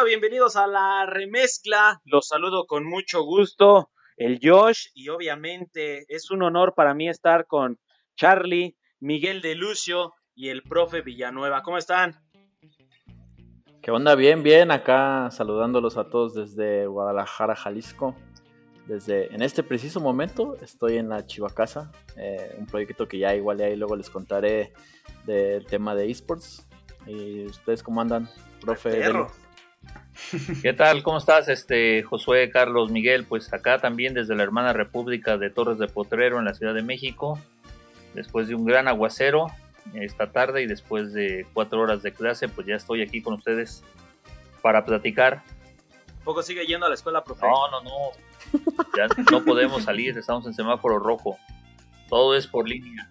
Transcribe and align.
hola, 0.00 0.08
bienvenidos 0.08 0.56
a 0.56 0.66
la 0.66 1.04
remezcla. 1.06 2.00
Los 2.04 2.28
saludo 2.28 2.66
con 2.66 2.84
mucho 2.84 3.22
gusto, 3.22 3.90
el 4.16 4.38
Josh, 4.42 4.86
y 4.94 5.08
obviamente 5.08 6.04
es 6.08 6.30
un 6.30 6.42
honor 6.42 6.74
para 6.74 6.94
mí 6.94 7.08
estar 7.08 7.46
con 7.46 7.78
Charlie, 8.16 8.76
Miguel 9.00 9.42
de 9.42 9.54
Lucio 9.54 10.14
y 10.34 10.48
el 10.48 10.62
profe 10.62 11.02
Villanueva. 11.02 11.62
¿Cómo 11.62 11.76
están? 11.76 12.14
¿Qué 13.82 13.90
onda? 13.90 14.14
Bien, 14.14 14.42
bien, 14.42 14.70
acá 14.70 15.28
saludándolos 15.30 15.96
a 15.96 16.08
todos 16.08 16.34
desde 16.34 16.86
Guadalajara, 16.86 17.56
Jalisco. 17.56 18.14
Desde 18.86 19.34
en 19.34 19.42
este 19.42 19.62
preciso 19.62 20.00
momento 20.00 20.56
estoy 20.62 20.96
en 20.96 21.08
la 21.08 21.26
Chivacasa, 21.26 21.92
eh, 22.16 22.54
un 22.58 22.66
proyecto 22.66 23.06
que 23.06 23.18
ya 23.18 23.34
igual 23.34 23.60
ahí 23.60 23.76
luego 23.76 23.96
les 23.96 24.08
contaré 24.08 24.72
del 25.26 25.66
tema 25.66 25.94
de 25.94 26.10
esports. 26.10 26.66
¿Y 27.06 27.44
ustedes 27.46 27.82
cómo 27.82 28.00
andan, 28.00 28.28
profe? 28.60 29.02
¿Qué 30.62 30.72
tal? 30.72 31.02
¿Cómo 31.02 31.18
estás, 31.18 31.48
este 31.48 32.02
Josué, 32.02 32.50
Carlos, 32.50 32.90
Miguel? 32.90 33.24
Pues 33.24 33.52
acá 33.52 33.78
también 33.78 34.14
desde 34.14 34.36
la 34.36 34.42
hermana 34.42 34.72
República 34.72 35.38
de 35.38 35.50
Torres 35.50 35.78
de 35.78 35.88
Potrero 35.88 36.38
en 36.38 36.44
la 36.44 36.54
Ciudad 36.54 36.74
de 36.74 36.82
México, 36.82 37.38
después 38.14 38.48
de 38.48 38.54
un 38.54 38.64
gran 38.64 38.88
aguacero 38.88 39.48
esta 39.94 40.30
tarde 40.30 40.62
y 40.62 40.66
después 40.66 41.12
de 41.12 41.46
cuatro 41.52 41.80
horas 41.80 42.02
de 42.02 42.12
clase, 42.12 42.48
pues 42.48 42.66
ya 42.66 42.76
estoy 42.76 43.02
aquí 43.02 43.22
con 43.22 43.34
ustedes 43.34 43.82
para 44.62 44.84
platicar. 44.84 45.42
¿Poco 46.24 46.42
sigue 46.42 46.66
yendo 46.66 46.86
a 46.86 46.88
la 46.90 46.94
escuela, 46.94 47.24
profe? 47.24 47.46
No, 47.46 47.70
no, 47.70 47.82
no. 47.82 48.60
Ya 48.96 49.08
no 49.30 49.44
podemos 49.44 49.84
salir, 49.84 50.16
estamos 50.16 50.46
en 50.46 50.54
semáforo 50.54 50.98
rojo. 50.98 51.38
Todo 52.08 52.36
es 52.36 52.46
por 52.46 52.68
línea. 52.68 53.10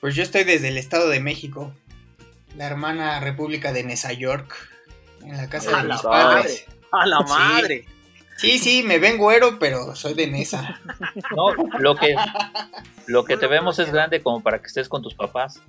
Pues 0.00 0.14
yo 0.14 0.22
estoy 0.22 0.44
desde 0.44 0.68
el 0.68 0.78
Estado 0.78 1.08
de 1.08 1.20
México, 1.20 1.72
la 2.56 2.66
hermana 2.66 3.20
República 3.20 3.72
de 3.72 3.82
Nueva 3.82 4.12
York, 4.12 4.71
en 5.24 5.36
la 5.36 5.48
casa 5.48 5.82
de 5.82 5.88
mis 5.88 6.00
padres. 6.02 6.64
¡A 6.90 7.06
la 7.06 7.20
madre! 7.20 7.86
Sí. 8.36 8.58
sí, 8.58 8.82
me 8.82 8.98
ven 8.98 9.18
güero, 9.18 9.58
pero 9.58 9.94
soy 9.94 10.14
de 10.14 10.26
Nesa. 10.26 10.80
No, 11.36 11.52
lo 11.78 11.94
que, 11.94 12.14
lo 13.06 13.24
que 13.24 13.36
te 13.36 13.46
vemos 13.46 13.78
es 13.78 13.92
grande 13.92 14.20
como 14.22 14.40
para 14.42 14.58
que 14.60 14.66
estés 14.66 14.88
con 14.88 15.00
tus 15.02 15.14
papás. 15.14 15.60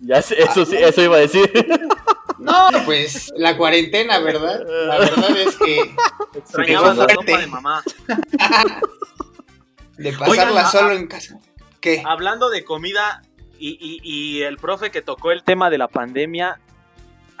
Ya 0.00 0.22
sé, 0.22 0.40
eso 0.40 0.64
sí, 0.64 0.76
eso 0.76 1.02
iba 1.02 1.16
a 1.16 1.20
decir. 1.20 1.50
No, 2.38 2.68
pues 2.86 3.30
la 3.36 3.56
cuarentena, 3.56 4.18
¿verdad? 4.20 4.62
La 4.86 4.98
verdad 4.98 5.36
es 5.36 5.56
que 5.56 5.94
Extrañabas 6.34 6.96
la 6.96 7.06
sopa 7.08 7.38
de 7.38 7.46
mamá. 7.48 7.82
de 9.98 10.12
pasarla 10.12 10.44
Oigan, 10.50 10.70
solo 10.70 10.90
a- 10.90 10.94
en 10.94 11.06
casa. 11.06 11.38
¿Qué? 11.80 12.02
Hablando 12.06 12.50
de 12.50 12.64
comida 12.64 13.22
y, 13.58 13.70
y- 13.80 14.00
y 14.02 14.42
el 14.42 14.56
profe 14.56 14.90
que 14.90 15.02
tocó 15.02 15.32
el 15.32 15.42
tema 15.42 15.68
de 15.70 15.78
la 15.78 15.88
pandemia, 15.88 16.60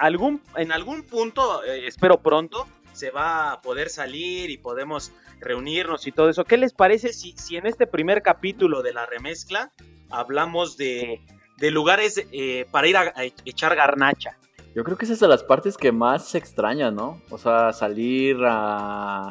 algún, 0.00 0.42
en 0.56 0.72
algún 0.72 1.02
punto, 1.04 1.62
eh, 1.64 1.86
espero 1.86 2.20
pronto, 2.20 2.66
se 2.92 3.10
va 3.10 3.52
a 3.52 3.60
poder 3.62 3.88
salir 3.88 4.50
y 4.50 4.58
podemos 4.58 5.12
reunirnos 5.40 6.06
y 6.06 6.12
todo 6.12 6.28
eso. 6.28 6.44
¿Qué 6.44 6.56
les 6.56 6.72
parece 6.72 7.12
si, 7.12 7.32
si 7.32 7.56
en 7.56 7.66
este 7.66 7.86
primer 7.86 8.20
capítulo 8.22 8.82
de 8.82 8.92
la 8.92 9.06
remezcla 9.06 9.70
hablamos 10.10 10.76
de, 10.76 11.20
de 11.58 11.70
lugares 11.70 12.22
eh, 12.32 12.66
para 12.70 12.88
ir 12.88 12.96
a, 12.96 13.12
a 13.14 13.24
echar 13.44 13.76
garnacha? 13.76 14.36
Yo 14.74 14.84
creo 14.84 14.96
que 14.96 15.04
esa 15.04 15.14
es 15.14 15.20
de 15.20 15.28
las 15.28 15.42
partes 15.42 15.76
que 15.76 15.92
más 15.92 16.28
se 16.28 16.38
extraña, 16.38 16.90
¿no? 16.90 17.20
O 17.30 17.38
sea, 17.38 17.72
salir 17.72 18.36
a, 18.44 19.30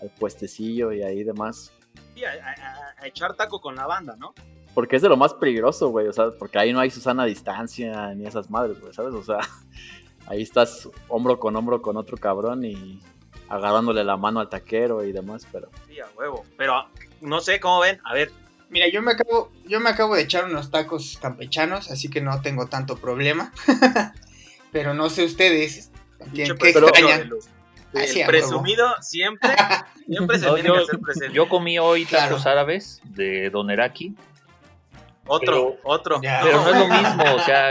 al 0.00 0.10
puestecillo 0.18 0.92
y 0.92 1.02
ahí 1.02 1.24
demás. 1.24 1.72
Sí, 2.14 2.24
a, 2.24 2.30
a- 2.30 3.02
a 3.02 3.06
echar 3.06 3.34
taco 3.34 3.60
con 3.60 3.76
la 3.76 3.86
banda, 3.86 4.16
¿no? 4.18 4.34
Porque 4.74 4.96
es 4.96 5.02
de 5.02 5.08
lo 5.08 5.16
más 5.16 5.34
peligroso, 5.34 5.88
güey. 5.90 6.08
O 6.08 6.12
sea, 6.12 6.30
porque 6.38 6.58
ahí 6.58 6.72
no 6.72 6.80
hay 6.80 6.90
Susana 6.90 7.24
a 7.24 7.26
distancia 7.26 8.14
ni 8.14 8.26
esas 8.26 8.48
madres, 8.50 8.80
güey, 8.80 8.92
¿sabes? 8.92 9.12
O 9.14 9.22
sea, 9.22 9.38
ahí 10.28 10.42
estás 10.42 10.88
hombro 11.08 11.38
con 11.40 11.56
hombro 11.56 11.82
con 11.82 11.96
otro 11.96 12.16
cabrón 12.16 12.64
y 12.64 13.00
agarrándole 13.48 14.04
la 14.04 14.16
mano 14.16 14.40
al 14.40 14.48
taquero 14.48 15.02
y 15.04 15.12
demás, 15.12 15.46
pero... 15.50 15.70
Sí, 15.88 15.98
a 16.00 16.06
huevo. 16.16 16.44
Pero 16.56 16.86
no 17.20 17.40
sé 17.40 17.58
cómo 17.60 17.80
ven. 17.80 18.00
A 18.04 18.14
ver, 18.14 18.30
Mira, 18.70 18.86
yo 18.88 19.00
me 19.00 19.12
acabo, 19.12 19.50
yo 19.66 19.80
me 19.80 19.88
acabo 19.88 20.14
de 20.14 20.20
echar 20.20 20.44
unos 20.44 20.70
tacos 20.70 21.18
campechanos, 21.22 21.90
así 21.90 22.10
que 22.10 22.20
no 22.20 22.42
tengo 22.42 22.66
tanto 22.66 22.98
problema. 22.98 23.50
Pero 24.72 24.92
no 24.92 25.08
sé 25.08 25.24
ustedes, 25.24 25.90
¿qué, 26.34 26.42
extrañan? 26.44 27.30
Ah, 27.94 28.00
El 28.04 28.26
presumido 28.26 28.86
siempre, 29.00 29.48
siempre 30.06 30.38
se 30.38 30.44
No, 30.46 30.54
tiene 30.54 30.68
yo- 30.68 30.74
que 30.74 30.80
hacer 30.82 31.00
presente. 31.00 31.34
Yo 31.34 31.48
comí 31.48 31.78
hoy 31.78 32.04
Claro. 32.04 32.26
tacos 32.28 32.44
árabes 32.46 33.00
de 33.04 33.48
Doneraki, 33.48 34.14
Otro, 35.26 35.76
pero- 35.76 35.80
otro. 35.84 36.20
Ya. 36.22 36.40
pero 36.42 36.60
no 36.60 36.68
es 36.68 36.76
lo 36.76 36.88
mismo, 36.94 37.24
o 37.36 37.38
sea, 37.40 37.70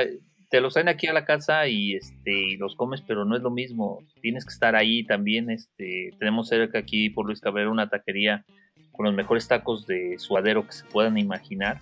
te 0.49 0.61
los 0.61 0.73
traen 0.73 0.87
aquí 0.87 1.07
a 1.07 1.13
la 1.13 1.25
casa 1.25 1.67
y 1.67 1.95
este 1.95 2.31
y 2.31 2.57
los 2.57 2.75
comes, 2.75 3.01
pero 3.01 3.25
no 3.25 3.35
es 3.35 3.41
lo 3.41 3.51
mismo. 3.51 4.03
Tienes 4.21 4.45
que 4.45 4.53
estar 4.53 4.75
ahí 4.75 5.03
también, 5.03 5.49
este, 5.49 6.11
tenemos 6.19 6.47
cerca 6.47 6.79
aquí 6.79 7.09
por 7.09 7.25
Luis 7.25 7.41
Cabrera 7.41 7.69
una 7.69 7.89
taquería 7.89 8.45
con 8.91 9.05
los 9.05 9.15
mejores 9.15 9.47
tacos 9.47 9.85
de 9.85 10.17
suadero 10.17 10.65
que 10.65 10.71
se 10.71 10.85
puedan 10.85 11.17
imaginar. 11.17 11.81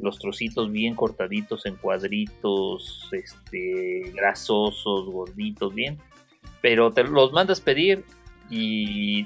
Los 0.00 0.18
trocitos 0.18 0.70
bien 0.70 0.94
cortaditos 0.94 1.66
en 1.66 1.76
cuadritos, 1.76 3.08
este, 3.12 4.12
grasosos, 4.14 5.08
gorditos, 5.08 5.74
bien. 5.74 5.98
Pero 6.60 6.92
te 6.92 7.04
los 7.04 7.32
mandas 7.32 7.60
pedir 7.60 8.04
y 8.50 9.24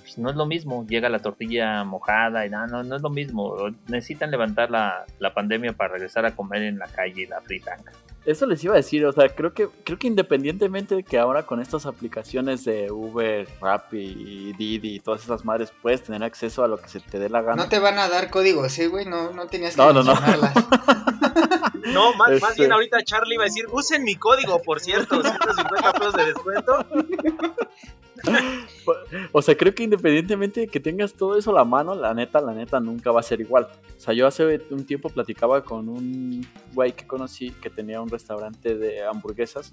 pues, 0.00 0.18
no 0.18 0.30
es 0.30 0.36
lo 0.36 0.46
mismo. 0.46 0.86
Llega 0.86 1.08
la 1.08 1.20
tortilla 1.20 1.84
mojada 1.84 2.46
y 2.46 2.50
no, 2.50 2.66
no, 2.66 2.82
no 2.82 2.96
es 2.96 3.02
lo 3.02 3.10
mismo. 3.10 3.56
Necesitan 3.88 4.30
levantar 4.30 4.70
la, 4.70 5.04
la 5.18 5.34
pandemia 5.34 5.72
para 5.72 5.94
regresar 5.94 6.26
a 6.26 6.34
comer 6.34 6.62
en 6.62 6.78
la 6.78 6.86
calle 6.86 7.26
la 7.26 7.40
fritanga. 7.40 7.92
Eso 8.26 8.44
les 8.46 8.62
iba 8.62 8.74
a 8.74 8.76
decir, 8.76 9.04
o 9.06 9.12
sea, 9.12 9.28
creo 9.30 9.54
que, 9.54 9.68
creo 9.84 9.98
que 9.98 10.06
independientemente 10.06 10.94
de 10.94 11.02
que 11.02 11.18
ahora 11.18 11.46
con 11.46 11.60
estas 11.60 11.86
aplicaciones 11.86 12.64
de 12.64 12.90
Uber, 12.90 13.48
Rappi 13.60 14.52
Didi 14.58 14.96
y 14.96 15.00
todas 15.00 15.24
esas 15.24 15.44
madres 15.44 15.72
puedes 15.80 16.02
tener 16.02 16.22
acceso 16.22 16.62
a 16.62 16.68
lo 16.68 16.76
que 16.76 16.88
se 16.88 17.00
te 17.00 17.18
dé 17.18 17.30
la 17.30 17.40
gana. 17.40 17.62
No 17.62 17.68
te 17.68 17.78
van 17.78 17.98
a 17.98 18.08
dar 18.08 18.30
códigos, 18.30 18.78
¿eh, 18.78 18.88
güey? 18.88 19.06
No, 19.06 19.32
no 19.32 19.46
tenías 19.46 19.74
que 19.74 19.80
No, 19.80 19.92
no, 19.92 20.02
no. 20.02 20.14
No, 21.92 22.14
más, 22.14 22.30
más 22.40 22.50
Este- 22.50 22.62
bien 22.62 22.72
ahorita 22.72 23.02
Charlie 23.04 23.36
va 23.36 23.44
a 23.44 23.46
decir, 23.46 23.66
usen 23.70 24.04
mi 24.04 24.16
código, 24.16 24.60
por 24.62 24.80
cierto, 24.80 25.22
150 25.22 25.92
pesos 25.92 26.14
de 26.14 26.24
descuento. 26.26 26.86
O 29.32 29.40
sea, 29.40 29.56
creo 29.56 29.74
que 29.74 29.82
independientemente 29.84 30.60
de 30.60 30.68
que 30.68 30.80
tengas 30.80 31.14
todo 31.14 31.38
eso 31.38 31.50
a 31.50 31.54
la 31.54 31.64
mano, 31.64 31.94
la 31.94 32.12
neta, 32.12 32.40
la 32.40 32.52
neta 32.52 32.80
nunca 32.80 33.10
va 33.12 33.20
a 33.20 33.22
ser 33.22 33.40
igual. 33.40 33.68
O 33.96 34.00
sea, 34.00 34.12
yo 34.12 34.26
hace 34.26 34.60
un 34.70 34.84
tiempo 34.84 35.08
platicaba 35.08 35.62
con 35.64 35.88
un 35.88 36.46
güey 36.74 36.92
que 36.92 37.06
conocí 37.06 37.50
que 37.50 37.70
tenía 37.70 38.00
un 38.00 38.10
restaurante 38.10 38.76
de 38.76 39.04
hamburguesas 39.04 39.72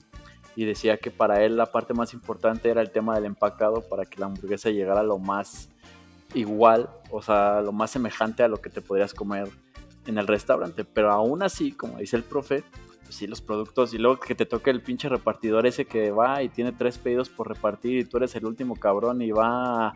y 0.56 0.66
decía 0.66 0.98
que 0.98 1.12
para 1.12 1.44
él 1.44 1.58
la 1.58 1.66
parte 1.68 1.94
más 1.94 2.14
importante 2.14 2.70
era 2.70 2.82
el 2.82 2.92
tema 2.92 3.16
del 3.16 3.26
empacado 3.26 3.82
para 3.82 4.06
que 4.06 4.20
la 4.20 4.28
hamburguesa 4.28 4.70
llegara 4.70 5.04
lo 5.04 5.20
más 5.20 5.70
igual, 6.34 6.90
o 7.12 7.22
sea, 7.22 7.62
lo 7.62 7.72
más 7.72 7.92
semejante 7.92 8.44
a 8.44 8.48
lo 8.48 8.58
que 8.58 8.70
te 8.70 8.82
podrías 8.82 9.14
comer 9.14 9.50
en 10.08 10.18
el 10.18 10.28
restaurante. 10.28 10.84
Pero 10.86 11.12
aún 11.12 11.44
así, 11.44 11.72
como 11.72 12.00
dice 12.00 12.16
el 12.18 12.24
profe, 12.24 12.64
pues 13.04 13.16
sí, 13.16 13.28
los 13.28 13.42
productos 13.42 13.94
y 13.94 13.98
luego 13.98 14.20
que 14.20 14.36
te 14.36 14.46
toque 14.46 14.70
el 14.70 14.82
pinche 14.82 15.08
repartidor 15.08 15.66
ese 15.68 15.86
que 15.86 16.12
va 16.12 16.44
y 16.44 16.50
tiene 16.50 16.72
tres 16.72 16.98
pedidos 16.98 17.30
por 17.30 17.48
repartir 17.48 18.00
y 18.00 18.06
tú 18.06 18.18
eres 18.18 18.36
el 18.36 18.46
último 18.46 18.76
cabrón 18.76 19.22
y 19.22 19.32
va 19.32 19.94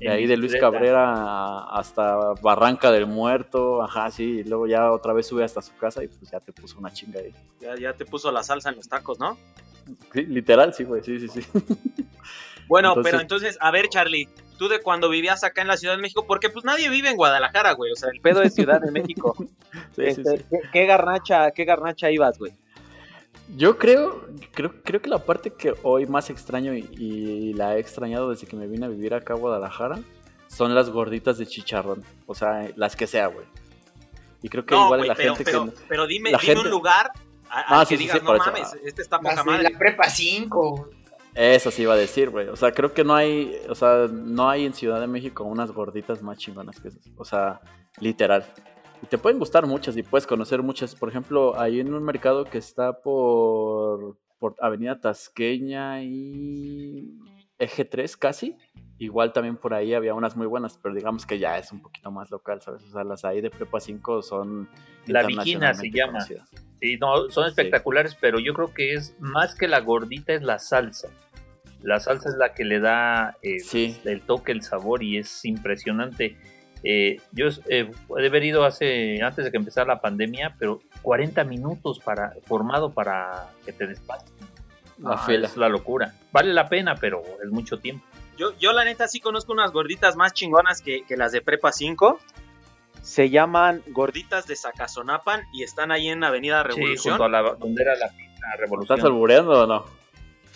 de 0.00 0.08
ahí 0.08 0.26
de 0.26 0.36
Luis. 0.36 0.54
Cabrera 0.56 1.64
hasta 1.64 2.34
Barranca 2.40 2.90
del 2.90 3.06
Muerto, 3.06 3.82
ajá, 3.82 4.10
sí, 4.10 4.40
y 4.40 4.44
luego 4.44 4.66
ya 4.66 4.92
otra 4.92 5.12
vez 5.12 5.26
sube 5.26 5.44
hasta 5.44 5.60
su 5.60 5.76
casa 5.76 6.04
y 6.04 6.08
pues 6.08 6.30
ya 6.30 6.40
te 6.40 6.52
puso 6.52 6.78
una 6.78 6.92
chinga 6.92 7.20
ahí. 7.20 7.34
Ya, 7.60 7.74
ya 7.76 7.92
te 7.92 8.04
puso 8.04 8.30
la 8.30 8.42
salsa 8.42 8.70
en 8.70 8.76
los 8.76 8.88
tacos, 8.88 9.18
¿no? 9.18 9.36
Sí, 10.12 10.22
literal, 10.26 10.72
sí, 10.72 10.84
güey, 10.84 11.02
sí, 11.02 11.18
sí, 11.18 11.28
sí. 11.28 11.40
Bueno, 12.68 12.90
Entonces- 12.90 13.10
pero 13.10 13.20
entonces, 13.22 13.58
a 13.60 13.70
ver, 13.70 13.88
Charlie, 13.88 14.28
tú 14.58 14.68
de 14.68 14.80
cuando 14.80 15.08
vivías 15.08 15.42
acá 15.44 15.62
en 15.62 15.68
la 15.68 15.76
Ciudad 15.76 15.96
de 15.96 16.02
México, 16.02 16.24
porque 16.26 16.50
pues 16.50 16.64
nadie 16.64 16.88
vive 16.90 17.08
en 17.08 17.16
Guadalajara, 17.16 17.72
güey, 17.72 17.92
o 17.92 17.96
sea, 17.96 18.10
el 18.12 18.20
pedo 18.20 18.42
es 18.42 18.54
Ciudad 18.54 18.80
de 18.80 18.90
México. 18.90 19.34
Sí, 19.94 20.02
Este, 20.04 20.38
sí. 20.38 20.44
¿qué, 20.50 20.60
qué 20.72 20.86
garnacha, 20.86 21.50
qué 21.50 21.64
garnacha 21.64 22.10
ibas, 22.10 22.38
güey? 22.38 22.52
Yo 23.56 23.78
creo, 23.78 24.26
creo, 24.52 24.74
creo 24.82 25.00
que 25.00 25.08
la 25.08 25.18
parte 25.24 25.52
que 25.52 25.74
hoy 25.82 26.06
más 26.06 26.28
extraño 26.30 26.74
y, 26.74 26.88
y 26.98 27.52
la 27.54 27.76
he 27.76 27.80
extrañado 27.80 28.30
desde 28.30 28.46
que 28.46 28.56
me 28.56 28.66
vine 28.66 28.86
a 28.86 28.88
vivir 28.88 29.14
acá 29.14 29.32
a 29.34 29.36
Guadalajara 29.36 29.98
son 30.48 30.74
las 30.74 30.90
gorditas 30.90 31.38
de 31.38 31.46
chicharrón. 31.46 32.02
O 32.26 32.34
sea, 32.34 32.68
las 32.76 32.94
que 32.96 33.06
sea, 33.06 33.26
güey. 33.28 33.46
Y 34.42 34.48
creo 34.50 34.64
que 34.66 34.74
No, 34.74 34.84
igual 34.86 35.00
güey, 35.00 35.08
la 35.08 35.14
pero, 35.14 35.34
gente 35.34 35.50
pero, 35.50 35.64
que... 35.66 35.72
pero 35.88 36.06
dime, 36.06 36.30
dime 36.30 36.40
gente- 36.42 36.60
un 36.60 36.70
lugar 36.70 37.10
a, 37.50 37.60
a 37.60 37.80
Ah, 37.80 37.86
que 37.86 37.96
sí, 37.96 38.02
digas, 38.02 38.18
sí, 38.18 38.24
no 38.24 38.34
eso. 38.34 38.44
mames, 38.44 38.76
este 38.84 39.02
está 39.02 39.18
poca 39.18 39.42
madre. 39.44 39.62
la 39.70 39.78
prepa 39.78 40.08
5. 40.10 40.90
Eso 41.40 41.70
sí 41.70 41.82
iba 41.82 41.94
a 41.94 41.96
decir, 41.96 42.30
güey. 42.30 42.48
O 42.48 42.56
sea, 42.56 42.72
creo 42.72 42.92
que 42.92 43.04
no 43.04 43.14
hay, 43.14 43.56
o 43.68 43.74
sea, 43.76 44.08
no 44.10 44.50
hay 44.50 44.66
en 44.66 44.74
Ciudad 44.74 45.00
de 45.00 45.06
México 45.06 45.44
unas 45.44 45.70
gorditas 45.70 46.20
más 46.20 46.36
chingonas 46.36 46.80
que 46.80 46.88
esas. 46.88 47.08
O 47.16 47.24
sea, 47.24 47.60
literal. 48.00 48.44
Y 49.04 49.06
te 49.06 49.18
pueden 49.18 49.38
gustar 49.38 49.64
muchas 49.64 49.96
y 49.96 50.02
puedes 50.02 50.26
conocer 50.26 50.64
muchas. 50.64 50.96
Por 50.96 51.08
ejemplo, 51.08 51.56
hay 51.56 51.78
en 51.78 51.94
un 51.94 52.02
mercado 52.02 52.44
que 52.44 52.58
está 52.58 53.02
por, 53.02 54.18
por 54.40 54.56
Avenida 54.58 54.98
Tasqueña 54.98 56.02
y 56.02 57.16
Eje 57.56 57.84
3 57.84 58.16
casi. 58.16 58.56
Igual 58.98 59.32
también 59.32 59.56
por 59.56 59.74
ahí 59.74 59.94
había 59.94 60.14
unas 60.14 60.36
muy 60.36 60.48
buenas, 60.48 60.76
pero 60.82 60.92
digamos 60.92 61.24
que 61.24 61.38
ya 61.38 61.56
es 61.56 61.70
un 61.70 61.80
poquito 61.80 62.10
más 62.10 62.32
local, 62.32 62.60
¿sabes? 62.62 62.82
O 62.82 62.90
sea, 62.90 63.04
las 63.04 63.24
ahí 63.24 63.40
de 63.40 63.50
Prepa 63.50 63.78
5 63.78 64.22
son 64.22 64.68
La 65.06 65.24
Viquina 65.24 65.72
se 65.72 65.88
llama. 65.88 66.14
conocidas. 66.14 66.50
Sí, 66.80 66.96
no, 66.96 67.28
son 67.30 67.46
espectaculares, 67.46 68.16
pero 68.20 68.40
yo 68.40 68.54
creo 68.54 68.74
que 68.74 68.94
es 68.94 69.14
más 69.20 69.54
que 69.54 69.68
la 69.68 69.80
gordita, 69.80 70.32
es 70.32 70.42
la 70.42 70.58
salsa. 70.58 71.08
La 71.82 72.00
salsa 72.00 72.28
es 72.28 72.36
la 72.36 72.54
que 72.54 72.64
le 72.64 72.80
da 72.80 73.36
el 73.42 74.22
toque, 74.22 74.52
el 74.52 74.62
sabor 74.62 75.02
y 75.02 75.18
es 75.18 75.44
impresionante. 75.44 76.36
Eh, 76.84 77.20
yo 77.32 77.48
eh, 77.68 77.90
he 78.18 78.26
haber 78.26 78.44
ido 78.44 78.64
hace, 78.64 79.20
antes 79.22 79.44
de 79.44 79.50
que 79.50 79.56
empezara 79.56 79.86
la 79.86 80.00
pandemia, 80.00 80.54
pero 80.58 80.80
40 81.02 81.44
minutos 81.44 81.98
para, 81.98 82.34
formado 82.46 82.92
para 82.92 83.48
que 83.64 83.72
te 83.72 83.86
despachen. 83.86 84.28
La 84.98 85.12
ah, 85.12 85.32
es 85.32 85.56
la 85.56 85.68
locura. 85.68 86.14
Vale 86.32 86.52
la 86.52 86.68
pena, 86.68 86.96
pero 86.96 87.22
es 87.42 87.50
mucho 87.50 87.78
tiempo. 87.78 88.04
Yo, 88.36 88.56
yo 88.58 88.72
la 88.72 88.84
neta 88.84 89.06
sí 89.08 89.20
conozco 89.20 89.52
unas 89.52 89.72
gorditas 89.72 90.16
más 90.16 90.32
chingonas 90.32 90.82
que, 90.82 91.04
las 91.10 91.32
de 91.32 91.40
Prepa 91.40 91.72
5. 91.72 92.18
Se 93.02 93.30
llaman 93.30 93.82
gorditas 93.88 94.46
de 94.46 94.56
Zacazonapan 94.56 95.42
y 95.52 95.62
están 95.62 95.92
ahí 95.92 96.08
en 96.08 96.22
Avenida 96.24 96.62
Revolución. 96.62 97.16
Sí, 97.16 97.30
la, 97.30 97.42
donde 97.54 97.82
era 97.82 97.94
la, 97.96 98.12
Revolución. 98.56 98.98
¿Estás 98.98 99.06
albureando 99.06 99.64
o 99.64 99.66
no? 99.66 99.84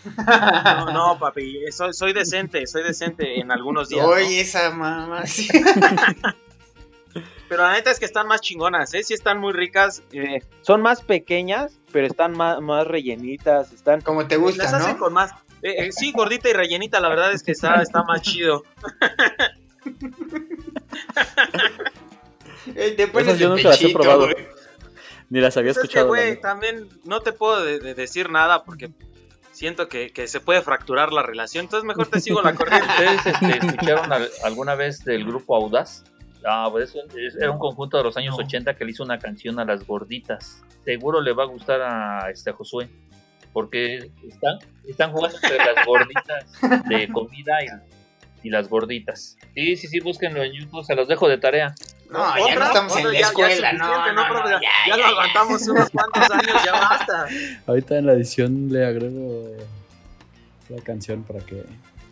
No, 0.04 0.92
no, 0.92 1.18
papi, 1.18 1.70
soy, 1.70 1.92
soy 1.92 2.12
decente, 2.12 2.66
soy 2.66 2.82
decente 2.82 3.38
en 3.38 3.52
algunos 3.52 3.88
días. 3.88 4.04
Oye, 4.04 4.40
esa 4.40 4.70
mamá. 4.70 5.22
Pero 7.48 7.64
la 7.64 7.72
neta 7.72 7.90
es 7.90 7.98
que 7.98 8.06
están 8.06 8.26
más 8.26 8.40
chingonas, 8.40 8.94
¿eh? 8.94 9.02
Sí 9.02 9.12
están 9.12 9.38
muy 9.38 9.52
ricas. 9.52 10.02
Eh, 10.12 10.42
son 10.62 10.80
más 10.80 11.02
pequeñas, 11.02 11.78
pero 11.92 12.06
están 12.06 12.32
más, 12.32 12.62
más 12.62 12.86
rellenitas. 12.86 13.72
Están, 13.74 14.00
Como 14.00 14.26
te 14.26 14.38
gusta, 14.38 14.64
las 14.64 14.72
hacen 14.72 14.96
con 14.96 15.12
más... 15.12 15.32
Eh, 15.60 15.86
eh, 15.86 15.92
sí, 15.92 16.12
gordita 16.12 16.48
y 16.48 16.54
rellenita, 16.54 16.98
la 16.98 17.10
verdad 17.10 17.30
es 17.32 17.42
que 17.42 17.52
está, 17.52 17.82
está 17.82 18.04
más 18.04 18.22
chido. 18.22 18.64
Esas 22.74 23.38
yo 23.38 23.50
nunca 23.50 23.68
las 23.68 23.82
he 23.82 23.92
probado. 23.92 24.28
Ni 25.28 25.40
las 25.40 25.56
había 25.56 25.72
pues 25.72 25.84
escuchado. 25.84 26.08
güey, 26.08 26.40
también 26.40 26.88
no 27.04 27.20
te 27.20 27.32
puedo 27.32 27.62
decir 27.64 28.30
nada 28.30 28.64
porque 28.64 28.90
siento 29.62 29.88
que, 29.88 30.26
se 30.26 30.40
puede 30.40 30.60
fracturar 30.60 31.12
la 31.12 31.22
relación, 31.22 31.66
entonces 31.66 31.86
mejor 31.86 32.08
te 32.08 32.18
sigo 32.18 32.42
la 32.42 32.52
corriente. 32.56 32.88
¿Ustedes 32.88 33.26
este, 33.26 33.64
escucharon 33.64 34.10
alguna 34.42 34.74
vez 34.74 35.04
del 35.04 35.24
grupo 35.24 35.54
Audaz? 35.54 36.02
Ah, 36.44 36.66
pues 36.68 36.92
era 37.38 37.52
un 37.52 37.60
conjunto 37.60 37.96
de 37.96 38.02
los 38.02 38.16
años 38.16 38.36
80 38.36 38.74
que 38.74 38.84
le 38.84 38.90
hizo 38.90 39.04
una 39.04 39.20
canción 39.20 39.60
a 39.60 39.64
las 39.64 39.86
gorditas. 39.86 40.64
Seguro 40.84 41.20
le 41.20 41.32
va 41.32 41.44
a 41.44 41.46
gustar 41.46 41.80
a 41.80 42.28
este 42.32 42.50
Josué 42.50 42.88
porque 43.52 44.10
están, 44.26 44.58
están 44.88 45.12
jugando 45.12 45.38
entre 45.40 45.58
las 45.58 45.86
gorditas 45.86 46.88
de 46.88 47.08
comida 47.12 47.58
y, 48.42 48.50
las 48.50 48.68
gorditas. 48.68 49.38
Sí, 49.54 49.76
sí, 49.76 49.86
sí, 49.86 50.00
búsquenlo 50.00 50.42
en 50.42 50.54
YouTube, 50.54 50.84
se 50.84 50.96
los 50.96 51.06
dejo 51.06 51.28
de 51.28 51.38
tarea. 51.38 51.72
No, 52.12 52.46
ya 52.46 52.54
no 52.54 52.64
estamos 52.64 52.96
en 52.98 53.12
la 53.12 53.18
escuela, 53.18 53.72
no, 53.72 54.12
no, 54.12 54.50
ya, 54.50 54.60
ya, 54.86 54.96
lo 54.96 55.04
aguantamos 55.06 55.62
unos 55.66 55.90
cuantos 55.90 56.30
años, 56.30 56.64
ya 56.64 56.72
basta. 56.72 57.26
Ahorita 57.66 57.96
en 57.96 58.06
la 58.06 58.12
edición 58.12 58.68
le 58.70 58.84
agrego 58.84 59.50
la 60.68 60.82
canción 60.82 61.22
para 61.22 61.40
que 61.40 61.64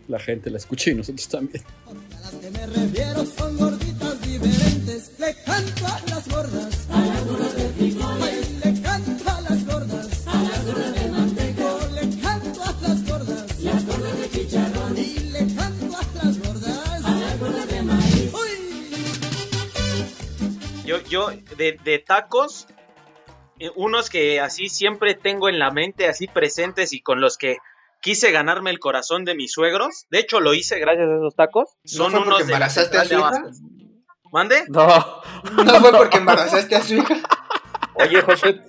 la 0.08 0.18
gente 0.18 0.50
la 0.50 0.56
escuche 0.56 0.92
y 0.92 0.94
nosotros 0.94 1.28
también. 1.28 1.62
A 1.86 2.20
las 2.22 2.34
que 2.34 2.50
me 2.50 2.66
refiero 2.66 3.26
son 3.26 3.56
gorditas 3.58 4.20
diferentes, 4.22 5.12
le 5.18 5.34
canto 5.44 5.86
a 5.86 6.00
las 6.08 6.28
gordas, 6.28 6.69
yo 21.10 21.30
de, 21.56 22.04
tacos, 22.06 22.66
eh, 23.58 23.70
unos 23.76 24.08
que 24.08 24.40
así 24.40 24.68
siempre 24.68 25.14
tengo 25.14 25.50
en 25.50 25.58
la 25.58 25.70
mente, 25.70 26.08
así 26.08 26.26
presentes 26.26 26.94
y 26.94 27.02
con 27.02 27.20
los 27.20 27.36
que 27.36 27.58
quise 28.00 28.30
ganarme 28.30 28.70
el 28.70 28.78
corazón 28.78 29.26
de 29.26 29.34
mis 29.34 29.52
suegros. 29.52 30.06
De 30.10 30.20
hecho, 30.20 30.40
lo 30.40 30.54
hice 30.54 30.78
gracias 30.78 31.08
a 31.08 31.16
esos 31.16 31.34
tacos. 31.34 31.68
Son 31.84 32.12
¿No 32.12 32.22
unos 32.22 32.40
embarazaste 32.40 32.96
a 32.96 33.04
su 33.04 33.14
hija? 33.14 33.42
¿Mande? 34.32 34.64
No. 34.68 34.86
¿No 35.64 35.80
fue 35.80 35.92
porque 35.92 36.16
embarazaste 36.16 36.76
a 36.76 36.82
su 36.82 36.94
hija? 36.94 37.16
Oye, 37.94 38.22
José, 38.22 38.62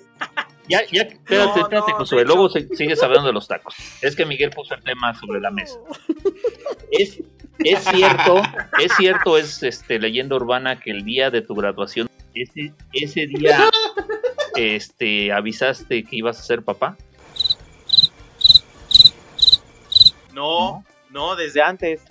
ya, 0.68 0.82
ya, 0.92 1.02
espérate, 1.04 1.60
espérate, 1.60 1.92
José. 1.94 2.24
Luego 2.26 2.50
sigues 2.50 3.02
hablando 3.04 3.28
de 3.28 3.34
los 3.34 3.48
tacos. 3.48 3.76
Es 4.02 4.16
que 4.16 4.26
Miguel 4.26 4.50
puso 4.52 4.74
el 4.74 4.84
tema 4.84 5.14
sobre 5.14 5.40
la 5.40 5.52
mesa. 5.52 5.78
Es, 6.92 7.22
es 7.60 7.84
cierto, 7.84 8.42
es 8.80 8.92
cierto, 8.98 9.38
es 9.38 9.64
este 9.64 10.00
leyenda 10.00 10.36
urbana 10.36 10.80
que 10.80 10.92
el 10.92 11.04
día 11.04 11.30
de 11.30 11.42
tu 11.42 11.56
graduación 11.56 12.10
ese, 12.34 12.74
ese 12.94 13.28
día 13.28 13.70
este, 14.56 15.32
avisaste 15.32 16.04
que 16.04 16.16
ibas 16.16 16.40
a 16.40 16.44
ser 16.44 16.64
papá? 16.64 16.98
No, 20.34 20.84
no, 21.10 21.36
desde 21.36 21.62
antes. 21.62 22.02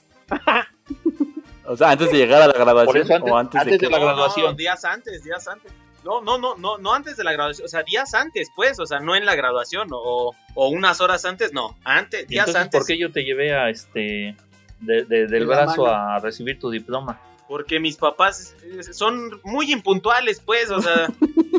o 1.67 1.76
sea, 1.76 1.90
antes 1.90 2.11
de 2.11 2.19
llegar 2.19 2.43
a 2.43 2.46
la 2.49 2.52
graduación 2.52 3.22
o 3.31 3.37
antes, 3.37 3.64
de, 3.64 3.90
la 3.90 3.99
graduación. 3.99 4.56
días 4.56 4.84
antes, 4.84 5.25
días 5.25 5.46
antes. 5.49 5.72
No, 6.05 6.22
no, 6.22 6.38
no, 6.38 6.56
no, 6.56 6.78
no 6.78 6.94
antes 6.94 7.17
de 7.17 7.25
la 7.25 7.32
graduación, 7.32 7.67
o 7.67 7.69
sea, 7.69 7.82
días 7.82 8.14
antes, 8.14 8.50
pues, 8.56 8.78
o 8.81 8.87
sea, 8.87 9.00
no 9.00 9.14
en 9.14 9.26
la 9.26 9.34
graduación 9.34 9.88
o, 9.93 10.34
o 10.55 10.69
unas 10.69 11.00
horas 11.00 11.25
antes, 11.26 11.52
no, 11.52 11.76
antes, 11.84 12.26
días 12.26 12.55
antes. 12.55 12.78
¿Por 12.78 12.87
qué 12.87 12.99
yo 12.99 13.12
te 13.12 13.22
llevé 13.22 13.55
a 13.55 13.69
este 13.69 14.34
del 14.81 15.46
brazo 15.46 15.87
a 15.87 16.19
recibir 16.19 16.58
tu 16.58 16.70
diploma? 16.70 17.20
Porque 17.50 17.81
mis 17.81 17.97
papás 17.97 18.55
son 18.93 19.41
muy 19.43 19.73
impuntuales, 19.73 20.38
pues, 20.38 20.70
o 20.70 20.81
sea, 20.81 21.08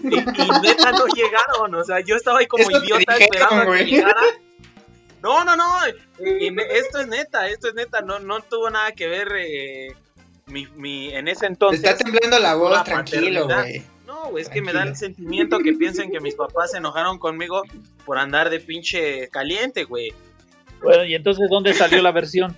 y, 0.04 0.08
neta 0.10 0.92
no 0.94 1.06
llegaron, 1.08 1.76
o 1.76 1.84
sea, 1.84 2.00
yo 2.00 2.16
estaba 2.16 2.40
ahí 2.40 2.48
como 2.48 2.64
idiota 2.64 3.18
esperando 3.18 3.74
a 3.74 3.76
que 3.76 3.84
llegara. 3.84 4.22
No, 5.22 5.44
no, 5.44 5.58
no, 5.58 5.66
esto 6.18 7.02
es 7.02 7.08
neta, 7.10 7.50
esto 7.50 7.68
es 7.68 7.74
neta, 7.74 8.00
no, 8.00 8.20
no 8.20 8.40
tuvo 8.40 8.70
nada 8.70 8.94
que 8.94 9.10
ver 9.10 9.34
eh, 9.38 9.94
mi, 10.46 10.66
mi, 10.78 11.14
en 11.14 11.28
ese 11.28 11.48
entonces. 11.48 11.82
Te 11.82 11.90
está 11.90 12.06
temblando 12.06 12.40
la 12.40 12.56
voz, 12.56 12.86
tranquilo, 12.86 13.50
güey. 13.50 13.84
No, 14.08 14.38
es 14.38 14.48
que 14.48 14.62
me 14.62 14.72
da 14.72 14.84
el 14.84 14.96
sentimiento 14.96 15.60
que 15.60 15.74
piensen 15.74 16.10
que 16.10 16.22
mis 16.22 16.36
papás 16.36 16.72
se 16.72 16.78
enojaron 16.78 17.20
conmigo 17.20 17.64
por 18.06 18.18
andar 18.18 18.50
de 18.50 18.62
pinche 18.62 19.28
caliente, 19.28 19.84
güey. 19.84 20.14
Bueno, 20.82 21.04
y 21.04 21.16
entonces, 21.16 21.50
¿dónde 21.50 21.74
salió 21.74 22.02
la 22.02 22.14
versión? 22.14 22.56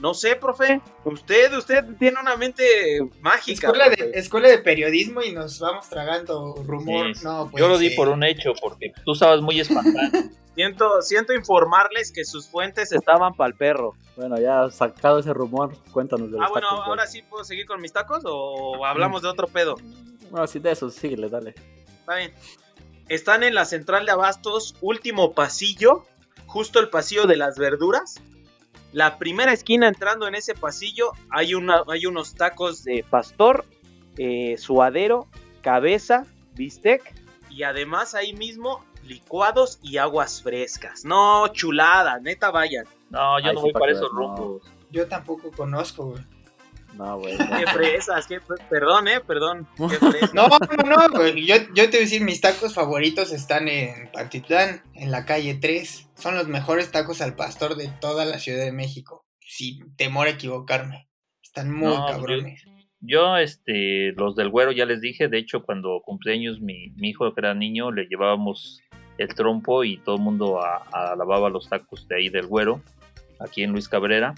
No 0.00 0.14
sé, 0.14 0.36
profe. 0.36 0.80
Usted, 1.04 1.52
usted 1.54 1.84
tiene 1.98 2.20
una 2.20 2.36
mente 2.36 3.00
mágica. 3.20 3.66
Escuela, 3.66 3.88
de, 3.88 4.10
escuela 4.14 4.48
de, 4.48 4.58
periodismo 4.58 5.22
y 5.22 5.32
nos 5.32 5.58
vamos 5.58 5.88
tragando 5.88 6.54
rumor. 6.64 7.10
no, 7.22 7.50
Yo 7.56 7.68
lo 7.68 7.78
di 7.78 7.90
por 7.90 8.08
un 8.08 8.22
hecho, 8.22 8.52
porque 8.60 8.92
tú 9.04 9.12
estabas 9.12 9.40
muy 9.40 9.58
espantado. 9.58 10.10
siento, 10.54 11.02
siento 11.02 11.32
informarles 11.32 12.12
que 12.12 12.24
sus 12.24 12.48
fuentes 12.48 12.92
estaban 12.92 13.34
para 13.34 13.48
el 13.48 13.54
perro. 13.54 13.94
Bueno, 14.16 14.38
ya 14.38 14.70
sacado 14.70 15.18
ese 15.18 15.32
rumor, 15.32 15.76
cuéntanos 15.90 16.30
de 16.30 16.38
Ah, 16.40 16.48
bueno, 16.48 16.68
ahora 16.68 17.06
sí 17.06 17.22
puedo 17.22 17.42
seguir 17.44 17.66
con 17.66 17.80
mis 17.80 17.92
tacos 17.92 18.22
o 18.24 18.84
hablamos 18.84 19.22
de 19.22 19.28
otro 19.28 19.48
pedo. 19.48 19.76
No, 20.30 20.46
sí, 20.46 20.60
de 20.60 20.72
eso, 20.72 20.90
síguele, 20.90 21.28
dale. 21.28 21.54
Está 22.00 22.16
bien. 22.16 22.32
Están 23.08 23.42
en 23.42 23.54
la 23.54 23.64
central 23.64 24.04
de 24.04 24.12
abastos, 24.12 24.76
último 24.80 25.32
pasillo, 25.32 26.04
justo 26.46 26.78
el 26.78 26.88
pasillo 26.88 27.26
de 27.26 27.36
las 27.36 27.58
verduras 27.58 28.20
la 28.92 29.18
primera 29.18 29.52
esquina 29.52 29.88
entrando 29.88 30.26
en 30.26 30.34
ese 30.34 30.54
pasillo 30.54 31.12
hay, 31.30 31.54
una, 31.54 31.82
hay 31.88 32.06
unos 32.06 32.34
tacos 32.34 32.84
de 32.84 33.04
pastor, 33.08 33.64
eh, 34.16 34.56
suadero, 34.58 35.28
cabeza, 35.62 36.24
bistec 36.54 37.14
y 37.50 37.62
además 37.62 38.14
ahí 38.14 38.32
mismo 38.32 38.84
licuados 39.04 39.78
y 39.82 39.96
aguas 39.98 40.42
frescas. 40.42 41.04
No, 41.04 41.48
chulada, 41.48 42.20
neta 42.20 42.50
vayan. 42.50 42.86
No, 43.10 43.38
yo 43.40 43.52
no 43.52 43.60
voy 43.60 43.72
para 43.72 43.92
esos 43.92 44.10
rumbos. 44.10 44.62
Yo 44.90 45.06
tampoco 45.06 45.50
conozco, 45.50 46.06
güey. 46.06 46.22
No, 46.94 47.18
güey. 47.18 47.36
Qué 47.58 47.66
fresas, 47.66 48.26
qué, 48.26 48.40
perdón, 48.68 49.08
eh, 49.08 49.20
perdón. 49.20 49.68
No, 49.78 50.48
no, 50.48 50.48
no, 51.08 51.08
güey. 51.10 51.46
Yo, 51.46 51.56
yo 51.74 51.84
te 51.84 51.90
voy 51.90 51.98
a 51.98 52.00
decir, 52.00 52.22
mis 52.22 52.40
tacos 52.40 52.74
favoritos 52.74 53.32
están 53.32 53.68
en 53.68 54.10
Pantitlán, 54.12 54.82
en 54.94 55.10
la 55.10 55.24
calle 55.24 55.54
3. 55.54 56.10
Son 56.16 56.34
los 56.34 56.48
mejores 56.48 56.90
tacos 56.90 57.20
al 57.20 57.36
pastor 57.36 57.76
de 57.76 57.88
toda 58.00 58.24
la 58.24 58.38
Ciudad 58.38 58.64
de 58.64 58.72
México. 58.72 59.26
Sin 59.40 59.94
temor 59.96 60.26
a 60.26 60.30
equivocarme. 60.30 61.08
Están 61.42 61.72
muy 61.72 61.94
cabrones. 61.94 62.64
Yo, 63.00 63.36
este, 63.36 64.12
los 64.16 64.34
del 64.34 64.48
güero 64.48 64.72
ya 64.72 64.84
les 64.84 65.00
dije, 65.00 65.28
de 65.28 65.38
hecho, 65.38 65.62
cuando 65.62 66.00
cumpleaños 66.04 66.60
mi, 66.60 66.90
mi 66.96 67.10
hijo 67.10 67.32
que 67.32 67.40
era 67.40 67.54
niño, 67.54 67.92
le 67.92 68.06
llevábamos 68.06 68.82
el 69.18 69.34
trompo 69.34 69.84
y 69.84 69.98
todo 69.98 70.16
el 70.16 70.22
mundo 70.22 70.60
alababa 70.92 71.48
los 71.48 71.68
tacos 71.68 72.08
de 72.08 72.16
ahí 72.16 72.28
del 72.28 72.46
güero, 72.46 72.80
aquí 73.40 73.62
en 73.62 73.72
Luis 73.72 73.88
Cabrera. 73.88 74.34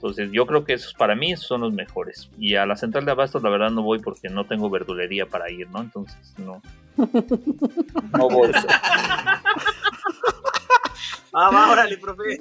Entonces 0.00 0.30
yo 0.32 0.46
creo 0.46 0.64
que 0.64 0.72
esos 0.72 0.94
para 0.94 1.14
mí 1.14 1.36
son 1.36 1.60
los 1.60 1.74
mejores. 1.74 2.30
Y 2.38 2.54
a 2.54 2.64
la 2.64 2.74
central 2.74 3.04
de 3.04 3.10
abastos 3.10 3.42
la 3.42 3.50
verdad 3.50 3.68
no 3.68 3.82
voy 3.82 3.98
porque 3.98 4.30
no 4.30 4.46
tengo 4.46 4.70
verdulería 4.70 5.26
para 5.26 5.50
ir, 5.50 5.68
¿no? 5.68 5.82
Entonces 5.82 6.16
no. 6.38 6.62
No 8.16 8.30
voy. 8.30 8.50
ah, 11.34 11.50
va, 11.50 11.70
órale, 11.70 11.98
profe. 11.98 12.40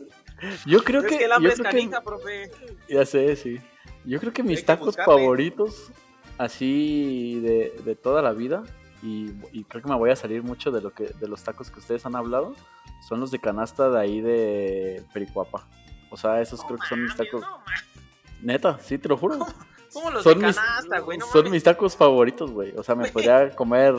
Yo 0.65 0.81
creo 0.85 1.01
que... 1.01 1.17
que 1.17 1.25
el 1.25 1.33
hambre 1.33 1.51
es 1.51 1.59
canija, 1.59 1.99
profe. 1.99 2.49
Ya 2.87 3.05
sé, 3.05 3.35
sí. 3.35 3.59
Yo 4.05 4.21
creo 4.21 4.31
que 4.31 4.41
mis 4.41 4.63
tacos 4.63 4.95
favoritos, 4.95 5.91
así 6.37 7.41
de, 7.41 7.73
de 7.83 7.95
toda 7.95 8.21
la 8.21 8.31
vida, 8.31 8.63
y, 9.03 9.31
y, 9.51 9.65
creo 9.65 9.83
que 9.83 9.89
me 9.89 9.95
voy 9.95 10.11
a 10.11 10.15
salir 10.15 10.43
mucho 10.43 10.71
de 10.71 10.79
lo 10.79 10.91
que 10.91 11.07
de 11.07 11.27
los 11.27 11.43
tacos 11.43 11.69
que 11.69 11.79
ustedes 11.79 12.05
han 12.05 12.15
hablado, 12.15 12.55
son 13.05 13.19
los 13.19 13.31
de 13.31 13.39
canasta 13.39 13.89
de 13.89 13.99
ahí 13.99 14.21
de 14.21 15.03
Pericuapa. 15.13 15.67
O 16.09 16.17
sea, 16.17 16.41
esos 16.41 16.63
creo 16.63 16.77
que 16.79 16.87
son 16.87 17.03
mis 17.03 17.15
tacos. 17.15 17.41
no. 17.41 17.63
Neta, 18.41 18.79
sí, 18.81 18.97
te 18.97 19.09
lo 19.09 19.17
juro. 19.17 19.37
¿Cómo 19.93 20.11
los 20.11 20.23
Son 20.23 20.39
de 20.39 20.47
mis, 20.47 20.55
canasta, 20.55 20.99
güey? 20.99 21.17
No 21.17 21.25
son 21.25 21.35
mames. 21.41 21.51
mis 21.51 21.63
tacos 21.63 21.97
favoritos, 21.97 22.51
güey. 22.51 22.73
O 22.77 22.83
sea, 22.83 22.95
me 22.95 23.09
podría 23.11 23.49
comer. 23.55 23.95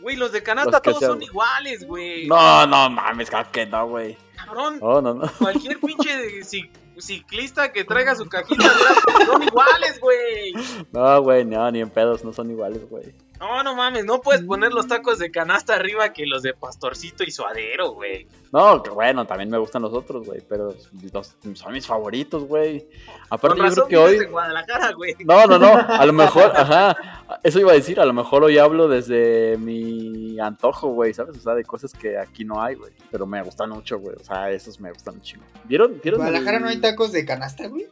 Güey, 0.00 0.14
los 0.16 0.30
de 0.30 0.42
canasta 0.42 0.70
Los 0.72 0.82
todos 0.82 1.00
son 1.00 1.22
iguales, 1.22 1.86
güey. 1.86 2.26
No, 2.28 2.66
no 2.66 2.90
mames, 2.90 3.28
claro 3.30 3.48
que 3.50 3.66
no, 3.66 3.88
güey. 3.88 4.16
Cabrón, 4.36 4.78
No, 4.80 5.00
no, 5.00 5.14
no. 5.14 5.30
cualquier 5.38 5.80
pinche 5.80 6.40
ci- 6.42 6.70
ciclista 6.98 7.72
que 7.72 7.84
traiga 7.84 8.14
su 8.14 8.26
cajita 8.28 8.66
atrás 8.66 9.26
son 9.26 9.42
iguales, 9.42 9.98
güey. 10.00 10.52
No, 10.92 11.22
güey, 11.22 11.44
no, 11.44 11.70
ni 11.70 11.80
en 11.80 11.90
pedos, 11.90 12.22
no 12.24 12.32
son 12.32 12.50
iguales, 12.50 12.88
güey. 12.88 13.14
No, 13.38 13.62
no 13.62 13.74
mames, 13.76 14.04
no 14.06 14.20
puedes 14.22 14.42
poner 14.42 14.72
los 14.72 14.86
tacos 14.88 15.18
de 15.18 15.30
canasta 15.30 15.74
arriba 15.74 16.12
que 16.12 16.24
los 16.26 16.42
de 16.42 16.54
pastorcito 16.54 17.22
y 17.22 17.30
suadero, 17.30 17.90
güey. 17.92 18.26
No, 18.52 18.82
que 18.82 18.88
bueno, 18.90 19.26
también 19.26 19.50
me 19.50 19.58
gustan 19.58 19.82
los 19.82 19.92
otros, 19.92 20.26
güey, 20.26 20.40
pero 20.48 20.74
los- 21.12 21.36
son 21.54 21.72
mis 21.72 21.86
favoritos, 21.86 22.44
güey. 22.44 22.88
Aparte, 23.28 23.58
Con 23.58 23.68
yo 23.68 23.74
creo 23.74 23.88
que 23.88 23.96
hoy. 23.98 24.18
de 24.20 24.26
Guadalajara, 24.26 24.92
güey. 24.92 25.14
No, 25.24 25.46
no, 25.46 25.58
no, 25.58 25.68
a 25.76 26.06
lo 26.06 26.12
mejor, 26.14 26.52
ajá, 26.56 26.96
eso 27.42 27.60
iba 27.60 27.72
a 27.72 27.74
decir, 27.74 28.00
a 28.00 28.06
lo 28.06 28.12
mejor 28.14 28.42
hoy 28.44 28.56
hablo 28.58 28.88
desde 28.88 29.58
mi 29.58 30.40
antojo, 30.40 30.88
güey, 30.88 31.12
¿sabes? 31.12 31.36
O 31.36 31.40
sea, 31.40 31.54
de 31.54 31.64
cosas 31.64 31.92
que 31.92 32.18
aquí 32.18 32.44
no 32.44 32.62
hay, 32.62 32.74
güey, 32.76 32.92
pero 33.10 33.26
me 33.26 33.42
gustan 33.42 33.68
mucho, 33.70 33.98
güey, 33.98 34.16
o 34.18 34.24
sea, 34.24 34.50
esos 34.50 34.80
me 34.80 34.90
gustan 34.92 35.20
chingo. 35.20 35.44
¿Vieron? 35.64 35.92
¿En 35.92 36.00
¿Vieron? 36.00 36.20
Guadalajara 36.20 36.56
el- 36.56 36.62
no 36.62 36.68
hay 36.70 36.80
tacos 36.80 37.12
de 37.12 37.24
canasta, 37.26 37.66
güey? 37.68 37.86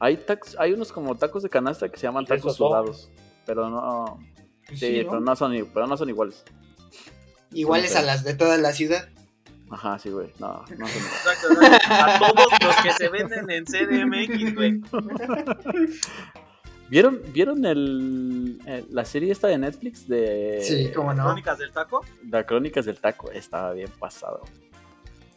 Hay, 0.00 0.16
tac- 0.18 0.54
hay 0.58 0.72
unos 0.74 0.92
como 0.92 1.16
tacos 1.16 1.42
de 1.42 1.48
canasta 1.48 1.88
que 1.88 1.96
se 1.96 2.06
llaman 2.06 2.26
tacos 2.26 2.54
sudados, 2.56 3.10
pero 3.46 3.68
no, 3.70 4.18
sí, 4.68 4.76
sí, 4.76 5.02
¿no? 5.04 5.10
pero 5.10 5.20
no 5.20 5.36
son, 5.36 5.68
pero 5.72 5.86
no 5.86 5.96
son 5.96 6.08
iguales. 6.08 6.44
Iguales 7.52 7.96
a 7.96 8.02
las 8.02 8.24
de 8.24 8.34
toda 8.34 8.56
la 8.58 8.72
ciudad. 8.72 9.08
Ajá, 9.70 9.98
sí, 9.98 10.08
güey, 10.10 10.28
no, 10.38 10.64
no 10.64 10.66
son 10.66 10.76
iguales. 10.78 10.96
Exacto. 11.26 11.48
A 11.90 12.18
todos 12.18 12.52
los 12.64 12.76
que 12.82 12.92
se 12.92 13.08
venden 13.08 13.50
en 13.50 13.64
CDMX, 13.64 14.54
güey. 14.54 14.80
¿Vieron, 16.90 17.20
¿vieron 17.34 17.66
el, 17.66 18.58
el- 18.64 18.86
la 18.90 19.04
serie 19.04 19.30
esta 19.30 19.46
de 19.48 19.58
Netflix 19.58 20.08
de 20.08 20.60
Sí, 20.62 20.90
cómo 20.94 21.12
no. 21.12 21.24
Crónicas 21.24 21.58
del 21.58 21.70
taco. 21.70 22.02
las 22.30 22.46
crónicas 22.46 22.86
del 22.86 22.96
taco? 22.98 23.30
Estaba 23.30 23.72
bien 23.72 23.90
pasado. 23.98 24.42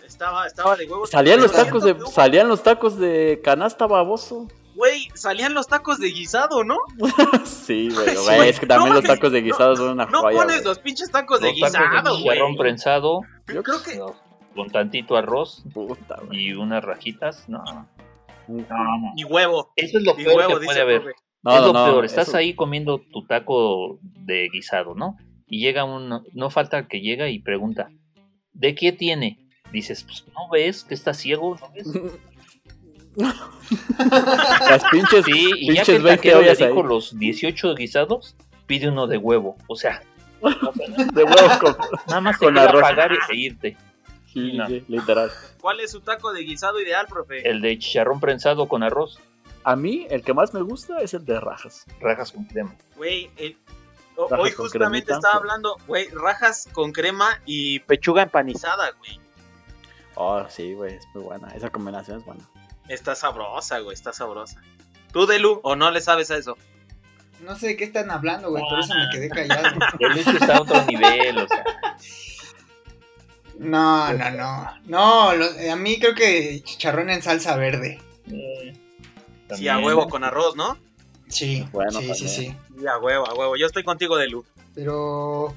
Estaba, 0.05 0.47
estaba 0.47 0.77
de 0.77 0.85
huevos. 0.85 1.09
Salían 1.09 1.41
los 1.41 1.51
tacos 1.51 1.83
de, 1.83 1.95
salían 2.09 2.47
los 2.47 2.63
tacos 2.63 2.97
de 2.97 3.41
canasta 3.43 3.85
baboso. 3.85 4.47
Güey, 4.81 5.09
salían 5.13 5.53
los 5.53 5.67
tacos 5.67 5.99
de 5.99 6.07
guisado, 6.09 6.63
¿no? 6.63 6.75
Sí, 7.45 7.89
güey, 7.93 8.07
Sí, 8.17 8.33
es 8.47 8.59
que 8.59 8.65
también 8.65 8.89
No 8.89 8.95
los 8.95 9.03
tacos 9.03 9.31
de 9.31 9.41
guisado 9.43 9.75
son 9.75 9.89
una 9.91 10.07
No 10.07 10.21
joya. 10.21 10.37
pones 10.39 10.55
güey. 10.55 10.65
los 10.65 10.79
pinches 10.79 11.11
tacos 11.11 11.39
de 11.39 11.49
Los 11.51 11.59
tacos 11.59 11.71
de 11.73 11.79
guisado, 11.87 12.17
chicharrón 12.17 12.51
güey. 12.55 12.57
prensado, 12.57 13.21
Yo 13.53 13.61
creo 13.61 13.83
que 13.83 13.97
no, 13.97 14.15
con 14.55 14.71
tantito 14.71 15.15
arroz 15.15 15.63
Puta, 15.71 16.17
güey. 16.25 16.47
y 16.47 16.53
unas 16.53 16.83
rajitas. 16.83 17.47
No, 17.47 17.63
no, 17.63 17.87
no. 18.47 19.13
ni 19.15 19.23
huevo. 19.23 19.71
Eso 19.75 19.99
es 19.99 20.03
lo 20.03 20.15
peor 20.15 20.35
huevo, 20.35 20.53
que 20.55 20.59
dice 20.61 20.65
puede 20.65 20.81
haber. 20.81 21.03
No, 21.43 21.51
es 21.55 21.61
no, 21.61 21.67
lo 21.67 21.73
no, 21.73 21.85
peor. 21.85 22.05
Estás 22.05 22.29
eso- 22.29 22.37
ahí 22.37 22.55
comiendo 22.55 22.99
tu 23.13 23.23
taco 23.27 23.99
de 24.01 24.49
guisado, 24.51 24.95
¿no? 24.95 25.15
Y 25.47 25.61
llega 25.61 25.83
un. 25.83 26.23
No 26.33 26.49
falta 26.49 26.79
el 26.79 26.87
que 26.87 27.01
llega 27.01 27.29
y 27.29 27.37
pregunta: 27.39 27.91
¿De 28.53 28.73
qué 28.73 28.91
tiene? 28.91 29.37
Dices, 29.71 30.03
pues, 30.03 30.25
¿no 30.33 30.49
ves 30.51 30.83
que 30.83 30.95
está 30.95 31.13
ciego? 31.13 31.55
¿No 31.61 31.71
ves? 31.71 31.87
Las 33.15 34.83
pinches, 34.91 35.25
Sí, 35.25 35.49
y 35.57 35.67
ya 35.67 35.83
pinches 35.83 35.85
que 35.85 35.95
el 35.95 36.03
20 36.03 36.17
taquero 36.17 36.41
le 36.41 36.47
ollas 36.47 36.61
ahí. 36.61 36.67
dijo 36.67 36.83
los 36.83 37.17
18 37.17 37.75
guisados, 37.75 38.35
pide 38.65 38.89
uno 38.89 39.07
de 39.07 39.17
huevo. 39.17 39.57
O 39.67 39.75
sea, 39.75 40.01
de 40.41 41.23
huevo 41.23 41.59
con... 41.59 41.75
nada 42.07 42.21
más 42.21 42.37
Con 42.37 42.57
arroz. 42.57 42.81
pagar 42.81 43.11
e 43.13 43.35
irte. 43.35 43.77
Sí, 44.33 44.53
No. 44.53 44.65
sí, 44.67 44.83
literal. 44.87 45.29
¿Cuál 45.59 45.81
es 45.81 45.91
su 45.91 45.99
taco 46.01 46.31
de 46.31 46.41
guisado 46.43 46.79
ideal, 46.79 47.05
profe? 47.07 47.47
El 47.49 47.61
de 47.61 47.77
chicharrón 47.77 48.19
prensado 48.19 48.67
con 48.67 48.81
arroz, 48.83 49.19
A 49.63 49.75
mí, 49.75 50.07
el 50.09 50.23
que 50.23 50.33
más 50.33 50.53
me 50.53 50.61
gusta 50.61 50.99
es 51.01 51.13
el 51.13 51.25
de 51.25 51.39
rajas. 51.39 51.85
rajas 51.99 52.31
con 52.31 52.45
crema. 52.45 52.73
Güey, 52.95 53.29
el- 53.37 53.57
hoy 54.15 54.51
justamente 54.51 55.05
cremita. 55.07 55.15
estaba 55.15 55.35
hablando, 55.35 55.77
güey, 55.87 56.07
rajas 56.09 56.67
con 56.71 56.91
crema 56.93 57.39
y 57.45 57.79
pechuga 57.79 58.23
empanizada, 58.23 58.91
güey. 58.99 59.19
Oh, 60.15 60.43
sí, 60.49 60.73
güey, 60.73 60.95
es 60.95 61.03
muy 61.13 61.23
buena. 61.23 61.49
Esa 61.49 61.69
combinación 61.69 62.19
es 62.19 62.25
buena. 62.25 62.43
Está 62.93 63.15
sabrosa, 63.15 63.79
güey, 63.79 63.93
está 63.93 64.11
sabrosa. 64.13 64.61
¿Tú, 65.13 65.25
Delu, 65.25 65.59
o 65.63 65.75
no 65.75 65.91
le 65.91 66.01
sabes 66.01 66.29
a 66.31 66.37
eso? 66.37 66.57
No 67.41 67.55
sé 67.57 67.67
de 67.67 67.77
qué 67.77 67.83
están 67.85 68.11
hablando, 68.11 68.49
güey, 68.49 68.63
por 68.69 68.79
eso 68.79 68.93
me 68.95 69.09
quedé 69.11 69.29
callado. 69.29 69.77
El 69.99 70.17
hecho 70.17 70.31
está 70.31 70.57
a 70.57 70.61
otro 70.61 70.85
nivel, 70.85 71.37
o 71.39 71.47
sea. 71.47 71.63
No, 73.57 74.13
no, 74.13 74.31
no. 74.31 74.71
No, 74.85 75.35
lo- 75.35 75.71
a 75.71 75.75
mí 75.75 75.99
creo 75.99 76.15
que 76.15 76.61
chicharrón 76.63 77.09
en 77.09 77.21
salsa 77.21 77.55
verde. 77.55 77.99
eh, 78.31 78.73
Sí, 79.55 79.67
a 79.67 79.79
huevo 79.79 80.07
con 80.07 80.23
arroz, 80.23 80.55
¿no? 80.55 80.77
Sí, 81.27 81.65
Bueno, 81.73 81.99
sí, 81.99 82.13
sí, 82.15 82.27
sí. 82.27 82.55
Sí, 82.79 82.87
a 82.87 82.97
huevo, 82.97 83.27
a 83.29 83.33
huevo. 83.33 83.55
Yo 83.57 83.67
estoy 83.67 83.83
contigo, 83.83 84.17
Delu. 84.17 84.45
Pero, 84.73 85.55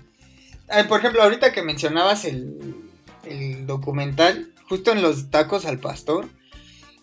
por 0.88 0.98
ejemplo, 0.98 1.22
ahorita 1.22 1.52
que 1.52 1.62
mencionabas 1.62 2.24
el, 2.24 2.74
el 3.24 3.66
documental, 3.66 4.52
justo 4.68 4.90
en 4.90 5.00
los 5.02 5.30
tacos 5.30 5.64
al 5.64 5.78
pastor, 5.78 6.28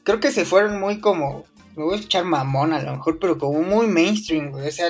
creo 0.04 0.20
que 0.20 0.32
se 0.32 0.46
fueron 0.46 0.80
muy 0.80 1.00
como, 1.00 1.46
me 1.76 1.84
voy 1.84 1.94
a 1.94 1.98
escuchar 1.98 2.26
mamón 2.26 2.74
a 2.74 2.82
lo 2.82 2.92
mejor, 2.94 3.20
pero 3.20 3.38
como 3.38 3.62
muy 3.62 3.88
mainstream, 3.88 4.52
güey. 4.52 4.68
O 4.68 4.72
sea, 4.72 4.90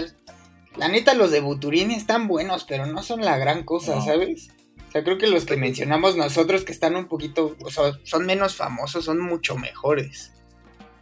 la 0.76 0.88
neta 0.88 1.14
los 1.14 1.32
de 1.32 1.42
Buturini 1.42 1.96
están 1.96 2.28
buenos, 2.28 2.64
pero 2.64 2.86
no 2.86 3.04
son 3.04 3.22
la 3.22 3.38
gran 3.38 3.64
cosa, 3.64 3.96
No. 3.96 4.06
¿sabes? 4.06 4.50
O 4.88 4.92
sea, 4.92 5.04
creo 5.06 5.18
que 5.18 5.28
los 5.28 5.46
que 5.46 5.56
mencionamos 5.56 6.18
nosotros 6.18 6.66
que 6.66 6.74
están 6.74 6.98
un 6.98 7.08
poquito, 7.08 7.56
o 7.64 7.72
sea, 7.72 7.98
son 8.04 8.26
menos 8.26 8.56
famosos, 8.56 9.06
son 9.06 9.20
mucho 9.20 9.56
mejores. 9.56 10.34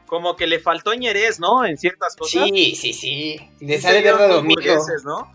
Como 0.06 0.36
que 0.36 0.46
le 0.46 0.60
faltó 0.60 0.94
ñerez, 0.94 1.40
¿no? 1.40 1.66
En 1.66 1.76
ciertas 1.78 2.16
cosas. 2.16 2.50
Sí, 2.54 2.76
sí, 2.76 2.94
sí. 2.94 3.40
Les 3.60 3.84
ha 3.86 3.92
de 3.92 4.42
burgueses, 4.42 5.04
¿no? 5.06 5.32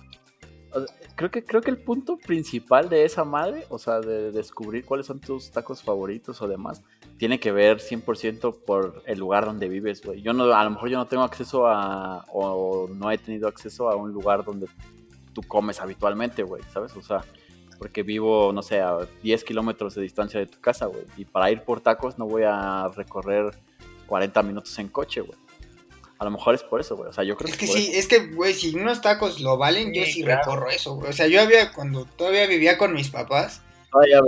Creo 1.17 1.31
que, 1.31 1.45
creo 1.45 1.63
que 1.63 1.71
el 1.71 1.79
punto 1.79 2.17
principal 2.17 2.89
de 2.89 3.05
esa 3.05 3.25
madre, 3.25 3.67
o 3.71 3.79
sea, 3.79 4.01
de 4.01 4.33
descubrir 4.33 4.85
cuáles 4.85 5.07
son 5.07 5.21
tus 5.21 5.51
tacos 5.51 5.83
favoritos 5.83 6.41
o 6.43 6.49
demás, 6.49 6.83
tiene 7.19 7.39
que 7.41 7.53
ver 7.53 7.79
100% 7.79 8.65
por 8.65 9.03
el 9.07 9.19
lugar 9.19 9.45
donde 9.45 9.69
vives, 9.69 10.03
güey. 10.03 10.21
Yo 10.23 10.33
no, 10.33 10.53
a 10.53 10.65
lo 10.65 10.71
mejor 10.71 10.89
yo 10.89 10.99
no 10.99 11.07
tengo 11.07 11.23
acceso 11.23 11.67
a, 11.67 12.25
o 12.33 12.89
no 12.89 13.11
he 13.11 13.19
tenido 13.19 13.49
acceso 13.49 13.89
a 13.89 13.97
un 13.97 14.13
lugar 14.13 14.45
donde 14.45 14.67
tú 15.33 15.43
comes 15.43 15.81
habitualmente, 15.81 16.43
güey, 16.43 16.63
¿sabes? 16.73 16.95
O 16.97 17.03
sea, 17.03 17.25
porque 17.79 18.03
vivo, 18.03 18.53
no 18.53 18.63
sé, 18.63 18.81
a 18.81 18.99
10 19.23 19.45
kilómetros 19.45 19.95
de 19.95 20.03
distancia 20.03 20.41
de 20.41 20.47
tu 20.47 20.61
casa, 20.61 20.87
güey. 20.87 21.03
Y 21.17 21.25
para 21.25 21.51
ir 21.51 21.63
por 21.63 21.81
tacos 21.81 22.19
no 22.19 22.27
voy 22.27 22.43
a 22.47 22.89
recorrer 22.95 23.51
40 24.07 24.43
minutos 24.43 24.79
en 24.79 24.89
coche, 24.89 25.21
güey. 25.21 25.39
A 26.19 26.25
lo 26.25 26.31
mejor 26.31 26.55
es 26.55 26.63
por 26.63 26.81
eso, 26.81 26.97
güey. 26.97 27.11
O 27.11 27.13
sea, 27.13 27.25
yo 27.25 27.37
creo 27.37 27.51
Es 27.51 27.59
que 27.59 27.67
sí, 27.67 27.89
eso. 27.91 27.99
es 27.99 28.07
que, 28.09 28.33
güey, 28.33 28.55
si 28.55 28.75
unos 28.75 29.01
tacos 29.03 29.41
lo 29.41 29.57
valen, 29.59 29.93
yo 29.93 30.05
Sí, 30.05 30.23
claro. 30.23 30.41
recorro 30.43 30.71
eso, 30.71 30.95
güey. 30.95 31.11
O 31.11 31.13
sea, 31.13 31.27
yo 31.27 31.41
había, 31.43 31.73
cuando 31.73 32.05
todavía 32.05 32.47
vivía 32.47 32.79
con 32.79 32.93
mis 32.93 33.11
papás, 33.11 33.63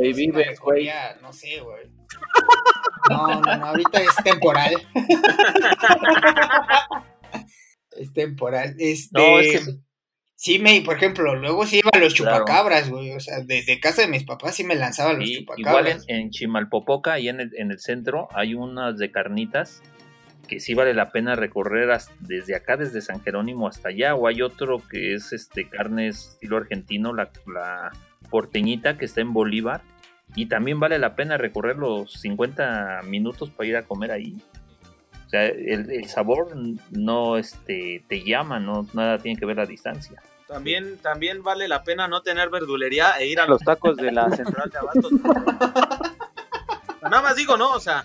me 0.00 0.12
vives, 0.12 0.61
güey. 0.61 0.88
no 1.23 1.33
sé, 1.33 1.61
güey. 1.61 1.87
No, 3.10 3.40
no, 3.40 3.56
no, 3.56 3.66
ahorita 3.66 4.00
es 4.00 4.14
temporal. 4.25 4.75
es 7.96 8.12
temporal. 8.12 8.75
Este, 8.78 9.18
No, 9.18 9.38
es 9.38 9.64
que- 9.64 9.72
Sí, 10.38 10.58
me, 10.58 10.82
por 10.82 10.96
ejemplo, 10.96 11.34
luego 11.34 11.64
sí 11.64 11.78
iba 11.78 11.88
a 11.94 11.98
los 11.98 12.12
chupacabras, 12.12 12.90
güey. 12.90 13.10
O 13.12 13.20
sea, 13.20 13.40
desde 13.40 13.80
casa 13.80 14.02
de 14.02 14.08
mis 14.08 14.25
papás 14.25 14.54
sí 14.54 14.64
me 14.64 14.75
lanzaba 14.75 15.14
los 15.14 15.26
Y 15.26 15.38
igual 15.38 15.56
en, 15.56 15.62
chupacabras. 15.62 16.04
en 16.08 16.30
Chimalpopoca, 16.30 17.14
ahí 17.14 17.30
en 17.30 17.40
el, 17.40 17.50
en 17.56 17.70
el 17.70 17.78
centro, 17.80 18.28
hay 18.34 18.52
unas 18.54 18.98
de 18.98 19.10
carnitas 19.10 19.82
que 20.46 20.60
sí 20.60 20.75
vale 20.75 20.92
la 20.92 21.10
pena 21.10 21.36
recorrer 21.36 21.90
hasta- 21.90 22.12
desde 22.20 22.54
acá, 22.54 22.76
desde 22.76 23.00
San 23.00 23.22
Jerónimo 23.22 23.66
hasta 23.66 23.88
allá. 23.88 24.14
O 24.14 24.26
hay 24.28 24.42
otro 24.42 24.82
que 24.90 25.14
es 25.14 25.32
este 25.32 25.70
carnes 25.70 26.28
estilo 26.34 26.58
argentino, 26.58 27.14
la, 27.14 27.30
la 27.46 27.90
porteñita 28.30 28.98
que 28.98 29.06
está 29.06 29.22
en 29.22 29.32
Bolívar. 29.32 29.80
Y 30.35 30.47
también 30.47 30.80
vale 30.80 30.99
la 30.99 31.14
pena 31.14 31.38
recorrer 31.38 31.76
los 31.76 32.12
50 32.12 33.02
minutos 33.04 33.50
para 33.50 33.68
ir 33.68 33.76
a 33.76 33.83
comer 33.83 34.11
ahí. 34.11 34.37
O 35.26 35.28
sea, 35.28 35.47
el, 35.47 35.90
el 35.90 36.04
sabor 36.06 36.54
no 36.90 37.37
este, 37.37 38.04
te 38.09 38.23
llama, 38.23 38.61
no 38.61 38.87
nada 38.92 39.18
tiene 39.18 39.38
que 39.38 39.47
ver 39.47 39.56
la 39.56 39.66
distancia. 39.66 40.23
También, 40.47 40.99
también 40.99 41.42
vale 41.42 41.66
la 41.66 41.83
pena 41.83 42.06
no 42.06 42.23
tener 42.23 42.50
verdulería 42.50 43.12
e 43.18 43.26
ir 43.26 43.40
a 43.40 43.47
los 43.47 43.61
tacos 43.62 43.97
de 43.97 44.12
la 44.12 44.30
central 44.30 44.71
de 44.71 44.78
abastos. 44.78 45.12
Nada 47.02 47.23
más 47.23 47.37
digo, 47.37 47.56
¿no? 47.56 47.73
O 47.73 47.80
sea, 47.80 48.04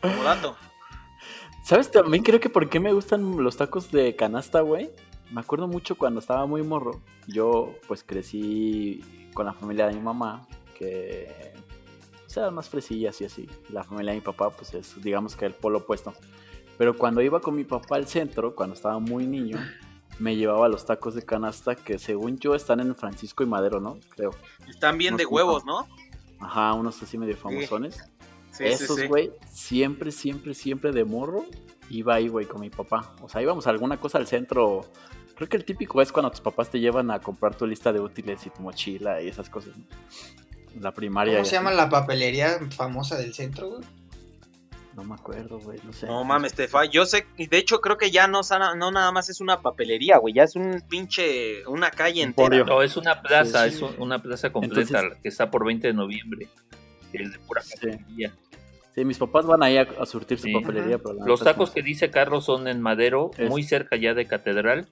como 0.00 0.22
dato. 0.22 0.56
¿Sabes? 1.62 1.90
También 1.90 2.22
creo 2.22 2.40
que 2.40 2.48
por 2.48 2.68
qué 2.68 2.80
me 2.80 2.92
gustan 2.92 3.42
los 3.42 3.56
tacos 3.56 3.90
de 3.90 4.16
canasta, 4.16 4.60
güey. 4.60 4.90
Me 5.30 5.40
acuerdo 5.40 5.66
mucho 5.66 5.96
cuando 5.96 6.20
estaba 6.20 6.46
muy 6.46 6.62
morro. 6.62 7.00
Yo, 7.26 7.74
pues, 7.86 8.02
crecí 8.02 9.02
con 9.34 9.46
la 9.46 9.52
familia 9.52 9.86
de 9.86 9.94
mi 9.94 10.00
mamá, 10.00 10.46
que 10.74 11.54
o 12.26 12.30
sea, 12.34 12.50
más 12.50 12.68
fresillas 12.68 13.20
y 13.20 13.26
así. 13.26 13.48
La 13.68 13.84
familia 13.84 14.10
de 14.10 14.18
mi 14.18 14.20
papá, 14.20 14.50
pues, 14.50 14.74
es, 14.74 15.00
digamos 15.00 15.36
que 15.36 15.46
el 15.46 15.54
polo 15.54 15.78
opuesto. 15.78 16.12
Pero 16.76 16.98
cuando 16.98 17.22
iba 17.22 17.40
con 17.40 17.54
mi 17.54 17.62
papá 17.62 17.94
al 17.94 18.08
centro, 18.08 18.56
cuando 18.56 18.74
estaba 18.74 18.98
muy 18.98 19.24
niño, 19.24 19.56
me 20.18 20.34
llevaba 20.34 20.68
los 20.68 20.84
tacos 20.84 21.14
de 21.14 21.22
canasta 21.22 21.76
que, 21.76 21.98
según 21.98 22.38
yo, 22.38 22.56
están 22.56 22.80
en 22.80 22.94
Francisco 22.96 23.44
y 23.44 23.46
Madero, 23.46 23.80
¿no? 23.80 23.98
Creo. 24.08 24.32
Están 24.68 24.98
bien 24.98 25.12
Nos 25.12 25.18
de 25.18 25.26
huevos, 25.26 25.64
¿no? 25.64 25.86
Ajá, 26.40 26.72
unos 26.74 27.00
así 27.00 27.16
medio 27.16 27.36
famosones. 27.36 27.98
Sí, 28.50 28.64
sí, 28.64 28.64
Esos, 28.64 28.98
sí. 28.98 29.06
güey, 29.06 29.30
siempre, 29.48 30.10
siempre, 30.10 30.54
siempre 30.54 30.90
de 30.90 31.04
morro 31.04 31.44
iba 31.88 32.14
ahí, 32.14 32.26
güey, 32.26 32.46
con 32.46 32.60
mi 32.60 32.70
papá. 32.70 33.14
O 33.22 33.28
sea, 33.28 33.42
íbamos 33.42 33.68
a 33.68 33.70
alguna 33.70 33.96
cosa 33.98 34.18
al 34.18 34.26
centro. 34.26 34.84
Creo 35.36 35.48
que 35.48 35.56
el 35.56 35.64
típico 35.64 36.02
es 36.02 36.10
cuando 36.10 36.32
tus 36.32 36.40
papás 36.40 36.68
te 36.68 36.80
llevan 36.80 37.12
a 37.12 37.20
comprar 37.20 37.56
tu 37.56 37.64
lista 37.64 37.92
de 37.92 38.00
útiles 38.00 38.44
y 38.46 38.50
tu 38.50 38.60
mochila 38.62 39.22
y 39.22 39.28
esas 39.28 39.48
cosas. 39.48 39.76
¿no? 39.78 39.84
La 40.80 40.92
primaria. 40.92 41.34
¿Cómo 41.34 41.44
se 41.44 41.52
llama 41.56 41.70
la 41.72 41.88
papelería 41.88 42.58
famosa 42.70 43.16
del 43.16 43.32
centro, 43.34 43.70
güey? 43.70 43.82
No 44.96 45.02
me 45.02 45.14
acuerdo, 45.14 45.58
güey, 45.58 45.78
no 45.84 45.92
sé. 45.92 46.06
No 46.06 46.22
mames, 46.24 46.54
Tefa, 46.54 46.84
yo 46.84 47.04
sé, 47.04 47.26
y 47.36 47.48
de 47.48 47.58
hecho 47.58 47.80
creo 47.80 47.98
que 47.98 48.12
ya 48.12 48.28
no, 48.28 48.44
sana- 48.44 48.76
no 48.76 48.92
nada 48.92 49.10
más 49.10 49.28
es 49.28 49.40
una 49.40 49.60
papelería, 49.60 50.18
güey, 50.18 50.34
ya 50.34 50.44
es 50.44 50.54
un 50.54 50.82
pinche, 50.88 51.66
una 51.66 51.90
calle 51.90 52.22
entera. 52.22 52.62
No, 52.64 52.80
es 52.80 52.96
una 52.96 53.20
plaza, 53.20 53.64
Sí, 53.64 53.70
sí. 53.70 53.76
es 53.76 53.82
un- 53.82 54.00
una 54.02 54.22
plaza 54.22 54.52
completa 54.52 54.80
Entonces- 54.98 55.18
que 55.20 55.28
está 55.28 55.50
por 55.50 55.64
20 55.66 55.88
de 55.88 55.94
noviembre. 55.94 56.48
que 57.10 57.22
Es 57.22 57.32
de 57.32 57.38
pura 57.40 57.62
papelería. 57.62 58.32
Sí, 58.94 59.04
mis 59.04 59.18
papás 59.18 59.46
van 59.46 59.62
ahí 59.62 59.76
a, 59.78 59.86
a 60.00 60.06
surtir 60.06 60.38
su 60.38 60.48
papelería. 60.52 60.98
Pero 60.98 61.14
la 61.14 61.24
Los 61.26 61.40
tacos 61.44 61.70
que 61.70 61.80
dice 61.82 62.10
Carlos 62.10 62.44
son 62.44 62.66
en 62.68 62.80
Madero, 62.80 63.30
Es- 63.38 63.48
muy 63.48 63.62
cerca 63.64 63.94
ya 63.96 64.14
de 64.14 64.26
Catedral, 64.26 64.88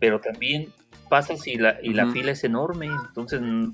pero 0.00 0.20
también 0.20 0.70
pasas 1.10 1.46
y 1.46 1.56
la, 1.56 1.76
y 1.82 1.92
la 1.94 2.10
fila 2.12 2.32
es 2.32 2.44
enorme. 2.44 2.86
Entonces, 2.86 3.40
mm, 3.42 3.72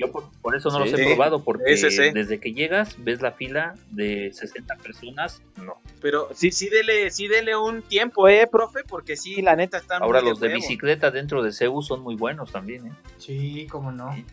yo 0.00 0.10
por, 0.10 0.24
por 0.40 0.56
eso 0.56 0.70
no 0.70 0.78
los 0.78 0.92
he 0.92 1.04
probado, 1.04 1.44
porque 1.44 1.64
Ese 1.66 1.90
sí. 1.90 2.10
desde 2.12 2.40
que 2.40 2.52
llegas 2.52 2.96
ves 2.98 3.20
la 3.20 3.32
fila 3.32 3.74
de 3.90 4.32
60 4.32 4.76
personas, 4.76 5.42
no. 5.62 5.74
Pero 6.00 6.30
sí, 6.34 6.50
sí 6.50 6.70
dele, 6.70 7.10
sí 7.10 7.28
dele 7.28 7.54
un 7.54 7.82
tiempo, 7.82 8.26
eh, 8.26 8.48
profe, 8.50 8.82
porque 8.82 9.16
sí, 9.16 9.42
la 9.42 9.56
neta 9.56 9.76
están 9.76 10.02
Ahora 10.02 10.22
muy 10.22 10.30
los 10.30 10.40
de 10.40 10.48
bicicleta 10.48 11.10
dentro 11.10 11.42
de 11.42 11.52
CEU 11.52 11.82
son 11.82 12.00
muy 12.00 12.16
buenos 12.16 12.50
también, 12.50 12.86
¿eh? 12.86 12.92
Sí, 13.18 13.66
cómo 13.70 13.92
no. 13.92 14.14
Sí. 14.14 14.24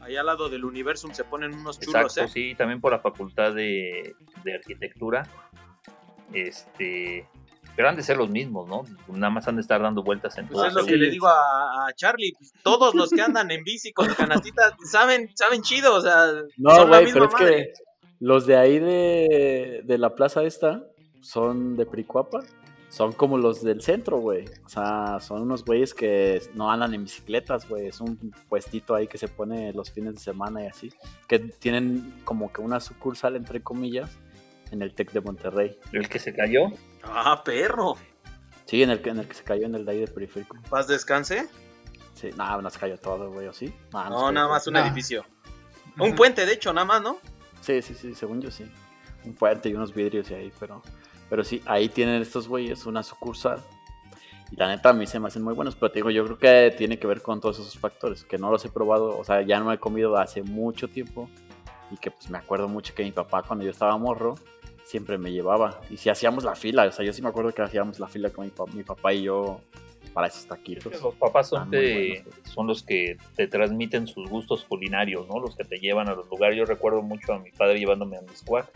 Allá 0.00 0.20
al 0.20 0.26
lado 0.26 0.48
del 0.48 0.64
Universum 0.64 1.12
se 1.12 1.22
ponen 1.22 1.54
unos 1.54 1.78
chulos, 1.78 2.16
Exacto, 2.16 2.24
eh. 2.24 2.32
sí, 2.32 2.54
también 2.56 2.80
por 2.80 2.90
la 2.90 2.98
Facultad 2.98 3.54
de, 3.54 4.16
de 4.42 4.54
Arquitectura. 4.54 5.28
Este, 6.32 7.26
pero 7.78 7.90
han 7.90 7.94
de 7.96 8.02
ser 8.02 8.16
los 8.16 8.28
mismos, 8.28 8.68
¿no? 8.68 8.82
Nada 9.06 9.30
más 9.30 9.46
han 9.46 9.54
de 9.54 9.60
estar 9.62 9.80
dando 9.80 10.02
vueltas 10.02 10.36
en 10.36 10.48
Pues 10.48 10.56
todo 10.56 10.66
es 10.66 10.74
lo 10.74 10.80
sí. 10.82 10.88
que 10.88 10.96
le 10.96 11.10
digo 11.12 11.28
a, 11.28 11.86
a 11.86 11.92
Charlie, 11.94 12.32
pues, 12.36 12.52
todos 12.64 12.92
los 12.96 13.08
que 13.10 13.22
andan 13.22 13.52
en 13.52 13.62
bici 13.62 13.92
con 13.92 14.12
canastitas 14.14 14.72
saben, 14.90 15.30
saben 15.36 15.62
chido, 15.62 15.94
o 15.94 16.00
sea, 16.00 16.26
No, 16.56 16.70
son 16.74 16.90
la 16.90 16.98
güey, 17.02 17.12
pero 17.12 17.26
es 17.26 17.32
madre. 17.34 17.46
que 17.56 17.72
los 18.18 18.46
de 18.46 18.56
ahí 18.56 18.80
de, 18.80 19.82
de 19.84 19.96
la 19.96 20.16
plaza 20.16 20.42
esta 20.42 20.82
son 21.20 21.76
de 21.76 21.86
Pericuapa. 21.86 22.40
Son 22.90 23.12
como 23.12 23.36
los 23.38 23.62
del 23.62 23.80
centro, 23.82 24.16
güey. 24.18 24.46
O 24.64 24.68
sea, 24.70 25.18
son 25.20 25.42
unos 25.42 25.62
güeyes 25.62 25.92
que 25.94 26.40
no 26.54 26.72
andan 26.72 26.94
en 26.94 27.04
bicicletas, 27.04 27.68
güey. 27.68 27.86
Es 27.86 28.00
un 28.00 28.16
puestito 28.48 28.94
ahí 28.94 29.06
que 29.06 29.18
se 29.18 29.28
pone 29.28 29.72
los 29.74 29.92
fines 29.92 30.14
de 30.14 30.20
semana 30.20 30.64
y 30.64 30.68
así. 30.68 30.90
Que 31.28 31.38
tienen 31.38 32.14
como 32.24 32.50
que 32.50 32.62
una 32.62 32.80
sucursal, 32.80 33.36
entre 33.36 33.62
comillas, 33.62 34.18
en 34.70 34.82
el 34.82 34.94
TEC 34.94 35.12
de 35.12 35.20
Monterrey. 35.20 35.78
El 35.92 36.08
que 36.08 36.18
se 36.18 36.34
cayó, 36.34 36.72
Ah, 37.02 37.42
perro. 37.44 37.96
Sí, 38.66 38.82
en 38.82 38.90
el 38.90 39.00
que, 39.00 39.10
en 39.10 39.18
el 39.20 39.26
que 39.28 39.34
se 39.34 39.44
cayó 39.44 39.66
en 39.66 39.74
el 39.74 39.84
de 39.84 39.92
ahí 39.92 40.00
de 40.00 40.08
periférico. 40.08 40.56
Paz 40.68 40.86
descanse. 40.88 41.48
Sí, 42.14 42.30
nada, 42.36 42.60
no 42.60 42.68
se 42.68 42.78
cayó 42.78 42.98
todo, 42.98 43.30
güey, 43.30 43.46
¿o 43.46 43.52
sí? 43.52 43.72
Nah, 43.92 44.08
No, 44.10 44.30
nada 44.32 44.46
todo. 44.46 44.54
más 44.54 44.66
un 44.66 44.76
edificio. 44.76 45.24
Un 45.98 46.14
puente, 46.14 46.44
de 46.46 46.52
hecho, 46.52 46.72
nada 46.72 46.84
más, 46.84 47.02
¿no? 47.02 47.18
Sí, 47.60 47.80
sí, 47.82 47.94
sí, 47.94 48.14
según 48.14 48.40
yo 48.40 48.50
sí. 48.50 48.70
Un 49.24 49.34
puente 49.34 49.68
y 49.68 49.74
unos 49.74 49.94
vidrios 49.94 50.30
y 50.30 50.34
ahí, 50.34 50.52
pero, 50.60 50.82
pero 51.30 51.42
sí, 51.44 51.62
ahí 51.66 51.88
tienen 51.88 52.20
estos 52.22 52.46
güeyes 52.48 52.86
una 52.86 53.02
sucursal. 53.02 53.62
Y 54.50 54.56
la 54.56 54.68
neta 54.68 54.90
a 54.90 54.92
mí 54.92 55.06
se 55.06 55.18
me 55.20 55.28
hacen 55.28 55.42
muy 55.42 55.54
buenos, 55.54 55.74
pero 55.76 55.90
te 55.90 55.98
digo, 55.98 56.10
yo 56.10 56.24
creo 56.24 56.38
que 56.38 56.74
tiene 56.76 56.98
que 56.98 57.06
ver 57.06 57.20
con 57.22 57.40
todos 57.40 57.58
esos 57.58 57.78
factores, 57.78 58.24
que 58.24 58.38
no 58.38 58.50
los 58.50 58.64
he 58.64 58.68
probado, 58.70 59.18
o 59.18 59.24
sea, 59.24 59.42
ya 59.42 59.60
no 59.60 59.72
he 59.72 59.78
comido 59.78 60.16
hace 60.16 60.42
mucho 60.42 60.88
tiempo 60.88 61.28
y 61.90 61.96
que 61.96 62.10
pues 62.10 62.30
me 62.30 62.38
acuerdo 62.38 62.68
mucho 62.68 62.94
que 62.94 63.02
mi 63.02 63.12
papá 63.12 63.42
cuando 63.42 63.64
yo 63.64 63.70
estaba 63.70 63.96
morro 63.98 64.36
siempre 64.88 65.18
me 65.18 65.30
llevaba. 65.30 65.80
Y 65.90 65.98
si 65.98 66.08
hacíamos 66.08 66.44
la 66.44 66.54
fila, 66.54 66.86
o 66.86 66.92
sea, 66.92 67.04
yo 67.04 67.12
sí 67.12 67.20
me 67.20 67.28
acuerdo 67.28 67.52
que 67.52 67.60
hacíamos 67.60 68.00
la 68.00 68.08
fila 68.08 68.30
con 68.30 68.46
mi, 68.46 68.50
pa- 68.50 68.64
mi 68.72 68.82
papá 68.82 69.12
y 69.12 69.24
yo 69.24 69.60
para 70.14 70.28
esos 70.28 70.46
taquitos. 70.46 70.90
los 71.02 71.14
papás 71.16 71.48
son, 71.50 71.70
de- 71.70 72.22
buenos, 72.24 72.48
son 72.54 72.66
los 72.66 72.82
que 72.82 73.18
te 73.36 73.46
transmiten 73.48 74.06
sus 74.06 74.28
gustos 74.30 74.64
culinarios, 74.64 75.28
¿no? 75.28 75.40
Los 75.40 75.54
que 75.56 75.64
te 75.64 75.76
llevan 75.78 76.08
a 76.08 76.14
los 76.14 76.26
lugares. 76.30 76.56
Yo 76.56 76.64
recuerdo 76.64 77.02
mucho 77.02 77.34
a 77.34 77.38
mi 77.38 77.50
padre 77.50 77.78
llevándome 77.78 78.16
a 78.16 78.22
Miscuac 78.22 78.66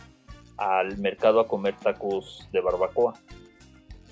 al 0.58 0.98
mercado 0.98 1.40
a 1.40 1.48
comer 1.48 1.74
tacos 1.76 2.46
de 2.52 2.60
barbacoa. 2.60 3.14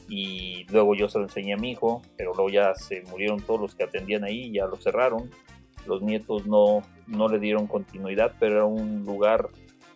Y 0.08 0.64
luego 0.72 0.94
yo 0.94 1.08
se 1.08 1.18
lo 1.18 1.24
enseñé 1.24 1.52
a 1.52 1.56
mi 1.56 1.70
hijo, 1.72 2.02
pero 2.16 2.32
luego 2.34 2.48
ya 2.50 2.74
se 2.74 3.02
murieron 3.02 3.40
todos 3.42 3.60
los 3.60 3.74
que 3.74 3.84
atendían 3.84 4.24
ahí, 4.24 4.50
ya 4.52 4.66
lo 4.66 4.76
cerraron. 4.76 5.30
Los 5.86 6.02
nietos 6.02 6.46
no, 6.46 6.82
no 7.06 7.28
le 7.28 7.38
dieron 7.38 7.66
continuidad, 7.66 8.32
pero 8.40 8.54
era 8.56 8.64
un 8.64 9.04
lugar 9.04 9.50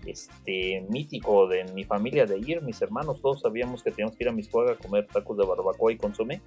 este, 0.06 0.84
mítico 0.88 1.46
de 1.46 1.64
mi 1.72 1.84
familia 1.84 2.26
de 2.26 2.38
ir, 2.38 2.62
mis 2.62 2.80
hermanos, 2.82 3.20
todos 3.20 3.40
sabíamos 3.40 3.82
que 3.82 3.90
teníamos 3.90 4.16
que 4.16 4.24
ir 4.24 4.28
a 4.28 4.32
Miscuac 4.32 4.70
a 4.70 4.74
comer 4.76 5.06
tacos 5.06 5.36
de 5.36 5.46
barbacoa 5.46 5.92
y 5.92 5.96
consomé 5.96 6.40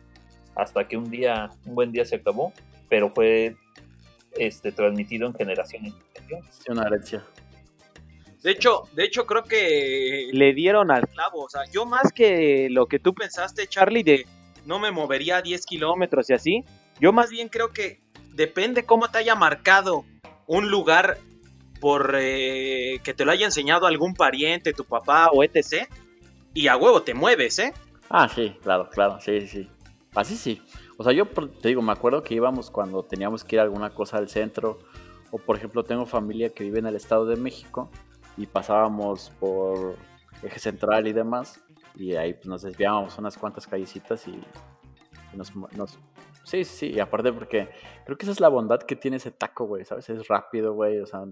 hasta 0.56 0.88
que 0.88 0.98
un 0.98 1.10
día, 1.10 1.52
un 1.66 1.76
buen 1.76 1.92
día 1.92 2.04
se 2.04 2.16
acabó, 2.16 2.52
pero 2.90 3.10
fue 3.12 3.56
este 4.38 4.72
transmitido 4.72 5.28
en 5.28 5.34
generación 5.34 5.86
en 5.86 5.94
generación. 6.14 6.42
Sí, 6.52 6.72
una 6.72 6.84
herencia. 6.88 7.24
De 8.42 8.52
hecho, 8.52 8.84
de 8.94 9.04
hecho 9.04 9.26
creo 9.26 9.44
que 9.44 10.30
le 10.32 10.54
dieron 10.54 10.92
al 10.92 11.08
clavo. 11.08 11.44
O 11.44 11.50
sea, 11.50 11.62
yo 11.72 11.86
más 11.86 12.12
que 12.12 12.70
lo 12.70 12.88
que 12.88 13.00
tú 13.00 13.14
pensaste, 13.14 13.68
Charlie, 13.68 14.04
de 14.04 14.26
no 14.66 14.80
me 14.80 14.92
movería 14.92 15.38
a 15.38 15.42
10 15.42 15.66
kilómetros 15.66 16.30
y 16.30 16.34
así, 16.34 16.64
yo 17.00 17.14
más 17.14 17.30
bien 17.30 17.50
creo 17.50 17.72
que 17.72 18.02
depende 18.34 18.84
cómo 18.84 19.10
te 19.10 19.20
haya 19.20 19.36
marcado 19.36 20.06
un 20.46 20.70
lugar 20.70 21.18
por 21.80 22.16
eh, 22.20 23.00
que 23.04 23.14
te 23.14 23.26
lo 23.26 23.32
haya 23.32 23.46
enseñado 23.46 23.86
algún 23.88 24.14
pariente, 24.14 24.74
tu 24.74 24.84
papá 24.84 25.30
o 25.34 25.44
etc. 25.44 25.88
Y 26.54 26.68
a 26.68 26.78
huevo 26.78 27.02
te 27.04 27.14
mueves, 27.14 27.60
¿eh? 27.60 27.74
Ah, 28.10 28.28
sí, 28.34 28.56
claro, 28.62 28.90
claro, 28.90 29.20
sí, 29.22 29.42
sí, 29.42 29.48
sí. 29.48 29.70
Así 30.16 30.36
sí. 30.36 30.62
O 30.98 31.04
sea, 31.04 31.14
yo 31.14 31.28
te 31.28 31.68
digo, 31.68 31.82
me 31.82 31.92
acuerdo 31.92 32.24
que 32.24 32.34
íbamos 32.34 32.72
cuando 32.72 33.04
teníamos 33.04 33.44
que 33.44 33.56
ir 33.56 33.60
a 33.60 33.64
alguna 33.64 33.92
cosa 33.92 34.18
al 34.18 34.30
centro. 34.30 34.80
O 35.30 35.38
por 35.38 35.58
ejemplo, 35.58 35.84
tengo 35.84 36.06
familia 36.06 36.50
que 36.54 36.64
vive 36.64 36.80
en 36.80 36.88
el 36.88 36.96
Estado 36.96 37.26
de 37.26 37.36
México 37.36 37.92
y 38.38 38.46
pasábamos 38.46 39.32
por 39.40 39.98
eje 40.42 40.58
central 40.60 41.06
y 41.08 41.14
demás. 41.14 41.62
Y 41.96 42.16
ahí 42.16 42.34
pues, 42.34 42.46
nos 42.48 42.62
desviábamos 42.62 43.18
unas 43.18 43.38
cuantas 43.38 43.68
callecitas 43.68 44.28
y, 44.28 44.40
nos, 45.36 45.54
nos- 45.56 46.00
Sí, 46.44 46.64
sí. 46.64 46.92
Y 46.94 47.00
aparte 47.02 47.34
porque 47.34 47.68
creo 48.06 48.18
que 48.18 48.24
esa 48.24 48.32
es 48.32 48.40
la 48.40 48.48
bondad 48.48 48.80
que 48.80 48.96
tiene 48.96 49.18
ese 49.18 49.32
taco, 49.32 49.66
güey, 49.66 49.84
¿sabes? 49.84 50.10
Es 50.10 50.28
rápido, 50.30 50.74
güey. 50.74 51.00
O 51.00 51.06
sea, 51.06 51.26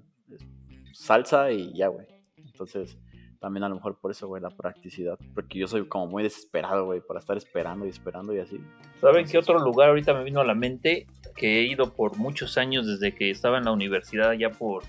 salsa 0.93 1.51
y 1.51 1.73
ya, 1.77 1.87
güey. 1.87 2.05
Entonces, 2.37 2.97
también 3.39 3.63
a 3.63 3.69
lo 3.69 3.75
mejor 3.75 3.99
por 3.99 4.11
eso, 4.11 4.27
güey, 4.27 4.41
la 4.41 4.49
practicidad. 4.49 5.17
Porque 5.33 5.59
yo 5.59 5.67
soy 5.67 5.87
como 5.87 6.07
muy 6.07 6.23
desesperado, 6.23 6.85
güey, 6.85 7.01
para 7.01 7.19
estar 7.19 7.37
esperando 7.37 7.85
y 7.85 7.89
esperando 7.89 8.33
y 8.33 8.39
así. 8.39 8.59
¿Saben 9.01 9.25
qué 9.27 9.37
otro 9.37 9.59
lugar 9.59 9.89
ahorita 9.89 10.13
me 10.13 10.23
vino 10.23 10.39
a 10.39 10.45
la 10.45 10.55
mente? 10.55 11.05
Que 11.35 11.59
he 11.59 11.63
ido 11.63 11.93
por 11.93 12.17
muchos 12.17 12.57
años 12.57 12.87
desde 12.87 13.13
que 13.13 13.29
estaba 13.29 13.57
en 13.57 13.65
la 13.65 13.71
universidad, 13.71 14.33
ya 14.33 14.49
por 14.51 14.83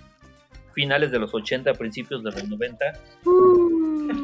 finales 0.73 1.11
de 1.11 1.19
los 1.19 1.35
80, 1.35 1.73
principios 1.75 2.23
de 2.23 2.31
los 2.31 2.49
90, 2.49 2.85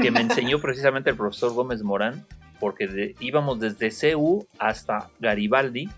que 0.01 0.11
me 0.11 0.21
enseñó 0.21 0.59
precisamente 0.61 1.11
el 1.11 1.17
profesor 1.17 1.53
Gómez 1.55 1.83
Morán, 1.83 2.25
porque 2.61 2.87
de- 2.87 3.15
íbamos 3.21 3.59
desde 3.59 3.91
CU 4.15 4.47
hasta 4.59 5.11
Garibaldi, 5.19 5.89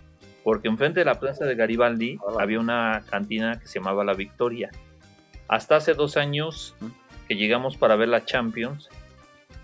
porque 0.43 0.67
enfrente 0.67 1.01
de 1.01 1.05
la 1.05 1.19
plaza 1.19 1.45
de 1.45 1.55
Garibaldi 1.55 2.17
Hola. 2.21 2.41
había 2.43 2.59
una 2.59 3.03
cantina 3.09 3.59
que 3.59 3.67
se 3.67 3.79
llamaba 3.79 4.03
La 4.03 4.13
Victoria. 4.13 4.71
Hasta 5.47 5.77
hace 5.77 5.93
dos 5.93 6.17
años 6.17 6.75
que 7.27 7.35
llegamos 7.35 7.77
para 7.77 7.95
ver 7.95 8.09
la 8.09 8.25
Champions, 8.25 8.89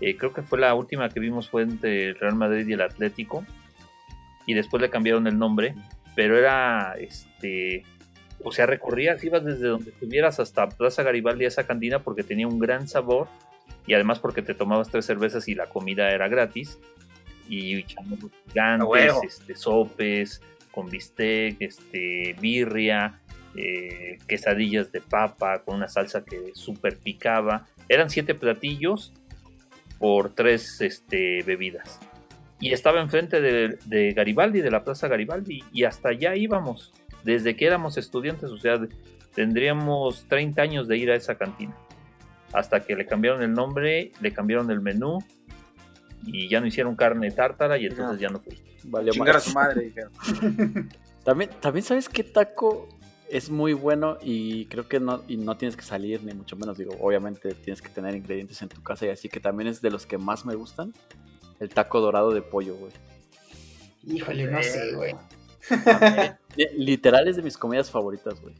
eh, 0.00 0.16
creo 0.16 0.32
que 0.32 0.42
fue 0.42 0.58
la 0.58 0.74
última 0.74 1.08
que 1.08 1.20
vimos 1.20 1.48
fue 1.48 1.62
entre 1.62 2.08
el 2.08 2.14
Real 2.16 2.34
Madrid 2.34 2.66
y 2.66 2.72
el 2.72 2.82
Atlético, 2.82 3.44
y 4.46 4.54
después 4.54 4.80
le 4.80 4.90
cambiaron 4.90 5.26
el 5.26 5.38
nombre, 5.38 5.74
pero 6.14 6.36
era 6.36 6.94
este 6.98 7.84
o 8.44 8.52
sea, 8.52 8.66
recorrías, 8.66 9.22
ibas 9.24 9.44
desde 9.44 9.68
donde 9.68 9.90
estuvieras 9.90 10.40
hasta 10.40 10.68
Plaza 10.68 11.02
Garibaldi 11.02 11.44
a 11.44 11.48
esa 11.48 11.66
cantina 11.66 12.00
porque 12.00 12.22
tenía 12.22 12.48
un 12.48 12.58
gran 12.58 12.88
sabor 12.88 13.28
y 13.86 13.94
además 13.94 14.18
porque 14.18 14.42
te 14.42 14.54
tomabas 14.54 14.90
tres 14.90 15.06
cervezas 15.06 15.48
y 15.48 15.54
la 15.54 15.66
comida 15.66 16.10
era 16.10 16.28
gratis 16.28 16.78
y 17.48 17.84
chamorros 17.84 18.30
gigantes, 18.48 19.14
este, 19.24 19.54
sopes 19.54 20.40
con 20.70 20.88
bistec, 20.88 21.56
este, 21.60 22.34
birria, 22.40 23.20
eh, 23.56 24.18
quesadillas 24.26 24.92
de 24.92 25.00
papa 25.00 25.62
con 25.62 25.76
una 25.76 25.88
salsa 25.88 26.24
que 26.24 26.52
super 26.54 26.96
picaba. 26.96 27.66
Eran 27.88 28.08
siete 28.08 28.34
platillos 28.34 29.12
por 29.98 30.34
tres 30.34 30.80
este, 30.80 31.42
bebidas. 31.44 32.00
Y 32.60 32.72
estaba 32.72 33.00
enfrente 33.00 33.40
de, 33.40 33.78
de 33.86 34.12
Garibaldi, 34.12 34.60
de 34.60 34.70
la 34.70 34.84
Plaza 34.84 35.08
Garibaldi, 35.08 35.64
y 35.72 35.84
hasta 35.84 36.10
allá 36.10 36.36
íbamos, 36.36 36.92
desde 37.24 37.56
que 37.56 37.66
éramos 37.66 37.98
estudiantes, 37.98 38.50
o 38.50 38.56
sea, 38.56 38.80
tendríamos 39.34 40.26
30 40.28 40.62
años 40.62 40.88
de 40.88 40.96
ir 40.96 41.10
a 41.10 41.16
esa 41.16 41.34
cantina. 41.34 41.76
Hasta 42.52 42.80
que 42.80 42.94
le 42.94 43.06
cambiaron 43.06 43.42
el 43.42 43.52
nombre, 43.52 44.12
le 44.20 44.32
cambiaron 44.32 44.70
el 44.70 44.80
menú, 44.80 45.18
y 46.24 46.48
ya 46.48 46.60
no 46.60 46.66
hicieron 46.66 46.94
carne 46.94 47.30
tártara, 47.32 47.78
y 47.78 47.86
entonces 47.86 48.20
ya 48.20 48.28
no 48.28 48.40
fui. 48.40 48.58
Valió 48.84 49.12
Chingar 49.12 49.36
a 49.36 49.38
madre. 49.38 49.44
su 49.44 49.52
madre, 49.52 49.82
dijeron. 49.82 50.88
También, 51.24 51.50
también 51.60 51.84
sabes 51.84 52.08
qué 52.08 52.24
taco 52.24 52.88
es 53.36 53.50
muy 53.50 53.72
bueno 53.72 54.18
y 54.22 54.66
creo 54.66 54.86
que 54.88 55.00
no, 55.00 55.22
y 55.26 55.36
no 55.36 55.56
tienes 55.56 55.76
que 55.76 55.82
salir, 55.82 56.22
ni 56.22 56.34
mucho 56.34 56.54
menos. 56.56 56.76
Digo, 56.78 56.96
obviamente 57.00 57.54
tienes 57.54 57.80
que 57.80 57.88
tener 57.88 58.14
ingredientes 58.14 58.60
en 58.62 58.68
tu 58.68 58.82
casa 58.82 59.06
y 59.06 59.08
así 59.08 59.28
que 59.28 59.40
también 59.40 59.68
es 59.68 59.80
de 59.80 59.90
los 59.90 60.06
que 60.06 60.18
más 60.18 60.44
me 60.44 60.54
gustan. 60.54 60.92
El 61.60 61.68
taco 61.70 62.00
dorado 62.00 62.32
de 62.32 62.42
pollo, 62.42 62.74
güey. 62.76 62.92
Híjole, 64.06 64.44
no 64.50 64.62
sé, 64.62 64.94
güey. 64.94 65.14
Eh, 66.56 66.70
Literal 66.76 67.28
es 67.28 67.36
de 67.36 67.42
mis 67.42 67.56
comidas 67.56 67.90
favoritas, 67.90 68.40
güey. 68.40 68.54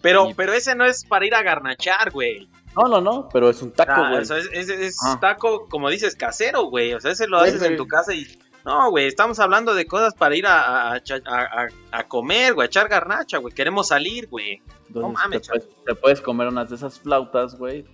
Pero, 0.00 0.28
Y- 0.30 0.34
pero 0.34 0.52
ese 0.52 0.74
no 0.74 0.84
es 0.84 1.04
para 1.04 1.24
ir 1.26 1.34
a 1.34 1.42
garnachar, 1.42 2.10
güey. 2.10 2.48
No, 2.76 2.88
no, 2.88 3.00
no, 3.00 3.28
pero 3.32 3.48
es 3.50 3.62
un 3.62 3.70
taco, 3.72 3.92
Ah, 3.94 4.08
güey. 4.10 4.22
o 4.22 4.24
sea, 4.24 4.38
es, 4.38 4.48
es- 4.52 4.68
es 4.70 4.96
Ah. 5.06 5.18
taco, 5.20 5.68
como 5.68 5.88
dices, 5.90 6.16
casero, 6.16 6.64
güey. 6.64 6.94
O 6.94 7.00
sea, 7.00 7.12
ese 7.12 7.28
lo 7.28 7.38
haces 7.38 7.62
en 7.62 7.76
tu 7.76 7.86
casa 7.86 8.12
y. 8.14 8.26
No, 8.64 8.90
güey, 8.90 9.06
estamos 9.06 9.38
hablando 9.40 9.74
de 9.74 9.86
cosas 9.86 10.14
para 10.14 10.36
ir 10.36 10.46
a, 10.46 10.92
a, 10.92 10.94
a- 10.94 10.98
a- 11.26 11.68
a 11.98 12.08
comer, 12.08 12.54
güey, 12.54 12.64
a 12.64 12.68
echar 12.68 12.88
garnacha, 12.88 13.38
güey. 13.38 13.52
Queremos 13.54 13.88
salir, 13.88 14.28
güey. 14.28 14.62
No 14.90 15.08
mames, 15.10 15.42
te, 15.42 15.48
puedes, 15.48 15.84
te 15.84 15.94
puedes 15.94 16.20
comer 16.20 16.48
unas 16.48 16.70
de 16.70 16.76
esas 16.76 17.00
flautas, 17.00 17.56
güey, 17.58 17.84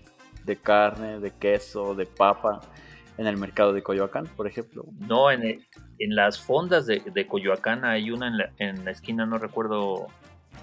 de 0.45 0.57
carne, 0.57 1.21
de 1.21 1.31
queso, 1.31 1.95
de 1.95 2.05
papa, 2.07 2.61
en 3.17 3.27
el 3.27 3.37
mercado 3.39 3.73
de 3.73 3.83
Coyoacán, 3.83 4.27
por 4.37 4.47
ejemplo. 4.47 4.85
No, 4.99 5.31
en, 5.31 5.43
el- 5.43 5.67
en 5.99 6.15
las 6.15 6.39
fondas 6.41 6.87
de, 6.87 7.01
de 7.01 7.27
Coyoacán 7.27 7.85
hay 7.85 8.11
una 8.11 8.29
en 8.29 8.37
la, 8.39 8.53
en 8.59 8.85
la 8.85 8.91
esquina, 8.91 9.25
no 9.27 9.39
recuerdo, 9.39 10.07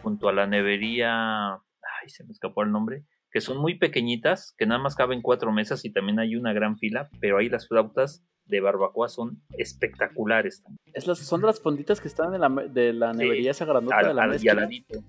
junto 0.03 0.29
a 0.29 0.33
la 0.33 0.45
nevería, 0.45 1.53
ay, 1.53 2.09
se 2.09 2.23
me 2.25 2.31
escapó 2.31 2.61
el 2.63 2.71
nombre, 2.71 3.03
que 3.31 3.41
son 3.41 3.57
muy 3.57 3.77
pequeñitas, 3.77 4.53
que 4.57 4.65
nada 4.67 4.79
más 4.81 4.95
caben 4.95 5.21
cuatro 5.21 5.51
mesas 5.51 5.83
y 5.83 5.91
también 5.91 6.19
hay 6.19 6.35
una 6.35 6.53
gran 6.53 6.77
fila, 6.77 7.09
pero 7.19 7.37
ahí 7.39 7.49
las 7.49 7.67
flautas 7.67 8.23
de 8.47 8.62
barbacoa 8.62 9.10
son 9.10 9.41
espectaculares. 9.58 10.63
Es 10.93 11.08
las, 11.08 11.19
son 11.19 11.41
de 11.41 11.47
las 11.47 11.60
fonditas 11.60 11.99
que 12.01 12.08
están 12.08 12.31
de 12.31 12.39
la, 12.39 12.49
me- 12.49 12.67
de 12.67 12.93
la 12.93 13.12
Sí, 13.13 13.19
nevería 13.19 13.51
esa 13.51 13.65
grandota 13.65 13.97
Al, 13.97 14.08
de 14.08 14.13
la 14.13 14.23
al- 14.23 14.29
y 14.29 14.31
mezcla. 14.34 14.51
al 14.51 14.58
ladito. 14.60 14.99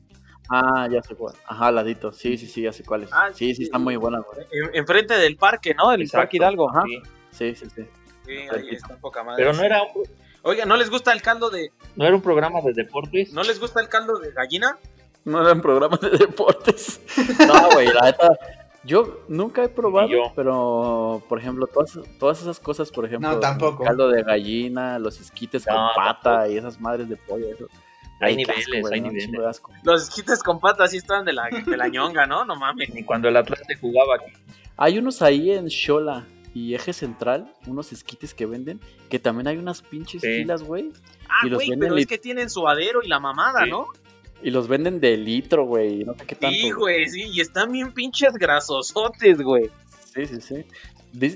Ah, 0.49 0.89
ya 0.91 1.03
sé 1.03 1.15
cuál. 1.17 1.35
Ajá, 1.47 1.67
al 1.69 1.75
ladito. 1.75 2.13
Sí, 2.13 2.39
sí, 2.39 2.47
sí, 2.47 2.63
ya 2.63 2.73
sé 2.73 2.85
cuál 2.85 3.03
es. 3.03 3.09
Ah, 3.13 3.31
sí, 3.33 3.49
sí, 3.49 3.55
sí. 3.57 3.63
está 3.65 3.79
muy 3.79 3.97
buena, 3.97 4.21
güey. 4.21 4.47
En- 4.53 4.75
enfrente 4.77 5.15
del 5.19 5.37
parque, 5.37 5.75
¿no? 5.75 5.91
Del 5.91 6.03
Exacto. 6.03 6.23
Parque 6.23 6.37
Hidalgo. 6.37 6.71
Ajá. 6.71 6.83
Sí. 6.87 7.03
Sí, 7.33 7.55
sí, 7.55 7.67
sí. 7.75 7.83
Sí, 8.25 8.33
ahí 8.33 8.71
está 8.71 8.97
poca 8.97 9.23
madre. 9.23 9.45
Pero 9.45 9.57
no 9.57 9.63
era, 9.63 9.83
un, 9.83 10.03
Oiga, 10.43 10.65
¿no 10.65 10.77
les 10.77 10.89
gusta 10.91 11.13
el 11.13 11.23
caldo 11.23 11.51
de. 11.51 11.71
no 11.97 12.05
era 12.07 12.15
un 12.15 12.23
programa 12.23 12.61
de 12.61 12.73
deportes. 12.73 13.33
¿No 13.33 13.43
les 13.43 13.59
gusta 13.61 13.81
el 13.81 13.89
caldo 13.89 14.19
de 14.19 14.31
gallina? 14.33 14.79
No 15.25 15.41
eran 15.43 15.61
programas 15.61 16.01
de 16.01 16.11
deportes. 16.11 17.01
No, 17.47 17.71
güey, 17.73 17.89
la 17.93 18.03
neta. 18.03 18.29
Yo 18.87 19.21
nunca 19.29 19.65
he 19.65 19.69
probado, 19.69 20.33
pero 20.37 21.23
por 21.29 21.39
ejemplo, 21.41 21.67
todas, 21.67 21.99
todas 22.19 22.41
esas 22.41 22.61
cosas, 22.61 22.91
por 22.91 23.05
ejemplo, 23.05 23.29
No, 23.33 23.41
tampoco. 23.41 23.83
caldo 23.85 24.09
de 24.09 24.23
gallina, 24.23 24.99
los 24.99 25.21
esquites 25.21 25.65
con 25.67 25.75
pata 25.97 26.23
tampoco. 26.23 26.53
y 26.53 26.57
esas 26.59 26.81
madres 26.81 27.09
de 27.09 27.17
pollo, 27.17 27.49
eso. 27.49 27.67
Hay 28.21 28.37
niveles, 28.37 28.67
güey, 28.81 28.95
hay 28.95 29.01
niveles. 29.01 29.29
asco. 29.47 29.73
Los 29.83 30.09
quites 30.09 30.43
con 30.43 30.59
patas 30.61 30.93
sí 30.93 30.97
están 30.99 31.25
de 31.25 31.33
la, 31.35 31.49
de 31.51 31.77
la 31.77 31.89
ñonga, 31.89 32.27
¿no? 32.27 32.45
No 32.45 32.57
mames. 32.57 32.89
Ni 32.95 33.03
cuando 33.03 33.29
el 33.29 33.37
Atlante 33.37 33.75
jugaba 33.77 34.15
aquí. 34.17 34.33
Hay 34.77 34.99
unos 34.99 35.21
ahí 35.21 35.51
en 35.51 35.67
Shola 35.67 36.25
y 36.55 36.75
Eje 36.75 36.93
Central, 36.95 37.53
unos 37.67 37.93
esquites 37.93 38.33
que 38.35 38.47
venden, 38.47 38.81
que 39.11 39.19
también 39.19 39.49
hay 39.49 39.57
unas 39.59 39.83
pinches 39.83 40.23
Sí. 40.23 40.29
filas, 40.29 40.63
güey. 40.63 40.93
Ah, 41.29 41.41
Y 41.45 41.51
los 41.51 41.59
güey, 41.59 41.71
venden 41.71 41.89
pero 41.91 41.99
es 42.01 42.07
que 42.07 42.17
tienen 42.19 42.49
suadero 42.49 43.01
y 43.03 43.09
la 43.09 43.21
mamada, 43.21 43.65
Sí. 43.65 43.71
¿no? 43.71 43.89
Y 44.43 44.51
los 44.51 44.69
venden 44.69 45.01
de 45.01 45.17
litro, 45.17 45.65
güey. 45.65 46.05
No 46.05 46.15
sé 46.15 46.27
qué 46.27 46.35
tanto. 46.35 46.57
Sí, 46.57 46.71
güey, 46.71 47.09
sí. 47.09 47.23
Y 47.33 47.41
están 47.41 47.73
bien 47.73 47.93
pinches 47.93 48.35
grasosotes, 48.35 49.41
güey. 49.43 49.71
Sí, 50.15 50.27
sí, 50.27 50.41
sí. 50.41 50.65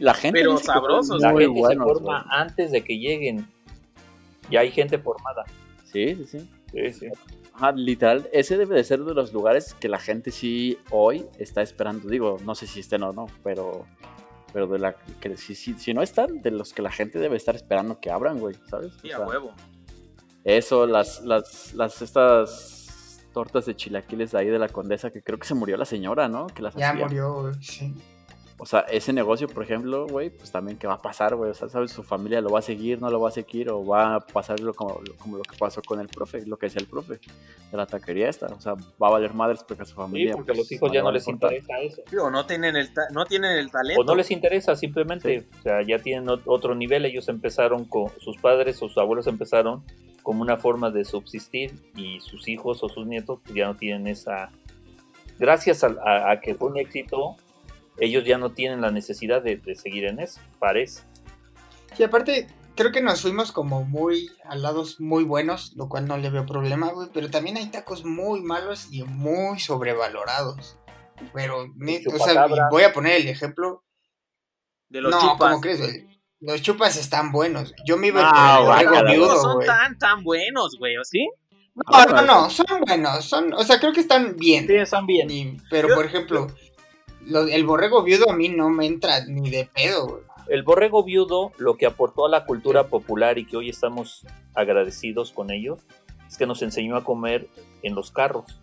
La 0.00 0.14
gente 0.14 0.40
Pero 0.40 0.58
sabrosos. 0.58 1.20
La 1.20 1.32
muy 1.32 1.44
gente 1.44 1.60
buenos, 1.60 1.86
se 1.88 1.94
forma 1.94 2.22
güey. 2.22 2.40
antes 2.40 2.70
de 2.72 2.82
que 2.82 2.98
lleguen. 2.98 3.46
Ya 4.50 4.60
hay 4.60 4.70
gente 4.70 4.98
formada. 4.98 5.44
Sí, 5.84 6.14
sí, 6.16 6.24
sí. 6.26 6.50
Sí, 6.72 6.92
sí. 6.92 7.06
Ajá, 7.54 7.72
literal, 7.72 8.28
ese 8.32 8.56
debe 8.56 8.76
de 8.76 8.84
ser 8.84 9.00
de 9.00 9.12
los 9.12 9.32
lugares 9.32 9.74
que 9.74 9.88
la 9.88 9.98
gente 9.98 10.30
sí 10.30 10.78
hoy 10.90 11.26
está 11.38 11.62
esperando. 11.62 12.08
Digo, 12.08 12.36
no 12.44 12.54
sé 12.54 12.66
si 12.66 12.80
estén 12.80 13.02
o 13.02 13.12
no, 13.12 13.26
pero 13.42 13.86
pero 14.52 14.66
de 14.66 14.78
la 14.78 14.96
que 15.20 15.36
si, 15.36 15.54
si, 15.54 15.74
si 15.74 15.94
no 15.94 16.02
están, 16.02 16.42
de 16.42 16.50
los 16.50 16.72
que 16.72 16.82
la 16.82 16.90
gente 16.90 17.18
debe 17.18 17.36
estar 17.36 17.54
esperando 17.54 18.00
que 18.00 18.10
abran, 18.10 18.38
güey, 18.38 18.56
¿sabes? 18.68 18.92
O 18.96 19.00
Sí, 19.00 19.12
a 19.12 19.20
huevo. 19.20 19.52
Eso, 20.44 20.86
las, 20.86 21.22
las, 21.22 21.74
las, 21.74 22.02
estas 22.02 22.79
tortas 23.32 23.66
de 23.66 23.74
chilaquiles 23.76 24.32
de 24.32 24.38
ahí 24.38 24.48
de 24.48 24.58
la 24.58 24.68
condesa, 24.68 25.10
que 25.10 25.22
creo 25.22 25.38
que 25.38 25.46
se 25.46 25.54
murió 25.54 25.76
la 25.76 25.84
señora, 25.84 26.28
¿no? 26.28 26.46
Que 26.48 26.62
las 26.62 26.74
Ya 26.74 26.90
hacía. 26.90 27.04
murió, 27.04 27.42
güey, 27.42 27.54
sí. 27.62 27.94
O 28.62 28.66
sea, 28.66 28.80
ese 28.80 29.14
negocio, 29.14 29.48
por 29.48 29.62
ejemplo, 29.62 30.06
güey, 30.06 30.28
pues 30.28 30.52
también 30.52 30.76
qué 30.76 30.86
va 30.86 30.92
a 30.92 30.98
pasar, 31.00 31.34
güey. 31.34 31.50
O 31.50 31.54
sea, 31.54 31.70
¿sabes? 31.70 31.92
Su 31.92 32.02
familia 32.02 32.42
lo 32.42 32.50
va 32.50 32.58
a 32.58 32.62
seguir, 32.62 33.00
no 33.00 33.08
lo 33.08 33.18
va 33.18 33.30
a 33.30 33.32
seguir, 33.32 33.70
o 33.70 33.86
va 33.86 34.16
a 34.16 34.20
pasarlo 34.20 34.74
como, 34.74 35.00
como 35.18 35.38
lo 35.38 35.42
que 35.44 35.56
pasó 35.56 35.80
con 35.80 35.98
el 35.98 36.08
profe, 36.08 36.44
lo 36.44 36.58
que 36.58 36.66
decía 36.66 36.82
el 36.82 36.86
profe 36.86 37.14
de 37.70 37.76
la 37.78 37.86
taquería 37.86 38.28
esta. 38.28 38.48
O 38.48 38.60
sea, 38.60 38.74
va 39.02 39.06
a 39.08 39.10
valer 39.12 39.32
madres 39.32 39.64
porque 39.66 39.84
a 39.84 39.86
su 39.86 39.92
Sí, 39.92 39.96
familia. 39.96 40.34
porque 40.34 40.50
a 40.52 40.54
los 40.56 40.66
pues, 40.66 40.72
hijos 40.72 40.92
ya 40.92 41.00
no 41.02 41.10
les 41.10 41.26
importar. 41.26 41.56
interesa 41.56 41.80
eso. 41.80 42.02
Sí, 42.10 42.16
O 42.18 42.30
no 42.30 42.44
tienen 42.44 42.76
el, 42.76 42.92
ta- 42.92 43.08
no 43.12 43.24
tienen 43.24 43.52
el 43.52 43.70
talento. 43.70 44.02
O 44.02 44.04
no 44.04 44.14
les 44.14 44.30
interesa, 44.30 44.76
simplemente, 44.76 45.48
o 45.58 45.62
sea, 45.62 45.80
ya 45.80 45.98
tienen 45.98 46.26
ot- 46.28 46.42
otro 46.44 46.74
nivel. 46.74 47.06
Ellos 47.06 47.30
empezaron 47.30 47.86
con 47.86 48.10
sus 48.18 48.36
padres 48.36 48.76
o 48.82 48.88
sus 48.88 48.98
abuelos 48.98 49.26
empezaron 49.26 49.84
como 50.22 50.42
una 50.42 50.56
forma 50.56 50.90
de 50.90 51.04
subsistir 51.04 51.90
y 51.96 52.20
sus 52.20 52.48
hijos 52.48 52.82
o 52.82 52.88
sus 52.88 53.06
nietos 53.06 53.40
pues, 53.42 53.54
ya 53.54 53.66
no 53.66 53.76
tienen 53.76 54.06
esa. 54.06 54.50
Gracias 55.38 55.82
a, 55.84 55.88
a- 56.04 56.30
a 56.32 56.40
que 56.40 56.54
fue 56.54 56.68
un 56.68 56.78
éxito, 56.78 57.36
ellos 57.98 58.24
ya 58.24 58.38
no 58.38 58.52
tienen 58.52 58.80
la 58.80 58.90
necesidad 58.90 59.42
de, 59.42 59.56
de 59.56 59.74
seguir 59.74 60.04
en 60.04 60.20
eso, 60.20 60.40
parece. 60.58 61.02
Y 61.98 62.02
aparte, 62.02 62.46
creo 62.76 62.92
que 62.92 63.00
nos 63.02 63.22
fuimos 63.22 63.50
como 63.52 63.82
muy 63.84 64.30
a 64.44 64.54
lados 64.54 65.00
muy 65.00 65.24
buenos, 65.24 65.72
lo 65.76 65.88
cual 65.88 66.06
no 66.06 66.16
le 66.16 66.30
veo 66.30 66.46
problema, 66.46 66.90
güey. 66.92 67.08
Pero 67.12 67.30
también 67.30 67.56
hay 67.56 67.66
tacos 67.66 68.04
muy 68.04 68.40
malos 68.42 68.88
y 68.92 69.02
muy 69.02 69.58
sobrevalorados. 69.58 70.76
Pero, 71.34 71.64
o 71.64 72.18
sea, 72.24 72.46
voy 72.70 72.82
a 72.84 72.92
poner 72.92 73.20
el 73.20 73.28
ejemplo. 73.28 73.82
De 74.88 75.00
los 75.00 75.10
no, 75.12 75.20
chupas. 75.20 75.50
¿cómo 75.50 75.60
crees, 75.60 75.80
güey? 75.80 76.09
Los 76.40 76.62
chupas 76.62 76.96
están 76.96 77.32
buenos. 77.32 77.74
Yo 77.84 77.96
me 77.96 78.08
iba 78.08 78.22
No, 78.22 78.28
el 78.28 78.66
borrego 78.66 78.90
guácala, 78.94 79.14
no 79.16 79.36
son 79.42 79.64
tan, 79.66 79.98
tan 79.98 80.24
buenos, 80.24 80.76
güey, 80.78 80.96
¿o 80.96 81.04
sí? 81.04 81.28
No, 81.74 82.04
no, 82.06 82.22
no, 82.22 82.50
son 82.50 82.66
buenos. 82.86 83.24
Son, 83.24 83.52
o 83.52 83.62
sea, 83.62 83.78
creo 83.78 83.92
que 83.92 84.00
están 84.00 84.36
bien. 84.36 84.66
Sí, 84.66 84.74
están 84.76 85.06
bien. 85.06 85.30
Y- 85.30 85.56
pero, 85.70 85.88
Yo- 85.88 85.94
por 85.94 86.06
ejemplo, 86.06 86.46
lo- 87.26 87.46
el 87.46 87.64
borrego 87.64 88.02
viudo 88.02 88.30
a 88.30 88.34
mí 88.34 88.48
no 88.48 88.70
me 88.70 88.86
entra 88.86 89.24
ni 89.26 89.50
de 89.50 89.66
pedo, 89.72 90.06
güey. 90.08 90.22
El 90.48 90.62
borrego 90.64 91.04
viudo, 91.04 91.52
lo 91.58 91.76
que 91.76 91.86
aportó 91.86 92.26
a 92.26 92.28
la 92.28 92.44
cultura 92.44 92.88
popular 92.88 93.38
y 93.38 93.44
que 93.46 93.56
hoy 93.56 93.68
estamos 93.70 94.26
agradecidos 94.54 95.30
con 95.30 95.50
ellos, 95.52 95.80
es 96.26 96.36
que 96.36 96.46
nos 96.46 96.62
enseñó 96.62 96.96
a 96.96 97.04
comer 97.04 97.48
en 97.82 97.94
los 97.94 98.10
carros. 98.10 98.58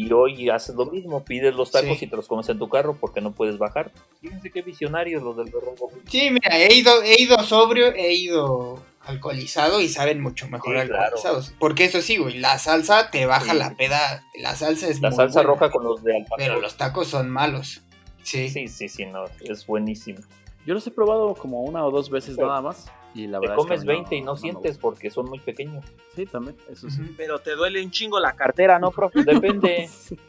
Y 0.00 0.12
hoy 0.12 0.48
haces 0.48 0.76
lo 0.76 0.86
mismo, 0.86 1.24
pides 1.24 1.54
los 1.56 1.72
tacos 1.72 1.98
Sí. 1.98 2.04
y 2.04 2.08
te 2.08 2.14
los 2.14 2.28
comes 2.28 2.48
en 2.48 2.58
tu 2.58 2.68
carro 2.68 2.96
porque 3.00 3.20
no 3.20 3.32
puedes 3.32 3.58
bajar. 3.58 3.90
Fíjense 4.20 4.50
qué 4.52 4.62
visionarios 4.62 5.22
los 5.24 5.36
del 5.36 5.46
viudo. 5.46 5.74
Sí, 6.08 6.30
mira, 6.30 6.56
he 6.56 6.72
ido, 6.72 7.02
he 7.02 7.20
ido 7.20 7.42
sobrio, 7.42 7.88
he 7.94 8.12
ido 8.14 8.80
alcoholizado 9.00 9.80
y 9.80 9.88
saben 9.88 10.20
mucho 10.20 10.46
mejor 10.48 10.80
Sí, 10.80 10.86
claro. 10.86 11.02
alcoholizados. 11.04 11.52
Porque 11.58 11.84
eso 11.86 12.00
sí, 12.00 12.16
güey, 12.18 12.38
la 12.38 12.58
salsa 12.58 13.10
te 13.10 13.26
baja 13.26 13.52
Sí. 13.52 13.58
la 13.58 13.74
peda, 13.76 14.22
la 14.38 14.54
salsa 14.54 14.86
es 14.88 15.00
La 15.00 15.08
muy 15.08 15.16
salsa 15.16 15.40
buena, 15.40 15.48
roja 15.54 15.70
con 15.70 15.82
los 15.82 16.04
de 16.04 16.14
al 16.16 16.22
pastor. 16.22 16.38
pero 16.38 16.60
los 16.60 16.76
tacos 16.76 17.08
son 17.08 17.28
malos. 17.30 17.82
Sí. 18.22 18.48
Sí, 18.50 18.68
sí, 18.68 18.88
sí, 18.88 19.04
no, 19.06 19.24
es 19.40 19.66
buenísimo. 19.66 20.20
Yo 20.68 20.74
los 20.74 20.86
he 20.86 20.90
probado 20.90 21.34
como 21.34 21.62
una 21.62 21.82
o 21.82 21.90
dos 21.90 22.10
veces 22.10 22.36
nada 22.36 22.60
más. 22.60 22.92
Y 23.14 23.26
la 23.26 23.40
Te 23.40 23.48
verdad 23.48 23.56
es 23.56 23.64
que 23.64 23.68
comes 23.68 23.80
a 23.80 23.84
mí 23.84 23.86
no- 23.86 23.92
20 24.00 24.16
y 24.16 24.20
no, 24.20 24.36
sientes 24.36 24.76
porque 24.76 25.08
son 25.08 25.24
muy 25.24 25.38
pequeños. 25.38 25.82
Sí, 26.14 26.26
también, 26.26 26.58
eso 26.70 26.90
sí. 26.90 27.00
Pero 27.16 27.38
te 27.38 27.52
duele 27.54 27.82
un 27.82 27.90
chingo 27.90 28.20
la 28.20 28.36
cartera, 28.36 28.78
¿no, 28.78 28.90
profe? 28.90 29.24
Depende, 29.24 29.88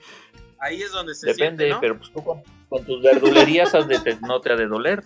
Ahí 0.59 0.81
es 0.81 0.93
donde 0.93 1.13
se 1.13 1.27
depende, 1.27 1.65
siente, 1.65 1.69
¿no? 1.71 1.81
pero 1.81 1.97
pues 1.97 2.09
tú 2.13 2.23
con, 2.23 2.41
con 2.69 2.85
tus 2.85 3.01
verdulerías 3.03 3.75
has 3.75 3.85
de 3.89 3.99
te- 3.99 4.17
no 4.21 4.39
te 4.39 4.53
ha 4.53 4.55
de 4.55 4.67
doler. 4.67 5.03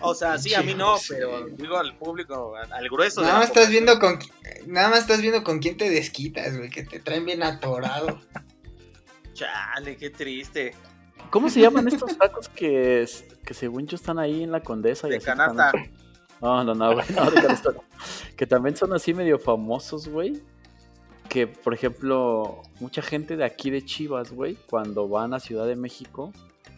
O 0.00 0.14
sea, 0.16 0.36
sí, 0.38 0.52
a 0.54 0.62
mí 0.62 0.74
no, 0.74 0.96
pero 1.08 1.46
digo 1.50 1.78
al 1.78 1.96
público, 1.96 2.54
al, 2.56 2.88
grueso. 2.88 3.22
nada 3.22 3.38
más 3.38 3.48
estás 3.48 3.70
viendo 3.70 4.00
con 4.00 4.18
nada 4.66 4.88
más 4.90 4.98
estás 5.00 5.20
viendo 5.20 5.44
con 5.44 5.60
quién 5.60 5.76
te 5.76 5.88
desquitas, 5.88 6.56
güey, 6.58 6.70
que 6.70 6.82
te 6.82 6.98
traen 6.98 7.24
bien 7.24 7.44
atorado. 7.44 8.20
Chale, 9.36 9.96
qué 9.96 10.10
triste. 10.10 10.74
¿Cómo 11.30 11.48
se 11.50 11.60
llaman 11.60 11.88
estos 11.88 12.16
tacos 12.16 12.48
que, 12.48 13.06
que 13.44 13.54
según 13.54 13.86
yo 13.86 13.96
están 13.96 14.18
ahí 14.18 14.42
en 14.42 14.52
la 14.52 14.60
condesa? 14.62 15.08
y 15.08 15.12
De 15.12 15.20
canasta. 15.20 15.72
No, 16.40 16.62
no, 16.64 16.74
no, 16.74 16.92
güey, 16.94 17.06
no, 17.14 17.30
de 17.30 17.40
canasta. 17.42 17.70
Que 18.36 18.46
también 18.46 18.76
son 18.76 18.92
así 18.92 19.12
medio 19.14 19.38
famosos, 19.38 20.08
güey. 20.08 20.40
Que, 21.28 21.46
por 21.46 21.74
ejemplo, 21.74 22.62
mucha 22.80 23.02
gente 23.02 23.36
de 23.36 23.44
aquí 23.44 23.70
de 23.70 23.84
Chivas, 23.84 24.30
güey, 24.32 24.56
cuando 24.70 25.08
van 25.08 25.34
a 25.34 25.40
Ciudad 25.40 25.66
de 25.66 25.74
México, 25.76 26.32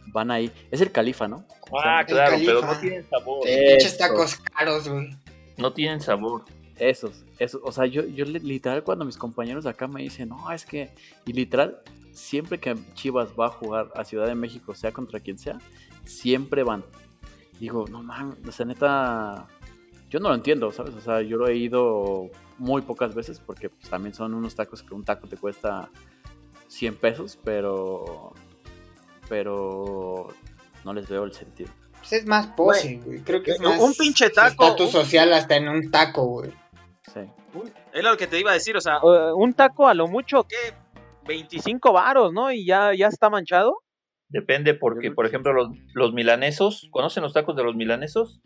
van 0.07 0.31
ahí. 0.31 0.51
Es 0.71 0.81
el 0.81 0.91
califa, 0.91 1.29
¿no? 1.29 1.45
Ah, 1.85 2.03
claro, 2.07 2.37
pero 2.39 2.63
no 2.63 2.79
tienen 2.79 3.05
sabor. 3.11 3.41
Pinches 3.45 3.99
tacos 3.99 4.37
caros, 4.37 4.89
güey. 4.89 5.11
No 5.59 5.73
tienen 5.73 6.01
sabor. 6.01 6.45
Esos, 6.77 7.25
esos. 7.39 7.61
O 7.65 7.73
sea, 7.73 7.85
yo, 7.87 8.07
yo 8.07 8.25
li- 8.25 8.39
literal 8.39 8.85
cuando 8.85 9.05
mis 9.05 9.17
compañeros 9.19 9.65
de 9.65 9.71
acá 9.71 9.87
me 9.89 10.01
dicen, 10.03 10.29
no, 10.31 10.51
es 10.53 10.65
que, 10.65 10.95
y 11.27 11.33
literal, 11.33 11.81
siempre 12.19 12.59
que 12.61 12.77
Chivas 12.95 13.31
va 13.39 13.47
a 13.47 13.51
jugar 13.51 13.91
a 13.95 14.05
Ciudad 14.05 14.27
de 14.27 14.35
México, 14.35 14.75
sea 14.75 14.93
contra 14.93 15.21
quien 15.21 15.39
sea, 15.39 15.59
siempre 16.05 16.63
van. 16.63 16.85
Digo, 17.61 17.87
no 17.91 18.03
mames, 18.03 18.37
o 18.47 18.53
sea, 18.53 18.67
neta, 18.67 19.47
yo 20.11 20.21
no 20.21 20.29
lo 20.29 20.35
entiendo, 20.35 20.71
¿sabes? 20.71 20.95
O 20.95 21.01
sea, 21.01 21.23
yo 21.23 21.37
lo 21.37 21.49
he 21.49 21.57
ido 21.57 22.31
muy 22.59 22.83
pocas 22.83 23.15
veces 23.15 23.41
porque 23.41 23.69
pues, 23.71 23.89
también 23.91 24.15
son 24.15 24.35
unos 24.35 24.55
tacos 24.55 24.83
que 24.83 24.95
un 24.95 25.05
taco 25.05 25.27
te 25.29 25.37
cuesta 25.37 25.91
100 26.69 26.97
pesos, 26.97 27.39
pero 27.45 28.33
pero 29.29 30.29
no 30.85 30.93
les 30.95 31.09
veo 31.09 31.25
el 31.25 31.33
sentido. 31.33 31.71
Pues 31.99 32.13
es 32.15 32.27
más 32.27 32.47
pose, 32.49 33.01
güey. 33.05 33.21
Creo 33.21 33.43
que 33.43 33.51
es 33.53 33.59
Un- 33.59 33.65
más 33.67 33.81
un 33.81 33.93
pinche 33.95 34.31
taco. 34.31 34.65
estatus 34.65 34.91
social 34.91 35.33
hasta 35.33 35.57
en 35.57 35.69
un 35.69 35.91
taco, 35.91 36.25
güey. 36.27 36.51
Sí. 37.13 37.21
Es 37.93 38.03
lo 38.05 38.17
que 38.17 38.27
te 38.27 38.39
iba 38.39 38.51
a 38.51 38.55
decir, 38.55 38.77
o 38.77 38.81
sea, 38.81 38.97
eh, 38.99 39.33
un 39.35 39.53
taco 39.55 39.89
a 39.89 39.95
lo 39.95 40.07
mucho, 40.07 40.45
¿qué? 40.45 40.57
25 41.29 41.93
varos, 41.93 42.33
¿no? 42.33 42.51
Y 42.51 42.67
ya, 42.67 42.93
ya 42.95 43.07
está 43.07 43.31
manchado. 43.31 43.79
Depende 44.29 44.75
porque, 44.75 45.11
por 45.13 45.27
ejemplo, 45.27 45.53
los, 45.53 45.69
los 45.95 46.13
milanesos, 46.13 46.89
¿conocen 46.91 47.23
los 47.23 47.33
tacos 47.33 47.55
de 47.57 47.63
los 47.63 47.77
milanesos? 47.77 48.41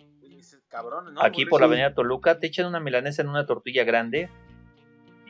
Cabrón, 0.69 1.13
¿no? 1.13 1.23
Aquí 1.23 1.45
por 1.45 1.61
la 1.61 1.67
avenida 1.67 1.93
Toluca 1.93 2.39
te 2.39 2.47
echan 2.47 2.67
una 2.67 2.81
milanesa 2.81 3.21
en 3.21 3.29
una 3.29 3.45
tortilla 3.45 3.85
grande 3.85 4.31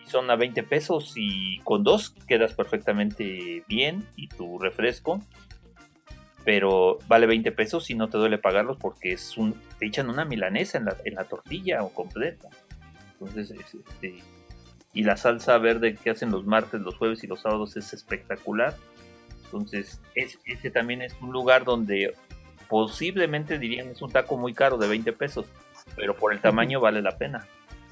y 0.00 0.08
son 0.08 0.30
a 0.30 0.36
20 0.36 0.62
pesos 0.62 1.14
y 1.16 1.58
con 1.64 1.82
dos 1.82 2.14
quedas 2.28 2.54
perfectamente 2.54 3.64
bien 3.66 4.06
y 4.14 4.28
tu 4.28 4.60
refresco. 4.60 5.20
Pero 6.44 6.98
vale 7.08 7.26
20 7.26 7.50
pesos 7.52 7.90
y 7.90 7.94
no 7.94 8.08
te 8.08 8.18
duele 8.18 8.38
pagarlos 8.38 8.76
porque 8.76 9.12
es 9.12 9.36
un, 9.36 9.60
te 9.80 9.86
echan 9.86 10.10
una 10.10 10.24
milanesa 10.24 10.78
en 10.78 10.84
la, 10.84 10.96
en 11.04 11.14
la 11.14 11.24
tortilla 11.24 11.82
o 11.82 11.92
completa. 11.92 12.48
Entonces, 13.14 13.50
es, 13.50 13.74
este, 13.74 14.22
y 14.92 15.04
la 15.04 15.16
salsa 15.16 15.58
verde 15.58 15.94
que 15.94 16.10
hacen 16.10 16.30
los 16.30 16.44
martes, 16.44 16.80
los 16.80 16.96
jueves 16.96 17.24
y 17.24 17.26
los 17.26 17.40
sábados 17.40 17.76
es 17.76 17.92
espectacular. 17.92 18.76
Entonces, 19.44 20.00
es, 20.14 20.38
ese 20.44 20.70
también 20.70 21.02
es 21.02 21.14
un 21.20 21.32
lugar 21.32 21.64
donde 21.64 22.14
posiblemente 22.68 23.58
dirían 23.58 23.88
es 23.88 24.00
un 24.00 24.10
taco 24.10 24.36
muy 24.36 24.54
caro 24.54 24.78
de 24.78 24.88
20 24.88 25.12
pesos, 25.12 25.46
pero 25.96 26.16
por 26.16 26.32
el 26.32 26.40
tamaño 26.40 26.80
vale 26.80 27.02
la 27.02 27.16
pena. 27.18 27.46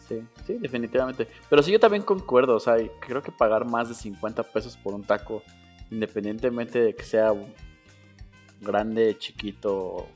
Sí, 0.08 0.22
sí, 0.46 0.56
definitivamente. 0.58 1.28
Pero 1.48 1.62
sí, 1.62 1.70
yo 1.70 1.78
también 1.78 2.02
concuerdo. 2.02 2.56
O 2.56 2.60
sea, 2.60 2.76
creo 3.00 3.22
que 3.22 3.30
pagar 3.30 3.64
más 3.64 3.88
de 3.88 3.94
50 3.94 4.42
pesos 4.42 4.76
por 4.76 4.94
un 4.94 5.04
taco, 5.04 5.42
independientemente 5.90 6.80
de 6.80 6.94
que 6.94 7.04
sea 7.04 7.32
grande, 8.60 9.16
chiquito, 9.18 10.08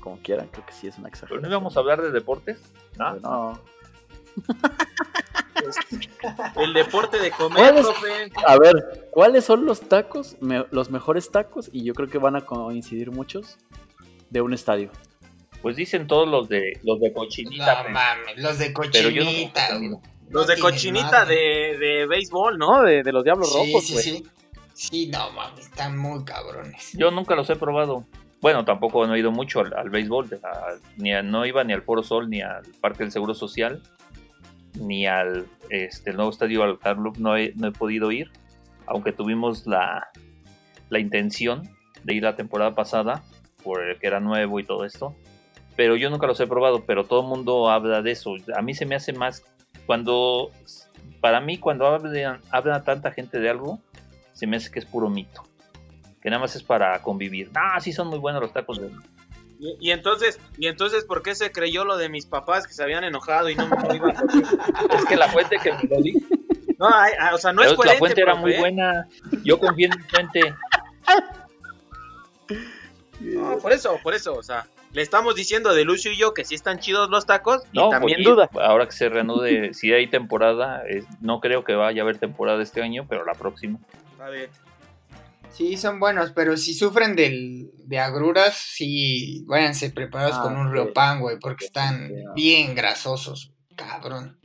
como 0.00 0.18
quieran, 0.18 0.48
creo 0.48 0.66
que 0.66 0.72
sí 0.72 0.86
es 0.86 0.94
una 0.98 1.04
Pero 1.04 1.08
exageración. 1.08 1.42
no 1.42 1.48
íbamos 1.48 1.76
a 1.76 1.80
hablar 1.80 2.02
de 2.02 2.10
deportes, 2.10 2.60
¿no? 2.98 3.16
No. 3.16 3.60
El 6.56 6.72
deporte 6.74 7.18
de 7.18 7.30
comer. 7.30 7.74
A 8.46 8.56
ver, 8.58 9.08
¿cuáles 9.10 9.44
son 9.44 9.64
los 9.66 9.80
tacos, 9.82 10.36
me- 10.40 10.66
los 10.70 10.90
mejores 10.90 11.30
tacos? 11.30 11.68
Y 11.72 11.84
yo 11.84 11.94
creo 11.94 12.08
que 12.08 12.18
van 12.18 12.36
a 12.36 12.42
coincidir 12.42 13.10
muchos 13.10 13.58
de 14.30 14.40
un 14.40 14.52
estadio. 14.54 14.90
Pues 15.62 15.76
dicen 15.76 16.06
todos 16.06 16.28
los 16.28 16.48
de 16.48 16.78
los 16.84 17.00
de 17.00 17.12
cochinita, 17.12 17.66
No 17.76 17.82
pero- 17.82 17.94
mames, 17.94 18.36
los 18.38 18.58
de 18.58 18.72
cochinita, 18.72 19.78
no 19.78 20.00
Los 20.30 20.46
de 20.46 20.58
cochinita 20.58 21.24
de, 21.24 21.76
de 21.78 22.06
béisbol, 22.06 22.58
¿no? 22.58 22.82
De, 22.82 23.02
de 23.02 23.12
los 23.12 23.24
Diablos 23.24 23.50
Sí, 23.52 23.58
Rojos, 23.72 23.86
sí, 23.86 23.92
güey. 23.92 24.04
sí. 24.04 24.26
Sí, 24.74 25.06
no 25.06 25.30
mames, 25.32 25.60
están 25.66 25.96
muy 25.96 26.22
cabrones. 26.24 26.92
Yo 26.92 27.10
nunca 27.10 27.34
los 27.34 27.48
he 27.48 27.56
probado. 27.56 28.04
Bueno, 28.42 28.64
tampoco 28.66 29.06
no 29.06 29.14
he 29.14 29.18
ido 29.18 29.30
mucho 29.32 29.60
al, 29.60 29.72
al 29.72 29.88
béisbol, 29.88 30.28
a- 30.44 30.74
ni 30.98 31.14
a- 31.14 31.22
no 31.22 31.46
iba 31.46 31.64
ni 31.64 31.72
al 31.72 31.82
Foro 31.82 32.02
Sol, 32.02 32.28
ni 32.28 32.42
al 32.42 32.62
Parque 32.80 32.98
del 33.04 33.10
Seguro 33.10 33.32
Social, 33.34 33.82
ni 34.76 35.06
al 35.06 35.46
este, 35.70 36.12
nuevo 36.12 36.30
estadio 36.30 36.62
al 36.62 36.78
Club, 36.78 37.18
no 37.18 37.36
he, 37.36 37.52
no 37.56 37.68
he 37.68 37.72
podido 37.72 38.12
ir, 38.12 38.30
aunque 38.86 39.12
tuvimos 39.12 39.66
la, 39.66 40.08
la 40.88 40.98
intención 40.98 41.62
de 42.04 42.14
ir 42.14 42.22
la 42.22 42.36
temporada 42.36 42.74
pasada, 42.74 43.22
por 43.62 43.82
el 43.82 43.98
que 43.98 44.06
era 44.06 44.20
nuevo 44.20 44.60
y 44.60 44.64
todo 44.64 44.84
esto, 44.84 45.16
pero 45.74 45.96
yo 45.96 46.08
nunca 46.10 46.26
los 46.26 46.38
he 46.40 46.46
probado, 46.46 46.84
pero 46.86 47.04
todo 47.04 47.22
el 47.22 47.26
mundo 47.26 47.68
habla 47.68 48.00
de 48.00 48.12
eso. 48.12 48.34
A 48.56 48.62
mí 48.62 48.74
se 48.74 48.86
me 48.86 48.94
hace 48.94 49.12
más, 49.12 49.44
cuando, 49.86 50.50
para 51.20 51.40
mí 51.40 51.58
cuando 51.58 51.86
habla, 51.86 52.40
habla 52.50 52.84
tanta 52.84 53.10
gente 53.10 53.40
de 53.40 53.50
algo, 53.50 53.80
se 54.32 54.46
me 54.46 54.56
hace 54.56 54.70
que 54.70 54.78
es 54.78 54.84
puro 54.84 55.10
mito 55.10 55.42
que 56.26 56.30
nada 56.30 56.40
más 56.40 56.56
es 56.56 56.64
para 56.64 57.00
convivir. 57.02 57.52
Ah, 57.54 57.80
sí 57.80 57.92
son 57.92 58.08
muy 58.08 58.18
buenos 58.18 58.42
los 58.42 58.52
tacos 58.52 58.80
de... 58.80 58.90
Y, 59.58 59.76
y 59.88 59.90
entonces, 59.92 60.38
y 60.58 60.66
entonces, 60.66 61.04
¿por 61.04 61.22
qué 61.22 61.34
se 61.34 61.50
creyó 61.52 61.84
lo 61.84 61.96
de 61.96 62.08
mis 62.08 62.26
papás 62.26 62.66
que 62.66 62.74
se 62.74 62.82
habían 62.82 63.04
enojado 63.04 63.48
y 63.48 63.54
no 63.56 63.66
me 63.68 63.96
iban 63.96 64.16
a? 64.16 64.94
Es 64.96 65.04
que 65.06 65.16
la 65.16 65.28
fuente 65.28 65.56
que 65.62 65.72
me 65.72 65.82
lo 65.84 66.02
dijo, 66.02 66.18
No, 66.78 66.88
ay, 66.92 67.12
ay, 67.18 67.34
o 67.34 67.38
sea, 67.38 67.52
no 67.52 67.62
es 67.62 67.70
la 67.70 67.76
coherente, 67.76 67.98
fuente 67.98 68.20
era 68.20 68.34
muy 68.34 68.52
¿eh? 68.52 68.58
buena. 68.58 69.08
Yo 69.44 69.58
confié 69.58 69.86
en 69.86 69.92
mi 69.96 70.02
fuente. 70.04 70.54
No, 73.20 73.58
por 73.58 73.72
eso, 73.72 73.98
por 74.02 74.14
eso, 74.14 74.34
o 74.34 74.42
sea, 74.42 74.66
le 74.92 75.00
estamos 75.02 75.34
diciendo 75.34 75.74
de 75.74 75.84
Lucio 75.84 76.12
y 76.12 76.16
yo 76.18 76.34
que 76.34 76.44
sí 76.44 76.54
están 76.54 76.78
chidos 76.78 77.08
los 77.08 77.24
tacos 77.26 77.62
y 77.72 77.78
también 77.90 78.18
pues, 78.22 78.26
duda. 78.34 78.50
Ahora 78.62 78.84
que 78.86 78.92
se 78.92 79.08
reanude, 79.08 79.72
si 79.74 79.92
hay 79.92 80.06
temporada, 80.08 80.82
es- 80.86 81.06
no 81.20 81.40
creo 81.40 81.64
que 81.64 81.74
vaya 81.74 82.02
a 82.02 82.04
haber 82.04 82.18
temporada 82.18 82.62
este 82.62 82.82
año, 82.82 83.06
pero 83.08 83.24
la 83.24 83.32
próxima. 83.32 83.78
A 84.20 84.28
ver, 84.28 84.50
Sí, 85.56 85.76
son 85.78 85.98
buenos, 85.98 86.32
pero 86.32 86.56
si 86.56 86.74
sufren 86.74 87.16
del, 87.16 87.70
de 87.78 87.98
agruras, 87.98 88.54
sí, 88.54 89.42
váyanse 89.46 89.90
preparados 89.90 90.36
Ah, 90.38 90.42
con 90.42 90.56
un 90.56 90.66
sí. 90.68 90.72
riopan, 90.74 91.20
güey, 91.20 91.38
porque 91.38 91.64
están 91.64 92.08
Sí, 92.08 92.14
sí. 92.14 92.22
bien 92.34 92.74
grasosos, 92.74 93.54
cabrón. 93.74 94.38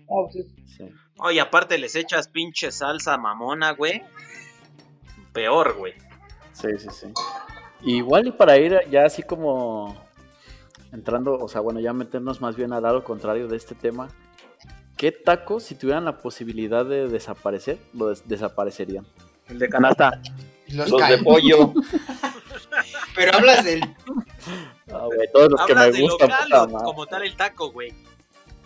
Sí. 0.78 0.86
oye, 1.18 1.42
aparte 1.42 1.78
les 1.78 1.96
echas 1.96 2.28
pinche 2.30 2.72
salsa 2.72 3.18
mamona, 3.18 3.72
güey. 3.72 4.02
Peor, 5.34 5.76
güey. 5.78 5.94
Sí, 6.54 6.68
sí, 6.78 6.88
sí. 6.92 7.08
Igual 7.84 8.28
y 8.28 8.32
para 8.32 8.58
ir 8.58 8.80
ya 8.90 9.06
así 9.06 9.24
como 9.24 9.96
entrando, 10.92 11.34
o 11.38 11.48
sea, 11.48 11.62
bueno, 11.62 11.80
ya 11.80 11.94
meternos 11.94 12.42
más 12.42 12.56
bien 12.56 12.74
al 12.74 12.84
lado 12.84 13.04
contrario 13.04 13.48
de 13.48 13.58
este 13.58 13.76
tema. 13.76 14.10
¿Qué 14.98 15.12
tacos, 15.12 15.64
si 15.64 15.76
tuvieran 15.76 16.06
la 16.06 16.18
posibilidad 16.20 16.86
de 16.86 17.08
desaparecer, 17.08 17.80
lo 17.94 18.10
des- 18.10 18.28
desaparecerían? 18.28 19.06
El 19.48 19.58
de 19.60 19.68
canasta. 19.70 20.22
Los, 20.74 20.90
Los 20.90 21.08
de 21.08 21.18
pollo. 21.20 21.74
Pero 23.16 23.38
hablas 23.38 23.66
del. 23.66 23.82
Ah, 24.92 25.06
güey, 25.06 25.30
todos 25.34 25.52
los 25.52 25.66
que 25.66 25.74
¿Hablas 25.74 25.94
me 25.94 26.02
gustan. 26.02 26.30
local 26.30 26.70
o 26.74 26.84
como 26.84 27.06
tal 27.06 27.24
el 27.24 27.36
taco, 27.36 27.72
güey? 27.72 27.94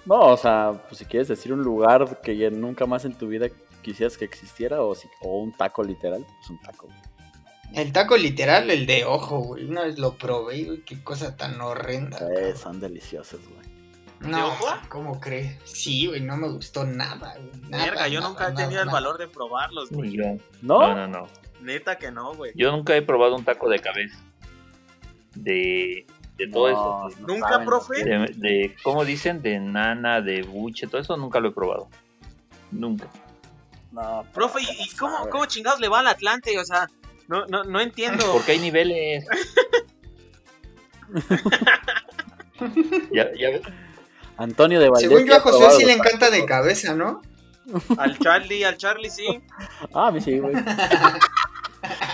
No, 0.05 0.19
o 0.27 0.37
sea, 0.37 0.73
pues 0.87 0.99
si 0.99 1.05
quieres 1.05 1.27
decir 1.27 1.51
un 1.51 1.63
lugar 1.63 2.21
que 2.21 2.37
ya 2.37 2.49
nunca 2.49 2.85
más 2.85 3.05
en 3.05 3.15
tu 3.15 3.27
vida 3.27 3.47
quisieras 3.81 4.17
que 4.17 4.25
existiera, 4.25 4.81
o, 4.81 4.95
si, 4.95 5.07
o 5.21 5.39
un 5.39 5.51
taco 5.51 5.83
literal, 5.83 6.25
pues 6.25 6.49
un 6.49 6.59
taco. 6.61 6.87
El 7.73 7.91
taco 7.91 8.15
literal, 8.15 8.69
el 8.69 8.85
de 8.85 9.05
ojo, 9.05 9.39
güey. 9.39 9.65
Una 9.65 9.83
vez 9.83 9.97
lo 9.99 10.15
probé, 10.15 10.63
güey, 10.63 10.81
qué 10.81 11.03
cosa 11.03 11.35
tan 11.35 11.59
horrenda. 11.59 12.19
Eh, 12.37 12.55
son 12.55 12.79
deliciosos, 12.79 13.41
güey. 13.41 13.64
No, 14.21 14.47
ojo? 14.47 14.67
¿cómo 14.89 15.19
crees? 15.19 15.57
Sí, 15.65 16.07
güey, 16.07 16.21
no 16.21 16.37
me 16.37 16.47
gustó 16.49 16.85
nada, 16.85 17.35
güey. 17.37 17.51
Verga, 17.69 18.07
yo 18.07 18.19
nada, 18.19 18.29
nunca 18.29 18.45
he 18.47 18.49
nada, 18.53 18.63
tenido 18.63 18.81
el 18.81 18.87
nada. 18.87 18.99
valor 18.99 19.17
de 19.17 19.27
probarlos, 19.27 19.89
güey. 19.91 20.15
¿No? 20.17 20.37
No, 20.61 20.95
no, 20.95 21.07
no. 21.07 21.27
Neta 21.61 21.97
que 21.97 22.11
no, 22.11 22.33
güey. 22.33 22.51
Yo 22.55 22.71
nunca 22.71 22.95
he 22.95 23.01
probado 23.01 23.35
un 23.35 23.43
taco 23.43 23.69
de 23.69 23.79
cabeza. 23.79 24.17
De, 25.35 26.05
de 26.37 26.47
todo 26.47 26.71
No, 26.71 27.09
eso. 27.09 27.19
no 27.21 27.27
¿Nunca, 27.27 27.49
saben, 27.49 27.65
profe? 27.67 28.03
De, 28.03 28.17
de, 28.35 28.75
¿cómo 28.83 29.03
dicen? 29.03 29.41
De 29.41 29.59
nana, 29.59 30.21
de 30.21 30.41
buche, 30.43 30.87
todo 30.87 31.01
eso 31.01 31.17
nunca 31.17 31.39
lo 31.39 31.49
he 31.49 31.51
probado. 31.51 31.87
Nunca. 32.71 33.07
No, 33.91 34.25
Profe, 34.33 34.61
¿y, 34.61 34.65
y 34.83 34.89
cómo, 34.97 35.29
cómo 35.29 35.45
chingados 35.45 35.79
le 35.79 35.87
va 35.87 35.99
al 35.99 36.07
Atlante? 36.07 36.57
O 36.59 36.65
sea, 36.65 36.89
no, 37.27 37.45
no, 37.47 37.63
no 37.63 37.79
entiendo. 37.79 38.25
Porque 38.33 38.51
hay 38.53 38.59
niveles. 38.59 39.25
ya, 43.13 43.31
ya 43.37 43.49
ves. 43.51 43.61
Antonio 44.37 44.79
de 44.79 44.89
Valdés. 44.89 45.09
Según 45.09 45.25
yo 45.25 45.35
a 45.35 45.39
Josué 45.39 45.59
probado 45.59 45.79
sí 45.79 45.85
le 45.85 45.93
encanta 45.93 46.29
de 46.29 46.45
cabeza, 46.45 46.93
¿no? 46.95 47.21
Al 47.97 48.17
Charlie, 48.19 48.63
al 48.63 48.77
Charlie 48.77 49.09
sí. 49.09 49.25
Ah, 49.93 50.07
a 50.07 50.11
mí 50.11 50.21
sí, 50.21 50.37
güey. 50.39 50.53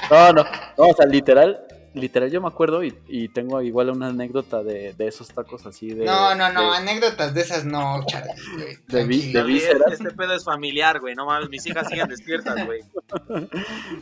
No, 0.10 0.34
no, 0.34 0.44
no, 0.44 0.88
o 0.90 0.94
sea, 0.94 1.06
literal, 1.06 1.60
literal 1.94 2.30
yo 2.30 2.42
me 2.42 2.48
acuerdo 2.48 2.84
y, 2.84 2.94
y 3.08 3.30
tengo 3.30 3.62
igual 3.62 3.90
una 3.90 4.08
anécdota 4.08 4.62
de, 4.64 4.94
de 4.94 5.08
esos 5.08 5.30
tacos 5.30 5.66
así 5.66 5.90
de... 5.94 6.04
No, 6.06 6.36
no, 6.36 6.52
no, 6.52 6.72
de- 6.72 6.78
anécdotas 6.78 7.34
de 7.34 7.42
esas 7.42 7.64
no, 7.66 8.04
Charlie, 8.06 8.34
güey. 8.56 8.78
De 8.88 9.06
vi- 9.06 9.32
de 9.32 9.44
vísceras. 9.44 9.94
Este 9.94 10.12
pedo 10.12 10.34
es 10.36 10.44
familiar, 10.44 11.00
güey. 11.00 11.16
No 11.16 11.26
mames, 11.26 11.50
mis 11.50 11.66
hijas 11.66 11.88
siguen 11.88 12.10
despiertas, 12.10 12.66
güey. 12.66 12.82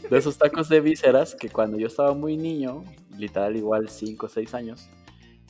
de 0.09 0.17
esos 0.17 0.37
tacos 0.37 0.67
de 0.69 0.81
vísceras 0.81 1.35
que 1.35 1.49
cuando 1.49 1.77
yo 1.77 1.87
estaba 1.87 2.13
muy 2.15 2.35
niño, 2.37 2.83
literal 3.17 3.55
igual 3.55 3.89
5 3.89 4.25
o 4.25 4.29
6 4.29 4.53
años, 4.55 4.89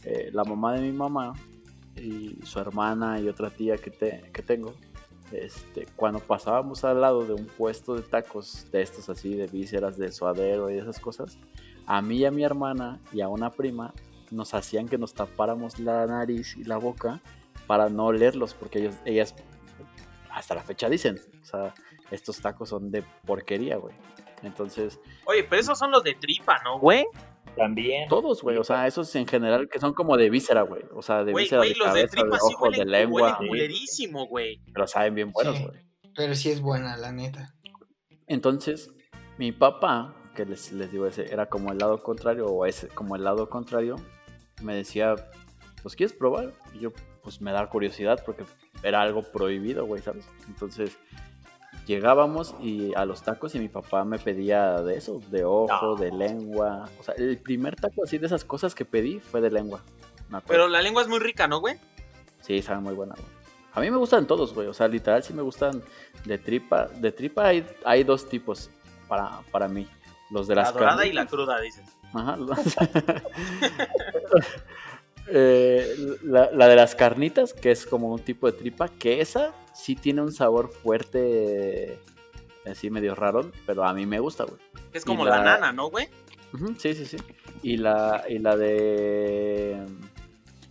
eh, 0.03 0.29
la 0.33 0.43
mamá 0.43 0.73
de 0.73 0.81
mi 0.81 0.91
mamá 0.91 1.33
y 1.99 2.37
su 2.45 2.59
hermana 2.59 3.19
y 3.19 3.27
otra 3.29 3.49
tía 3.49 3.77
que, 3.77 3.89
te- 3.91 4.29
que 4.33 4.41
tengo, 4.41 4.73
este, 5.31 5.85
cuando 5.95 6.19
pasábamos 6.19 6.83
al 6.83 7.01
lado 7.01 7.25
de 7.25 7.33
un 7.33 7.45
puesto 7.45 7.95
de 7.95 8.01
tacos 8.01 8.65
de 8.71 8.81
estos 8.81 9.09
así, 9.09 9.35
de 9.35 9.47
vísceras, 9.47 9.97
de 9.97 10.11
suadero 10.11 10.69
y 10.71 10.77
esas 10.77 10.99
cosas, 10.99 11.37
a 11.85 12.01
mí 12.01 12.17
y 12.17 12.25
a 12.25 12.31
mi 12.31 12.43
hermana 12.43 12.99
y 13.11 13.21
a 13.21 13.27
una 13.27 13.51
prima 13.51 13.93
nos 14.31 14.53
hacían 14.53 14.87
que 14.87 14.97
nos 14.97 15.13
tapáramos 15.13 15.79
la 15.79 16.05
nariz 16.07 16.55
y 16.57 16.63
la 16.63 16.77
boca 16.77 17.19
para 17.67 17.89
no 17.89 18.05
olerlos, 18.07 18.53
porque 18.55 18.79
ellos, 18.79 18.95
ellas 19.05 19.35
hasta 20.31 20.55
la 20.55 20.63
fecha 20.63 20.89
dicen, 20.89 21.19
o 21.41 21.45
sea, 21.45 21.73
estos 22.11 22.39
tacos 22.41 22.69
son 22.69 22.89
de 22.91 23.03
porquería, 23.25 23.77
güey. 23.77 23.95
Entonces, 24.41 24.99
Oye, 25.25 25.43
pero 25.43 25.61
esos 25.61 25.77
son 25.77 25.91
los 25.91 26.03
de 26.03 26.13
tripa, 26.15 26.59
¿no, 26.63 26.79
güey? 26.79 27.05
También. 27.59 28.07
Todos, 28.09 28.41
güey. 28.41 28.57
O 28.57 28.63
sea, 28.63 28.87
esos 28.87 29.13
en 29.15 29.27
general 29.27 29.69
que 29.69 29.79
son 29.79 29.93
como 29.93 30.17
de 30.17 30.29
víscera, 30.29 30.61
güey. 30.63 30.81
O 30.95 31.01
sea, 31.01 31.23
de 31.23 31.33
víscera, 31.33 31.59
güey, 31.61 31.73
de 31.73 31.77
los 31.79 31.87
de 31.93 31.93
cabeza, 32.01 32.15
de 32.15 32.21
tripa 32.21 32.37
sí 32.39 32.53
ojos, 32.55 32.77
de 32.77 32.85
lengua. 32.85 33.21
huelen 33.39 33.47
culerísimo, 33.49 34.27
güey. 34.27 34.61
Pero 34.73 34.87
saben 34.87 35.13
bien 35.15 35.31
buenos, 35.31 35.57
Sí. 35.57 35.63
güey. 35.65 35.79
Pero 36.15 36.35
sí 36.35 36.49
es 36.49 36.61
buena, 36.61 36.97
la 36.97 37.11
neta. 37.11 37.53
Entonces, 38.27 38.91
mi 39.37 39.51
papá, 39.51 40.15
que 40.35 40.45
les, 40.45 40.71
les 40.71 40.91
digo, 40.91 41.05
ese 41.07 41.31
era 41.31 41.47
como 41.47 41.71
el 41.71 41.77
lado 41.77 42.01
contrario, 42.03 42.45
o 42.47 42.65
ese 42.65 42.87
como 42.87 43.15
el 43.15 43.23
lado 43.23 43.49
contrario, 43.49 43.95
me 44.61 44.75
decía, 44.75 45.15
pues 45.81 45.95
¿quieres 45.95 46.15
probar? 46.15 46.51
Y 46.73 46.79
yo, 46.79 46.91
pues 47.23 47.41
me 47.41 47.51
da 47.51 47.67
curiosidad 47.69 48.21
porque 48.25 48.43
era 48.83 49.01
algo 49.01 49.21
prohibido, 49.23 49.85
güey, 49.85 50.01
¿sabes? 50.01 50.25
Entonces, 50.47 50.97
llegábamos 51.85 52.55
y 52.61 52.93
a 52.95 53.05
los 53.05 53.21
tacos 53.23 53.55
y 53.55 53.59
mi 53.59 53.67
papá 53.69 54.03
me 54.05 54.19
pedía 54.19 54.81
de 54.81 54.97
eso, 54.97 55.21
de 55.29 55.43
ojo, 55.45 55.67
No. 55.81 55.95
de 55.95 56.11
lengua. 56.11 56.89
O 56.99 57.03
sea, 57.03 57.15
el 57.15 57.37
primer 57.37 57.75
taco 57.75 58.03
así 58.03 58.17
de 58.17 58.27
esas 58.27 58.43
cosas 58.45 58.75
que 58.75 58.85
pedí 58.85 59.19
fue 59.19 59.41
de 59.41 59.51
lengua. 59.51 59.81
me. 60.29 60.41
Pero 60.41 60.67
la 60.67 60.81
lengua 60.81 61.01
es 61.01 61.07
muy 61.07 61.19
rica, 61.19 61.47
¿no, 61.47 61.59
güey? 61.59 61.77
Sí, 62.41 62.61
saben 62.61 62.83
muy 62.83 62.93
buena, 62.93 63.15
güey. 63.15 63.27
A 63.73 63.81
mí 63.81 63.91
me 63.91 63.97
gustan 63.97 64.25
todos, 64.27 64.53
güey. 64.53 64.67
O 64.67 64.73
sea, 64.73 64.87
literal 64.87 65.23
sí 65.23 65.33
me 65.33 65.41
gustan 65.41 65.81
de 66.25 66.37
tripa. 66.37 66.87
De 66.87 67.11
tripa 67.11 67.45
hay, 67.47 67.65
hay 67.85 68.03
dos 68.03 68.27
tipos 68.27 68.69
para, 69.07 69.41
para 69.51 69.67
mí. 69.67 69.87
Los 70.31 70.47
de 70.47 70.55
La 70.55 70.63
las 70.63 70.73
dorada 70.73 71.05
y 71.05 71.13
la 71.13 71.25
cruda, 71.25 71.59
dices. 71.61 71.85
Ajá. 72.13 72.37
Eh, 75.31 75.95
la, 76.23 76.49
la 76.51 76.67
de 76.67 76.75
las 76.75 76.95
carnitas, 76.95 77.53
que 77.53 77.71
es 77.71 77.85
como 77.85 78.11
un 78.11 78.19
tipo 78.19 78.49
de 78.51 78.57
tripa, 78.57 78.87
que 78.89 79.21
esa 79.21 79.53
sí 79.73 79.95
tiene 79.95 80.21
un 80.21 80.31
sabor 80.31 80.69
fuerte, 80.71 81.99
así 82.69 82.89
medio 82.89 83.15
raro, 83.15 83.51
pero 83.65 83.83
a 83.83 83.93
mí 83.93 84.05
me 84.05 84.19
gusta, 84.19 84.45
güey. 84.45 84.59
Es 84.93 85.05
como 85.05 85.25
la- 85.25 85.37
la 85.37 85.43
nana, 85.43 85.71
¿no, 85.71 85.89
güey? 85.89 86.07
Sí, 86.79 86.93
sí, 86.95 87.05
sí. 87.05 87.17
Y 87.61 87.77
la, 87.77 88.23
y 88.27 88.39
la 88.39 88.55
de... 88.57 89.85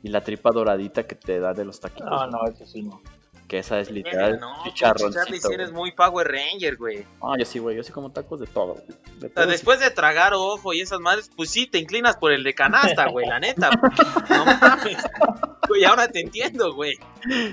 Y 0.02 0.08
la 0.08 0.20
tripa 0.22 0.50
doradita 0.52 1.04
que 1.06 1.14
te 1.16 1.38
da 1.40 1.52
de 1.52 1.64
los 1.64 1.78
taquitos. 1.80 2.08
No, 2.10 2.18
güey, 2.18 2.30
no, 2.30 2.46
eso 2.52 2.66
sí 2.66 2.82
no. 2.82 3.00
Que 3.48 3.58
esa 3.60 3.80
es 3.80 3.90
literal 3.90 4.38
No, 4.38 4.62
chicharroncito. 4.64 5.12
Charlie, 5.24 5.40
si 5.40 5.52
eres 5.52 5.70
güey. 5.70 5.80
muy 5.80 5.92
Power 5.92 6.28
Ranger, 6.30 6.76
güey. 6.76 7.06
No, 7.22 7.36
yo 7.38 7.46
sí, 7.46 7.58
güey. 7.58 7.74
Yo 7.76 7.82
sí 7.82 7.92
como 7.92 8.12
tacos 8.12 8.40
de 8.40 8.46
todo, 8.46 8.74
güey. 8.74 8.86
De 8.86 8.92
O 8.92 9.20
sea, 9.20 9.30
todo, 9.30 9.44
sí. 9.44 9.50
después 9.50 9.80
de 9.80 9.90
tragar 9.90 10.34
ojo 10.34 10.74
y 10.74 10.80
esas 10.82 11.00
madres, 11.00 11.30
pues 11.34 11.48
sí, 11.50 11.66
te 11.66 11.78
inclinas 11.78 12.16
por 12.18 12.30
el 12.32 12.44
de 12.44 12.54
canasta, 12.54 13.06
güey, 13.08 13.26
la 13.26 13.40
neta. 13.40 13.70
No 14.28 14.44
mames. 14.44 14.98
Güey, 15.66 15.84
ahora 15.84 16.08
te 16.08 16.20
entiendo, 16.20 16.74
güey. 16.74 16.94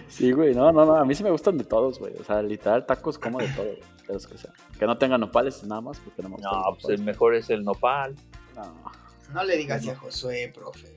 Sí, 0.07 0.31
güey. 0.33 0.53
No, 0.53 0.71
no, 0.71 0.85
no. 0.85 0.95
A 0.95 1.05
mí 1.05 1.15
sí 1.15 1.23
me 1.23 1.31
gustan 1.31 1.57
de 1.57 1.63
todos, 1.63 1.97
güey. 1.99 2.13
O 2.19 2.23
sea, 2.23 2.41
literal 2.41 2.85
tacos 2.85 3.17
como 3.17 3.39
de 3.39 3.47
todo, 3.49 3.65
güey. 3.65 3.79
De 4.07 4.13
los 4.13 4.27
que 4.27 4.85
no 4.85 4.97
tengan 4.97 5.21
nopales 5.21 5.63
nada 5.63 5.81
más, 5.81 5.97
porque 5.99 6.21
no 6.21 6.29
me 6.29 6.35
gustan 6.35 6.51
No, 6.53 6.69
los 6.71 6.83
pues 6.83 6.99
el 6.99 7.05
mejor 7.05 7.35
es 7.35 7.49
el 7.49 7.63
nopal. 7.63 8.15
No. 8.55 8.91
No 9.33 9.43
le 9.43 9.57
digas 9.57 9.79
así 9.81 9.89
a 9.89 9.95
Josué, 9.95 10.51
profe. 10.53 10.93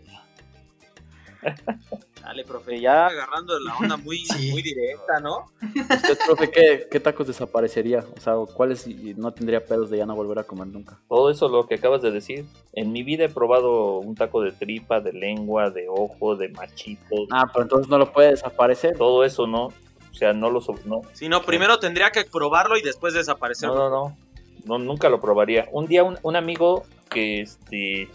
Dale, 2.23 2.45
profe, 2.45 2.81
ya 2.81 3.07
agarrando 3.07 3.59
la 3.61 3.77
onda 3.77 3.97
muy, 3.97 4.19
Sí. 4.27 4.51
muy 4.51 4.61
directa, 4.63 5.21
¿no? 5.21 5.47
Usted, 5.63 6.19
profe, 6.27 6.51
¿qué, 6.51 6.89
¿qué 6.91 7.01
tacos 7.01 7.27
desaparecería? 7.27 8.05
O 8.17 8.21
sea, 8.21 8.35
¿cuáles 8.55 8.87
no 9.17 9.33
tendría 9.33 9.65
pedos 9.65 9.89
de 9.91 9.99
ya 9.99 10.07
no 10.07 10.15
volver 10.15 10.39
a 10.41 10.45
comer 10.45 10.67
nunca? 10.67 10.99
Todo 11.09 11.31
eso 11.31 11.49
lo 11.49 11.67
que 11.67 11.77
acabas 11.77 12.03
de 12.03 12.11
decir. 12.11 12.45
En 12.73 12.93
mi 12.93 13.03
vida 13.03 13.25
he 13.25 13.29
probado 13.29 13.99
un 13.99 14.15
taco 14.15 14.43
de 14.43 14.53
tripa, 14.53 15.01
de 15.01 15.13
lengua, 15.13 15.71
de 15.71 15.89
ojo, 15.89 16.37
de 16.37 16.49
machito. 16.49 17.27
Ah, 17.31 17.47
pero 17.53 17.63
entonces 17.63 17.89
no 17.89 17.99
lo 17.99 18.13
puede 18.13 18.31
desaparecer. 18.31 18.97
Todo 18.99 19.25
eso 19.25 19.47
no. 19.47 19.67
O 20.11 20.15
sea, 20.15 20.33
no 20.33 20.51
lo 20.51 20.61
no, 20.85 21.03
Si 21.13 21.29
no, 21.29 21.43
primero 21.43 21.79
tendría 21.79 22.11
que 22.11 22.25
probarlo 22.25 22.77
y 22.77 22.83
después 22.83 23.15
desaparecer. 23.15 23.69
no, 23.69 23.77
no, 23.77 23.89
no. 23.91 24.17
No, 24.65 24.79
nunca 24.79 25.09
lo 25.09 25.21
probaría. 25.21 25.67
Un 25.73 25.87
día 25.87 26.03
un, 26.05 26.19
un 26.23 26.37
amigo 26.37 26.85
que 27.09 27.41
este 27.41 28.09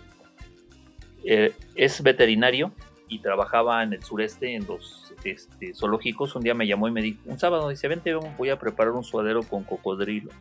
eh, 1.23 1.53
es 1.75 2.03
veterinario 2.03 2.71
y 3.07 3.19
trabajaba 3.19 3.83
en 3.83 3.93
el 3.93 4.03
sureste 4.03 4.55
en 4.55 4.65
los 4.65 5.13
este, 5.23 5.73
zoológicos, 5.73 6.35
un 6.35 6.43
día 6.43 6.53
me 6.53 6.67
llamó 6.67 6.87
y 6.87 6.91
me 6.91 7.01
dijo, 7.01 7.19
un 7.25 7.39
sábado, 7.39 7.69
dice, 7.69 7.87
vente, 7.87 8.13
voy 8.13 8.49
a 8.49 8.59
preparar 8.59 8.93
un 8.93 9.03
suadero 9.03 9.43
con 9.43 9.63
cocodrilo. 9.63 10.31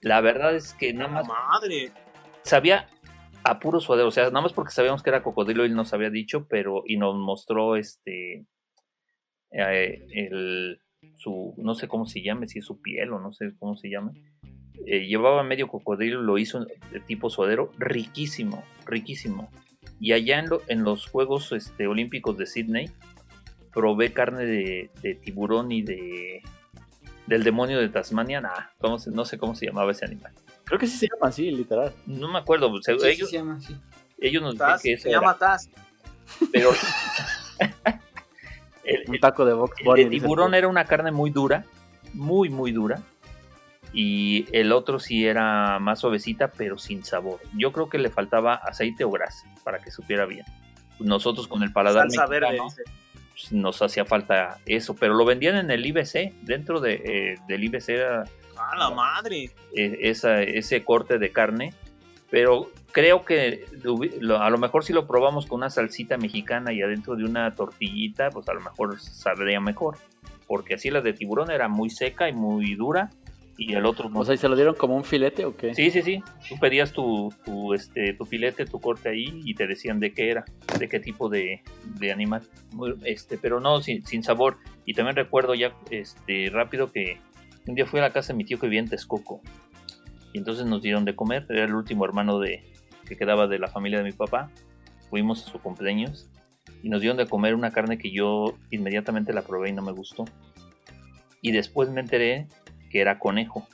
La 0.00 0.20
verdad 0.20 0.54
es 0.54 0.74
que 0.74 0.92
nada 0.92 1.22
¡La 1.22 1.22
más 1.22 1.28
madre! 1.28 1.92
sabía 2.42 2.88
a 3.44 3.60
puro 3.60 3.80
suadero, 3.80 4.08
o 4.08 4.12
sea, 4.12 4.24
nada 4.24 4.42
más 4.42 4.52
porque 4.52 4.72
sabíamos 4.72 5.02
que 5.02 5.10
era 5.10 5.22
cocodrilo, 5.22 5.64
él 5.64 5.74
nos 5.74 5.92
había 5.92 6.10
dicho, 6.10 6.46
pero 6.48 6.82
y 6.86 6.96
nos 6.96 7.14
mostró 7.16 7.76
este 7.76 8.46
eh, 9.50 10.06
el 10.12 10.80
su 11.16 11.54
no 11.56 11.74
sé 11.74 11.88
cómo 11.88 12.06
se 12.06 12.22
llame, 12.22 12.46
si 12.46 12.58
es 12.58 12.64
su 12.64 12.80
piel 12.80 13.12
o 13.12 13.20
no 13.20 13.32
sé 13.32 13.52
cómo 13.58 13.76
se 13.76 13.90
llame. 13.90 14.12
Eh, 14.86 15.06
llevaba 15.06 15.42
medio 15.42 15.68
cocodrilo, 15.68 16.22
lo 16.22 16.38
hizo 16.38 16.64
de 16.64 17.00
tipo 17.06 17.30
suadero, 17.30 17.72
riquísimo, 17.78 18.64
riquísimo. 18.86 19.50
Y 20.00 20.12
allá 20.12 20.38
en, 20.38 20.48
lo- 20.48 20.62
en 20.68 20.84
los 20.84 21.06
Juegos 21.06 21.52
este, 21.52 21.86
Olímpicos 21.86 22.36
de 22.38 22.46
Sydney 22.46 22.90
probé 23.72 24.12
carne 24.12 24.44
de, 24.46 24.90
de 25.02 25.14
tiburón 25.14 25.70
y 25.72 25.82
de 25.82 26.42
del 27.26 27.44
demonio 27.44 27.78
de 27.78 27.90
Tasmania, 27.90 28.40
nah, 28.40 28.68
¿cómo 28.78 28.98
se- 28.98 29.10
no 29.10 29.24
sé 29.26 29.36
cómo 29.36 29.54
se 29.54 29.66
llamaba 29.66 29.92
ese 29.92 30.04
animal. 30.06 30.32
Creo 30.64 30.78
que 30.78 30.86
sí 30.86 30.96
se 30.96 31.08
llama 31.12 31.28
así, 31.28 31.50
literal. 31.50 31.92
No 32.06 32.26
me 32.32 32.38
acuerdo, 32.38 32.72
se- 32.80 32.94
Sí, 32.94 33.00
sí 33.00 33.06
ellos, 33.08 33.30
se 33.30 33.36
llama 33.36 33.56
así. 33.56 33.76
ellos 34.18 34.42
nos 34.42 34.52
dijeron 34.54 34.72
Taz, 34.72 34.82
que 34.82 34.92
eso 34.94 35.02
se 35.02 35.10
era, 35.10 35.20
llama 35.20 35.36
Taz. 35.36 35.68
pero 36.50 36.70
el, 38.84 39.04
Un 39.08 39.18
taco 39.20 39.44
de 39.44 39.52
box 39.52 39.76
el 39.96 40.04
de 40.04 40.10
tiburón 40.10 40.54
era 40.54 40.68
una 40.68 40.84
carne 40.84 41.10
muy 41.12 41.30
dura, 41.30 41.64
muy 42.14 42.48
muy 42.48 42.72
dura, 42.72 43.02
y 43.92 44.46
el 44.52 44.72
otro 44.72 44.98
sí 44.98 45.26
era 45.26 45.78
más 45.78 46.00
suavecita, 46.00 46.52
pero 46.52 46.78
sin 46.78 47.04
sabor. 47.04 47.40
Yo 47.54 47.72
creo 47.72 47.88
que 47.88 47.98
le 47.98 48.10
faltaba 48.10 48.54
aceite 48.54 49.04
o 49.04 49.10
grasa 49.10 49.46
para 49.64 49.78
que 49.78 49.90
supiera 49.90 50.26
bien. 50.26 50.44
Nosotros 50.98 51.48
con 51.48 51.62
el 51.62 51.72
paladar 51.72 52.10
Salsa 52.10 52.26
mexicano, 52.26 52.68
pues, 53.30 53.52
nos 53.52 53.80
hacía 53.82 54.04
falta 54.04 54.58
eso, 54.66 54.94
pero 54.96 55.14
lo 55.14 55.24
vendían 55.24 55.56
en 55.56 55.70
el 55.70 55.86
IBC, 55.86 56.32
dentro 56.42 56.80
de, 56.80 56.94
eh, 57.04 57.34
del 57.46 57.64
IBC 57.64 57.88
era 57.90 58.24
¡Ah, 58.56 58.76
la 58.76 58.90
madre! 58.90 59.50
eh, 59.74 59.98
esa, 60.02 60.42
ese 60.42 60.82
corte 60.82 61.18
de 61.18 61.30
carne, 61.30 61.72
pero 62.30 62.70
creo 62.90 63.24
que 63.24 63.64
a 64.38 64.50
lo 64.50 64.58
mejor 64.58 64.84
si 64.84 64.92
lo 64.92 65.06
probamos 65.06 65.46
con 65.46 65.58
una 65.58 65.70
salsita 65.70 66.16
mexicana 66.18 66.72
y 66.72 66.82
adentro 66.82 67.14
de 67.14 67.24
una 67.24 67.54
tortillita, 67.54 68.30
pues 68.30 68.48
a 68.48 68.54
lo 68.54 68.60
mejor 68.60 69.00
saldría 69.00 69.60
mejor, 69.60 69.98
porque 70.46 70.74
así 70.74 70.90
la 70.90 71.00
de 71.00 71.12
tiburón 71.12 71.50
era 71.50 71.68
muy 71.68 71.90
seca 71.90 72.28
y 72.28 72.32
muy 72.32 72.74
dura 72.74 73.10
y 73.58 73.74
el 73.74 73.84
otro 73.86 74.08
no. 74.08 74.20
O 74.20 74.24
sea, 74.24 74.36
¿y 74.36 74.38
se 74.38 74.48
lo 74.48 74.54
dieron 74.54 74.76
como 74.76 74.94
un 74.94 75.04
filete 75.04 75.44
o 75.44 75.56
qué? 75.56 75.74
Sí, 75.74 75.90
sí, 75.90 76.00
sí. 76.00 76.22
Tú 76.48 76.56
pedías 76.60 76.92
tu, 76.92 77.34
tu, 77.44 77.74
este, 77.74 78.12
tu 78.12 78.24
filete, 78.24 78.64
tu 78.64 78.80
corte 78.80 79.08
ahí 79.08 79.42
y 79.44 79.54
te 79.54 79.66
decían 79.66 79.98
de 79.98 80.14
qué 80.14 80.30
era, 80.30 80.44
de 80.78 80.88
qué 80.88 81.00
tipo 81.00 81.28
de, 81.28 81.62
de 81.98 82.12
animal. 82.12 82.42
Este, 83.04 83.36
pero 83.36 83.58
no, 83.58 83.82
sin, 83.82 84.06
sin 84.06 84.22
sabor. 84.22 84.58
Y 84.84 84.94
también 84.94 85.16
recuerdo 85.16 85.56
ya 85.56 85.74
este, 85.90 86.50
rápido 86.50 86.92
que 86.92 87.18
un 87.66 87.74
día 87.74 87.84
fui 87.84 87.98
a 87.98 88.04
la 88.04 88.12
casa 88.12 88.32
de 88.32 88.36
mi 88.36 88.44
tío 88.44 88.60
que 88.60 88.66
vivía 88.66 88.80
en 88.80 88.88
Texcoco. 88.88 89.42
Y 90.32 90.38
entonces 90.38 90.64
nos 90.64 90.80
dieron 90.80 91.04
de 91.04 91.16
comer. 91.16 91.44
Era 91.48 91.64
el 91.64 91.74
último 91.74 92.04
hermano 92.04 92.38
de, 92.38 92.62
que 93.06 93.16
quedaba 93.16 93.48
de 93.48 93.58
la 93.58 93.66
familia 93.66 93.98
de 93.98 94.04
mi 94.04 94.12
papá. 94.12 94.52
Fuimos 95.10 95.44
a 95.44 95.50
su 95.50 95.58
cumpleaños 95.58 96.30
y 96.80 96.90
nos 96.90 97.00
dieron 97.00 97.16
de 97.16 97.26
comer 97.26 97.56
una 97.56 97.72
carne 97.72 97.98
que 97.98 98.12
yo 98.12 98.56
inmediatamente 98.70 99.32
la 99.32 99.42
probé 99.42 99.70
y 99.70 99.72
no 99.72 99.82
me 99.82 99.90
gustó. 99.90 100.26
Y 101.40 101.52
después 101.52 101.88
me 101.90 102.00
enteré 102.00 102.46
que 102.90 103.00
era 103.00 103.18
conejo. 103.18 103.66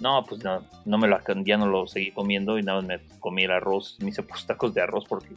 No, 0.00 0.24
pues 0.28 0.42
no, 0.42 0.64
no 0.84 0.98
me 0.98 1.06
lo, 1.06 1.18
ya 1.44 1.56
no 1.56 1.66
lo 1.66 1.86
seguí 1.86 2.10
comiendo 2.10 2.58
y 2.58 2.62
nada 2.62 2.80
más 2.80 2.88
me 2.88 3.18
comí 3.20 3.44
el 3.44 3.52
arroz, 3.52 3.96
me 4.00 4.08
hice 4.10 4.22
pues 4.24 4.44
tacos 4.46 4.74
de 4.74 4.80
arroz 4.82 5.04
porque 5.08 5.34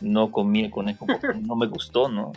no 0.00 0.30
comí 0.32 0.64
el 0.64 0.70
conejo 0.70 1.06
porque 1.06 1.28
no 1.42 1.54
me 1.54 1.66
gustó, 1.66 2.08
¿no? 2.08 2.32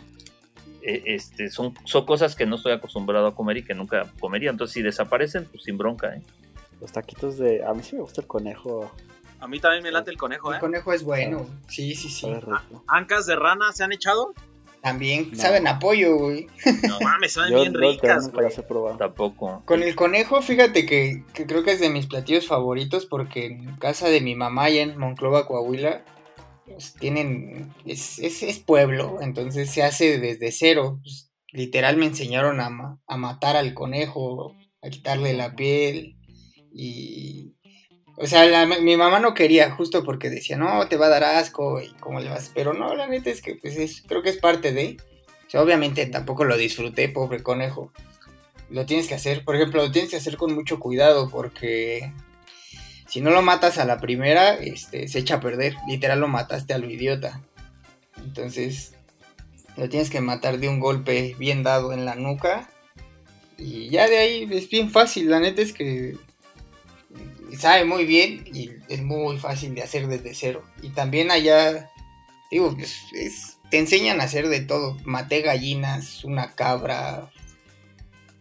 Eh, 0.82 1.02
Este, 1.06 1.50
son, 1.50 1.74
son 1.84 2.04
cosas 2.04 2.36
que 2.36 2.44
no 2.46 2.56
estoy 2.56 2.72
acostumbrado 2.72 3.26
a 3.28 3.34
comer 3.34 3.58
y 3.58 3.62
que 3.64 3.74
nunca 3.74 4.06
comería. 4.18 4.50
Entonces, 4.50 4.74
si 4.74 4.82
desaparecen, 4.82 5.46
pues 5.46 5.62
sin 5.64 5.78
bronca, 5.78 6.14
¿eh? 6.14 6.22
Los 6.80 6.92
taquitos 6.92 7.38
de... 7.38 7.64
A 7.64 7.72
mí 7.74 7.82
sí 7.82 7.96
me 7.96 8.02
gusta 8.02 8.20
el 8.22 8.26
conejo. 8.26 8.90
A 9.38 9.48
mí 9.48 9.58
también 9.58 9.82
me 9.82 9.90
late 9.90 10.10
el 10.10 10.18
conejo, 10.18 10.50
El 10.50 10.56
¿eh? 10.58 10.60
conejo 10.60 10.92
es 10.92 11.02
bueno. 11.02 11.46
Sí, 11.68 11.94
sí, 11.94 12.10
sí. 12.10 12.26
rico. 12.32 12.84
¿Ancas 12.88 13.24
de 13.26 13.36
rana 13.36 13.72
se 13.72 13.84
han 13.84 13.92
echado? 13.92 14.34
También 14.82 15.30
No. 15.32 15.36
saben 15.36 15.66
apoyo, 15.66 16.16
güey. 16.16 16.46
No 16.88 16.98
mames, 17.00 17.32
saben 17.34 17.52
Yo, 17.52 17.60
bien 17.60 17.74
ricas, 17.74 18.30
güey. 18.30 18.44
las 18.44 18.56
he 18.58 18.62
probado. 18.62 18.96
Tampoco. 18.96 19.62
Con 19.66 19.82
el 19.82 19.94
conejo, 19.94 20.40
fíjate 20.40 20.86
que, 20.86 21.22
que 21.34 21.46
creo 21.46 21.62
que 21.62 21.72
es 21.72 21.80
de 21.80 21.90
mis 21.90 22.06
platillos 22.06 22.46
favoritos 22.46 23.04
porque 23.06 23.46
en 23.46 23.76
casa 23.76 24.08
de 24.08 24.20
mi 24.22 24.34
mamá 24.34 24.64
allá 24.64 24.82
en 24.82 24.96
Monclova, 24.98 25.46
Coahuila, 25.46 26.04
pues, 26.64 26.94
tienen, 26.94 27.74
es, 27.84 28.18
es, 28.20 28.42
es 28.42 28.58
pueblo, 28.58 29.18
entonces 29.20 29.70
se 29.70 29.82
hace 29.82 30.18
desde 30.18 30.50
cero. 30.50 30.98
Pues, 31.02 31.30
literal 31.52 31.96
me 31.98 32.06
enseñaron 32.06 32.60
a, 32.60 32.70
ma- 32.70 32.98
a 33.06 33.16
matar 33.18 33.56
al 33.56 33.74
conejo, 33.74 34.54
a 34.82 34.88
quitarle 34.88 35.34
la 35.34 35.54
piel 35.56 36.16
y... 36.72 37.54
O 38.22 38.26
sea, 38.26 38.44
la- 38.46 38.66
mi 38.66 38.96
mamá 38.96 39.18
no 39.18 39.34
quería 39.34 39.70
justo 39.72 40.04
porque 40.04 40.30
decía, 40.30 40.56
no, 40.56 40.86
te 40.88 40.96
va 40.96 41.06
a 41.06 41.10
dar 41.10 41.24
asco 41.24 41.80
y 41.80 41.88
cómo 42.00 42.20
le 42.20 42.28
vas. 42.30 42.50
Pero 42.54 42.74
no, 42.74 42.94
la 42.94 43.06
neta 43.06 43.30
es 43.30 43.40
que 43.42 43.54
pues 43.56 43.76
es, 43.76 44.02
creo 44.06 44.22
que 44.22 44.30
es 44.30 44.36
parte 44.38 44.72
de... 44.72 44.96
O 45.46 45.50
sea, 45.50 45.62
obviamente 45.62 46.06
tampoco 46.06 46.44
lo 46.44 46.56
disfruté, 46.56 47.08
pobre 47.08 47.42
conejo 47.42 47.92
lo 48.70 48.86
tienes 48.86 49.08
que 49.08 49.14
hacer, 49.14 49.44
por 49.44 49.56
ejemplo, 49.56 49.82
lo 49.82 49.90
tienes 49.90 50.10
que 50.10 50.16
hacer 50.16 50.36
con 50.36 50.54
mucho 50.54 50.78
cuidado 50.78 51.28
porque 51.28 52.12
Si 53.08 53.20
no 53.20 53.30
lo 53.30 53.42
matas 53.42 53.78
a 53.78 53.84
la 53.84 53.98
primera, 53.98 54.54
este, 54.54 55.08
se 55.08 55.18
echa 55.18 55.36
a 55.36 55.40
perder. 55.40 55.74
Literal 55.88 56.20
lo 56.20 56.28
mataste 56.28 56.74
a 56.74 56.78
lo 56.78 56.88
idiota. 56.88 57.40
Entonces, 58.18 58.94
lo 59.76 59.88
tienes 59.88 60.10
que 60.10 60.20
matar 60.20 60.58
de 60.58 60.68
un 60.68 60.78
golpe 60.80 61.34
bien 61.38 61.62
dado 61.64 61.92
en 61.92 62.04
la 62.04 62.14
nuca. 62.14 62.70
Y 63.58 63.90
ya 63.90 64.08
de 64.08 64.18
ahí 64.18 64.48
es 64.52 64.68
bien 64.70 64.90
fácil. 64.90 65.28
La 65.30 65.40
neta 65.40 65.60
es 65.62 65.72
que 65.72 66.16
sabe 67.56 67.84
muy 67.84 68.04
bien 68.04 68.44
y 68.52 68.70
es 68.88 69.02
muy 69.02 69.38
fácil 69.38 69.74
de 69.74 69.82
hacer 69.82 70.06
desde 70.06 70.34
cero. 70.34 70.62
Y 70.82 70.90
también 70.90 71.30
allá, 71.30 71.90
digo, 72.50 72.74
pues, 72.74 72.96
es, 73.12 73.58
te 73.70 73.78
enseñan 73.78 74.20
a 74.20 74.24
hacer 74.24 74.48
de 74.48 74.60
todo. 74.60 74.96
Maté 75.04 75.40
gallinas, 75.42 76.24
una 76.24 76.54
cabra. 76.54 77.30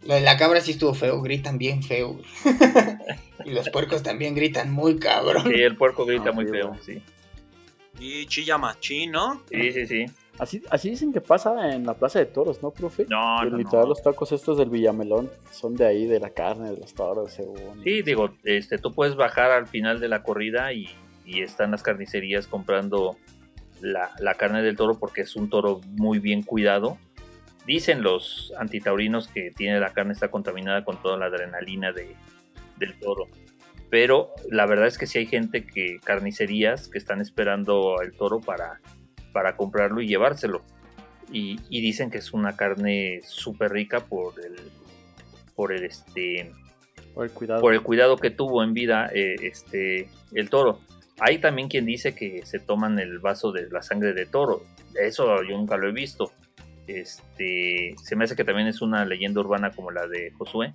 Lo 0.03 0.13
de 0.13 0.21
la 0.21 0.37
cabra 0.37 0.61
sí 0.61 0.71
estuvo 0.71 0.93
feo, 0.93 1.21
gritan 1.21 1.57
bien 1.57 1.83
feo. 1.83 2.19
y 3.45 3.51
los 3.51 3.69
puercos 3.69 4.03
también 4.03 4.35
gritan 4.35 4.71
muy 4.71 4.97
cabrón. 4.97 5.51
Sí, 5.51 5.61
el 5.61 5.75
puerco 5.75 6.05
grita 6.05 6.29
Ah, 6.29 6.31
muy 6.33 6.45
feo, 6.45 6.77
sí. 6.85 7.01
Y 7.99 8.25
chilla 8.27 8.57
machín, 8.57 9.11
¿no? 9.11 9.43
Sí, 9.51 9.71
sí, 9.71 9.85
sí. 9.85 10.05
Así, 10.39 10.63
así 10.69 10.89
dicen 10.89 11.11
que 11.11 11.19
pasa 11.19 11.73
en 11.73 11.85
la 11.85 11.93
Plaza 11.95 12.19
de 12.19 12.25
Toros, 12.25 12.63
¿no, 12.63 12.71
profe? 12.71 13.05
No, 13.09 13.43
no, 13.43 13.57
no. 13.57 13.85
los 13.85 14.01
tacos 14.01 14.31
estos 14.31 14.57
del 14.57 14.69
Villamelón 14.69 15.29
son 15.51 15.75
de 15.75 15.85
ahí, 15.85 16.07
de 16.07 16.21
la 16.21 16.29
carne, 16.29 16.71
de 16.71 16.77
los 16.77 16.93
toros, 16.93 17.33
según. 17.33 17.83
Sí, 17.83 18.01
digo, 18.01 18.29
este, 18.45 18.77
tú 18.77 18.93
puedes 18.93 19.17
bajar 19.17 19.51
al 19.51 19.67
final 19.67 19.99
de 19.99 20.07
la 20.07 20.23
corrida 20.23 20.71
y, 20.71 20.89
y 21.25 21.41
están 21.41 21.71
las 21.71 21.83
carnicerías 21.83 22.47
comprando 22.47 23.17
la, 23.81 24.11
la 24.19 24.35
carne 24.35 24.61
del 24.61 24.77
toro 24.77 24.97
porque 24.97 25.21
es 25.21 25.35
un 25.35 25.49
toro 25.49 25.81
muy 25.89 26.19
bien 26.19 26.41
cuidado. 26.41 26.97
Dicen 27.65 28.01
los 28.01 28.53
antitaurinos 28.57 29.27
que 29.27 29.51
tiene 29.51 29.79
la 29.81 29.91
carne 29.91 30.13
está 30.13 30.29
contaminada 30.29 30.85
con 30.85 31.01
toda 31.01 31.17
la 31.17 31.25
adrenalina 31.25 31.91
de, 31.91 32.15
del 32.77 32.97
toro. 32.97 33.27
Pero 33.89 34.31
la 34.49 34.65
verdad 34.65 34.87
es 34.87 34.97
que 34.97 35.05
sí 35.05 35.19
hay 35.19 35.25
gente 35.25 35.65
que, 35.65 35.99
carnicerías, 36.03 36.87
que 36.87 36.97
están 36.97 37.19
esperando 37.21 38.01
el 38.01 38.13
toro 38.13 38.39
para, 38.39 38.79
para 39.33 39.55
comprarlo 39.55 40.01
y 40.01 40.07
llevárselo. 40.07 40.63
Y, 41.31 41.59
y 41.69 41.81
dicen 41.81 42.09
que 42.09 42.17
es 42.17 42.33
una 42.33 42.55
carne 42.55 43.21
súper 43.23 43.71
rica 43.71 43.99
por 43.99 44.33
el, 44.43 44.55
por 45.55 45.71
el 45.73 45.83
este, 45.83 46.51
Por 47.13 47.25
el 47.25 47.31
cuidado. 47.31 47.61
por 47.61 47.73
el 47.73 47.81
cuidado 47.81 48.17
que 48.17 48.31
tuvo 48.31 48.63
en 48.63 48.73
vida 48.73 49.09
eh, 49.13 49.35
este 49.41 50.09
el 50.33 50.49
toro. 50.49 50.79
Hay 51.19 51.39
también 51.39 51.67
quien 51.67 51.85
dice 51.85 52.15
que 52.15 52.45
se 52.45 52.59
toman 52.59 52.97
el 52.97 53.19
vaso 53.19 53.51
de 53.51 53.69
la 53.69 53.81
sangre 53.81 54.13
de 54.13 54.25
toro. 54.25 54.63
Eso 54.95 55.43
yo 55.43 55.57
nunca 55.57 55.77
lo 55.77 55.89
he 55.89 55.91
visto. 55.91 56.31
Este, 56.87 57.93
se 58.01 58.15
me 58.15 58.23
hace 58.23 58.35
que 58.35 58.43
también 58.43 58.67
es 58.67 58.81
una 58.81 59.05
leyenda 59.05 59.41
urbana 59.41 59.69
como 59.71 59.91
la 59.91 60.07
de 60.07 60.31
Josué. 60.37 60.73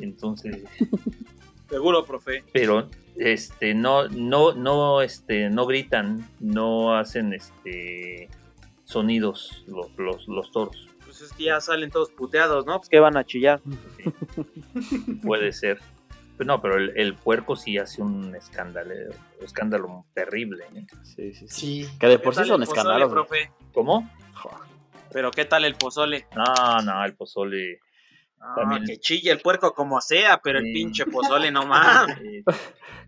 Entonces, 0.00 0.62
Seguro, 1.68 2.04
profe. 2.04 2.44
pero 2.52 2.88
este 3.16 3.74
no 3.74 4.08
no 4.08 4.52
no 4.54 5.00
este 5.02 5.48
no 5.50 5.66
gritan, 5.66 6.28
no 6.40 6.96
hacen 6.96 7.32
este 7.32 8.28
sonidos 8.84 9.64
los, 9.66 9.90
los, 9.96 10.28
los 10.28 10.50
toros. 10.50 10.88
Pues 11.04 11.20
es 11.20 11.32
que 11.32 11.44
ya 11.44 11.60
salen 11.60 11.90
todos 11.90 12.10
puteados, 12.10 12.66
¿no? 12.66 12.78
Pues 12.78 12.88
que 12.88 13.00
van 13.00 13.16
a 13.16 13.24
chillar. 13.24 13.60
Puede 15.22 15.52
ser. 15.52 15.78
Pero 16.36 16.48
no, 16.48 16.60
pero 16.60 16.76
el, 16.76 16.92
el 16.96 17.14
puerco 17.14 17.54
sí 17.54 17.78
hace 17.78 18.02
un 18.02 18.34
escándalo, 18.34 18.92
escándalo 19.40 20.04
terrible. 20.14 20.64
¿eh? 20.74 20.86
Sí, 21.04 21.32
sí, 21.32 21.48
sí. 21.48 21.84
Sí. 21.84 21.88
Que 22.00 22.08
de 22.08 22.16
¿Qué 22.18 22.24
por 22.24 22.34
sí 22.34 22.44
son 22.44 22.62
escándalos. 22.62 23.12
¿Cómo? 23.72 24.10
Pero 25.12 25.30
¿qué 25.30 25.44
tal 25.44 25.64
el 25.64 25.76
pozole? 25.76 26.26
No, 26.34 26.82
no, 26.82 27.04
el 27.04 27.14
pozole. 27.14 27.78
Ah, 28.46 28.78
que 28.86 28.98
chille 28.98 29.30
el 29.30 29.40
puerco 29.40 29.72
como 29.74 30.00
sea, 30.00 30.40
pero 30.42 30.58
el 30.58 30.72
pinche 30.72 31.06
pozole 31.06 31.50
no 31.50 31.64
mames. 31.66 32.44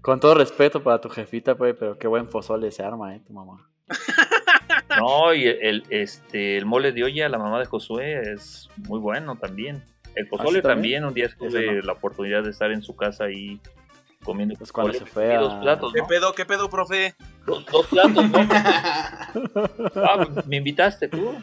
Con 0.01 0.18
todo 0.20 0.34
respeto 0.34 0.82
para 0.82 1.01
tu 1.01 1.09
jefita, 1.11 1.53
güey, 1.53 1.74
pero 1.74 1.99
qué 1.99 2.07
buen 2.09 2.26
pozole 2.28 2.70
se 2.72 2.82
arma, 2.82 3.14
eh, 3.14 3.20
tu 3.26 3.32
mamá. 3.32 3.68
no, 4.99 5.34
y 5.34 5.45
el, 5.47 5.84
este, 5.91 6.57
el 6.57 6.64
mole 6.66 6.93
de 6.93 7.05
olla, 7.05 7.28
la 7.28 7.39
mamá 7.39 7.59
de 7.59 7.66
Josué, 7.66 8.32
es 8.32 8.68
muy 8.89 8.99
bueno 8.99 9.37
también. 9.37 9.84
El 10.14 10.26
pozole 10.28 10.59
¿Ah, 10.59 10.62
sí, 10.62 10.68
también? 10.68 11.03
también? 11.03 11.05
un 11.05 11.14
día 11.14 11.28
tuve 11.39 11.76
no. 11.76 11.82
la 11.82 11.93
oportunidad 11.93 12.43
de 12.43 12.51
estar 12.51 12.70
en 12.72 12.82
su 12.82 12.97
casa 12.97 13.24
ahí 13.24 13.61
comiendo 14.24 14.55
Pues 14.57 14.72
cuando 14.72 14.93
pozole. 14.93 15.07
se 15.07 15.12
fue 15.12 15.28
Y 15.28 15.32
a- 15.32 15.41
dos 15.41 15.55
platos, 15.62 15.93
¿Qué 15.93 16.01
¿no? 16.01 16.07
pedo, 16.07 16.32
qué 16.34 16.47
pedo, 16.47 16.70
profe? 16.70 17.14
Dos, 17.47 17.64
dos 17.66 17.87
platos, 17.87 18.30
¿no? 18.30 18.39
Ah, 19.97 20.26
me 20.47 20.57
invitaste 20.57 21.09
tú. 21.09 21.34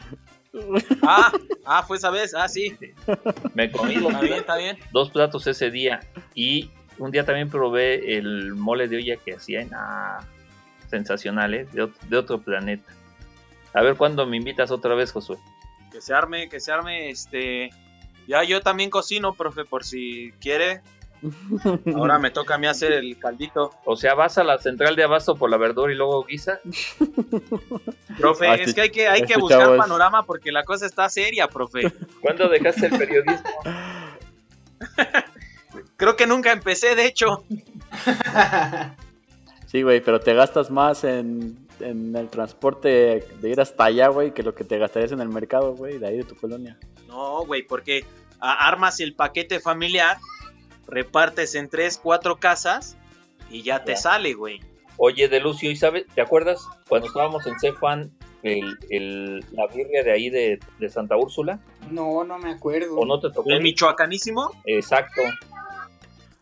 Ah, 1.02 1.32
ah, 1.66 1.84
fue 1.84 1.98
esa 1.98 2.12
vez. 2.12 2.34
Ah, 2.36 2.48
sí. 2.48 2.78
Me 3.54 3.72
comí 3.72 3.96
dos, 3.96 4.12
Está 4.14 4.22
bien, 4.22 4.34
está 4.34 4.58
bien. 4.58 4.78
dos 4.92 5.10
platos 5.10 5.48
ese 5.48 5.72
día. 5.72 6.02
Y 6.36 6.70
un 7.00 7.12
día 7.12 7.26
también 7.26 7.50
probé 7.50 8.18
el 8.18 8.54
mole 8.54 8.88
de 8.88 8.98
olla 8.98 9.18
que 9.18 9.34
hacía. 9.36 9.68
Ah, 9.74 10.20
sensacional, 10.90 11.54
¿eh? 11.54 11.66
De, 11.72 11.90
de 12.08 12.18
otro 12.18 12.40
planeta. 12.42 12.92
A 13.74 13.82
ver 13.82 13.96
cuándo 13.96 14.26
me 14.28 14.38
invitas 14.38 14.70
otra 14.70 14.94
vez, 14.94 15.12
Josué. 15.12 15.38
Que 15.92 16.02
se 16.02 16.14
arme, 16.14 16.50
que 16.50 16.60
se 16.60 16.72
arme, 16.72 17.10
este... 17.10 17.72
Ya 18.28 18.44
yo 18.44 18.62
también 18.62 18.90
cocino, 18.90 19.34
profe, 19.34 19.66
por 19.66 19.84
si 19.84 20.32
quiere. 20.40 20.82
Ahora 21.96 22.20
me 22.20 22.32
toca 22.32 22.56
a 22.56 22.58
mí 22.58 22.68
hacer 22.68 22.92
el 22.94 23.18
caldito. 23.18 23.72
O 23.86 23.96
sea, 23.96 24.14
vas 24.14 24.38
a 24.38 24.44
la 24.44 24.58
central 24.58 24.96
de 24.96 25.04
abasto 25.04 25.36
por 25.36 25.50
la 25.50 25.58
verdura 25.58 25.92
y 25.94 25.96
luego 25.96 26.24
guisa. 26.26 26.60
Profe, 28.18 28.48
Ah, 28.48 28.56
es 28.56 28.62
este- 28.70 28.74
que 28.76 28.82
hay 28.82 28.90
que, 28.90 29.08
hay 29.08 29.22
que 29.24 29.38
buscar 29.38 29.72
es- 29.74 29.78
panorama 29.78 30.26
porque 30.26 30.52
la 30.52 30.64
cosa 30.64 30.86
está 30.86 31.10
seria, 31.10 31.48
profe. 31.48 31.92
¿Cuándo 32.22 32.48
dejaste 32.50 32.88
el 32.88 32.98
periodismo? 32.98 33.50
Creo 35.98 36.16
que 36.16 36.28
nunca 36.28 36.52
empecé, 36.52 36.96
de 36.96 37.06
hecho. 37.06 37.44
Sí, 39.68 39.82
güey, 39.82 40.02
pero 40.02 40.20
te 40.20 40.34
gastas 40.34 40.70
más 40.70 41.04
en, 41.04 41.68
en 41.80 42.16
el 42.16 42.30
transporte 42.30 43.26
de 43.42 43.50
ir 43.50 43.60
hasta 43.62 43.86
allá, 43.86 44.10
güey, 44.10 44.34
que 44.34 44.44
lo 44.44 44.54
que 44.54 44.64
te 44.64 44.78
gastarías 44.78 45.12
en 45.14 45.22
el 45.22 45.30
mercado, 45.30 45.74
güey, 45.74 45.98
de 45.98 46.08
ahí 46.08 46.18
de 46.18 46.24
tu 46.24 46.36
colonia. 46.36 46.78
No, 47.08 47.46
güey, 47.46 47.64
porque 47.64 48.06
armas 48.40 49.00
el 49.00 49.16
paquete 49.16 49.60
familiar, 49.60 50.18
repartes 50.94 51.56
en 51.56 51.70
tres, 51.70 52.00
cuatro 52.02 52.38
casas 52.38 52.98
y 53.50 53.62
ya 53.64 53.84
te 53.84 53.92
Ya. 53.94 53.98
sale, 53.98 54.34
güey. 54.34 54.60
Oye, 54.98 55.28
de 55.28 55.40
Lucio, 55.40 55.70
¿y 55.72 55.76
sabes? 55.76 56.06
¿Te 56.14 56.22
acuerdas 56.22 56.66
cuando 56.88 57.08
estábamos 57.08 57.46
en 57.48 57.60
Cefan, 57.60 58.12
el, 58.44 58.78
el- 58.90 59.40
la 59.52 59.68
birria 59.68 60.04
de 60.04 60.12
ahí 60.12 60.30
de, 60.30 60.60
de 60.80 60.90
Santa 60.90 61.18
Úrsula? 61.18 61.60
No, 61.90 62.24
no 62.24 62.38
me 62.38 62.52
acuerdo. 62.52 62.96
¿O 62.98 63.06
no 63.06 63.20
te 63.20 63.30
tocó? 63.32 63.50
El 63.50 63.62
michoacanísimo. 63.62 64.52
Exacto. 64.66 65.22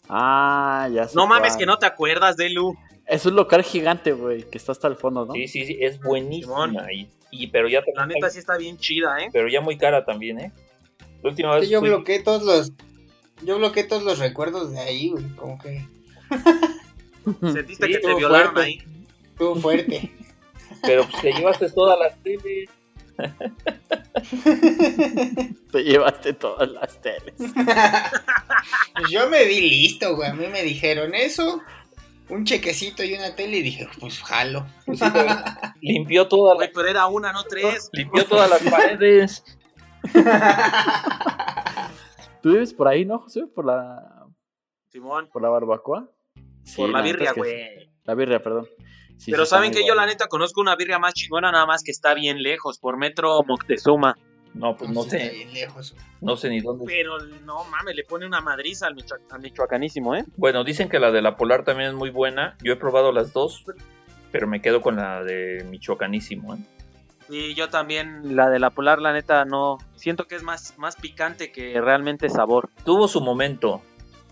Ah, 0.10 0.90
ya 0.92 1.08
sé. 1.08 1.16
No 1.16 1.28
mames 1.28 1.52
cuál. 1.54 1.60
que 1.60 1.66
no 1.66 1.78
te 1.78 1.86
acuerdas 1.86 2.36
de 2.38 2.50
Lu. 2.50 2.76
Es 3.06 3.26
un 3.26 3.36
local 3.36 3.64
gigante, 3.64 4.12
güey, 4.14 4.44
que 4.50 4.58
está 4.58 4.72
hasta 4.72 4.88
el 4.88 4.96
fondo, 4.96 5.26
¿no? 5.26 5.34
Sí, 5.34 5.48
sí, 5.48 5.66
sí, 5.66 5.78
es 5.82 6.00
buenísima. 6.02 6.72
Y, 6.94 7.10
y- 7.32 7.48
pero 7.48 7.68
ya 7.68 7.82
La 7.96 8.06
neta 8.06 8.30
sí 8.30 8.40
está 8.40 8.58
bien 8.58 8.78
chida, 8.78 9.18
¿eh? 9.20 9.30
pero 9.32 9.48
ya 9.48 9.62
muy 9.62 9.78
cara 9.78 10.06
también, 10.06 10.40
¿eh? 10.40 10.52
La 11.24 11.30
última 11.30 11.56
vez 11.56 11.66
Sí, 11.66 11.72
yo 11.72 11.80
fui- 11.80 11.90
bloqueé 11.90 12.22
todos 12.24 12.44
los. 12.44 12.72
Yo 13.44 13.58
bloqueé 13.58 13.84
todos 13.84 14.04
los 14.04 14.20
recuerdos 14.20 14.72
de 14.72 14.80
ahí, 14.80 15.10
güey. 15.10 15.28
Como 15.36 15.58
que 15.60 15.86
Sentiste 17.42 17.86
Sí, 17.88 17.92
que 17.94 18.00
te 18.00 18.14
violaron 18.16 18.54
fuerte. 18.54 18.62
ahí. 18.62 18.84
estuvo 19.32 19.56
fuerte. 19.56 20.12
pero 20.82 21.08
pues, 21.08 21.22
te 21.22 21.34
llevaste 21.34 21.70
todas 21.70 22.00
las 22.00 22.18
teles. 22.24 22.70
Te 25.72 25.84
llevaste 25.84 26.34
todas 26.34 26.70
las 26.72 27.00
teles. 27.02 27.36
Pues 27.38 29.12
yo 29.12 29.30
me 29.30 29.46
di 29.46 29.62
listo, 29.62 30.16
güey. 30.16 30.30
A 30.30 30.34
mí 30.34 30.48
me 30.48 30.64
dijeron 30.64 31.14
eso, 31.14 31.62
un 32.30 32.46
chequecito 32.46 33.04
y 33.04 33.14
una 33.14 33.36
tele 33.36 33.58
y 33.58 33.62
dije, 33.62 33.88
pues 34.00 34.20
jalo. 34.24 34.66
Pues 34.86 35.00
sí, 35.00 35.06
limpió 35.82 36.28
todas 36.28 36.58
las 36.58 36.70
pero 36.74 36.88
era 36.88 37.06
una, 37.08 37.32
no 37.32 37.44
tres. 37.44 37.90
limpió 37.94 38.26
todas 38.26 38.50
las 38.50 38.62
paredes. 38.64 39.44
¿Tú 42.42 42.50
vives 42.50 42.74
por 42.74 42.88
ahí, 42.88 43.06
no, 43.06 43.20
José? 43.20 43.46
¿Por 43.48 43.66
la, 43.66 44.26
Simón, 44.90 45.30
por 45.32 45.42
la 45.42 45.50
barbacoa? 45.50 46.10
Sí, 46.64 46.78
por 46.78 46.90
la 46.90 47.02
birria, 47.02 47.30
es 47.30 47.34
que- 47.34 47.40
güey. 47.40 47.92
La 48.04 48.16
birria, 48.16 48.42
perdón. 48.42 48.68
Sí, 49.18 49.30
Pero 49.32 49.46
sí 49.46 49.52
saben 49.52 49.72
que 49.72 49.86
yo 49.86 49.94
la 49.94 50.08
neta 50.08 50.28
conozco 50.28 50.62
una 50.62 50.76
birria 50.76 50.98
más 50.98 51.14
chingona, 51.14 51.52
nada 51.52 51.68
más 51.68 51.84
que 51.84 51.92
está 51.92 52.16
bien 52.16 52.42
lejos, 52.42 52.80
por 52.80 52.98
metro 52.98 53.44
Moctezuma. 53.44 54.18
No, 54.56 54.76
pues 54.76 54.90
no 54.90 55.04
sé, 55.04 55.30
bien 55.30 55.54
lejos. 55.54 55.96
no 56.20 56.36
sé 56.36 56.50
ni 56.50 56.60
dónde. 56.60 56.84
Pero 56.86 57.20
no 57.46 57.64
mames, 57.66 57.96
le 57.96 58.04
pone 58.04 58.26
una 58.26 58.42
madriza 58.42 58.88
al, 58.88 58.96
michoa- 58.96 59.20
al 59.30 59.40
michoacanísimo, 59.42 60.16
¿eh? 60.16 60.26
Bueno, 60.36 60.64
dicen 60.64 60.90
que 60.90 61.00
la 61.00 61.12
de 61.12 61.22
la 61.22 61.38
Polar 61.38 61.64
también 61.64 61.90
es 61.92 61.96
muy 61.96 62.10
buena. 62.10 62.58
Yo 62.64 62.74
he 62.74 62.76
probado 62.76 63.12
las 63.14 63.32
dos, 63.32 63.64
pero 64.32 64.48
me 64.48 64.62
quedo 64.62 64.82
con 64.82 64.98
la 64.98 65.24
de 65.24 65.64
Michoacanísimo, 65.70 66.56
¿eh? 66.56 66.58
Y 67.34 67.54
yo 67.56 67.70
también, 67.70 68.36
la 68.36 68.50
de 68.50 68.60
la 68.60 68.72
polar, 68.72 69.00
la 69.00 69.14
neta, 69.14 69.46
no. 69.46 69.78
Siento 69.96 70.28
que 70.28 70.36
es 70.36 70.44
más, 70.44 70.78
más 70.78 70.98
picante 70.98 71.52
que 71.52 71.80
realmente 71.80 72.30
sabor. 72.30 72.70
tuvo 72.84 73.08
su 73.08 73.22
momento. 73.22 73.82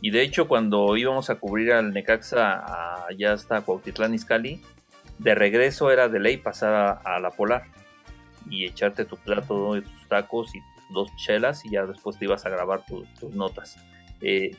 Y 0.02 0.12
de 0.12 0.22
hecho, 0.22 0.48
cuando 0.50 0.98
íbamos 0.98 1.30
a 1.30 1.36
cubrir 1.36 1.72
al 1.72 1.94
Necaxa 1.94 3.06
allá 3.08 3.34
hasta 3.34 3.62
Cuautitlán 3.62 4.14
Izcalli, 4.14 4.62
de 5.18 5.36
regreso 5.36 5.92
era 5.92 6.10
de 6.10 6.20
ley 6.20 6.38
pasar 6.38 6.74
a, 6.74 6.92
a 7.16 7.20
la 7.20 7.32
Polar 7.32 7.64
y 8.50 8.66
echarte 8.66 9.06
tu 9.06 9.16
plato 9.18 9.76
de 9.76 9.82
tus 9.82 10.08
tacos 10.08 10.54
y 10.56 10.60
dos 10.94 11.10
chelas 11.18 11.66
y 11.66 11.72
ya 11.72 11.86
después 11.86 12.18
te 12.18 12.26
ibas 12.26 12.46
a 12.46 12.50
grabar 12.50 12.84
tu- 12.86 13.06
tus 13.20 13.34
notas. 13.34 13.78
Eh, 14.22 14.56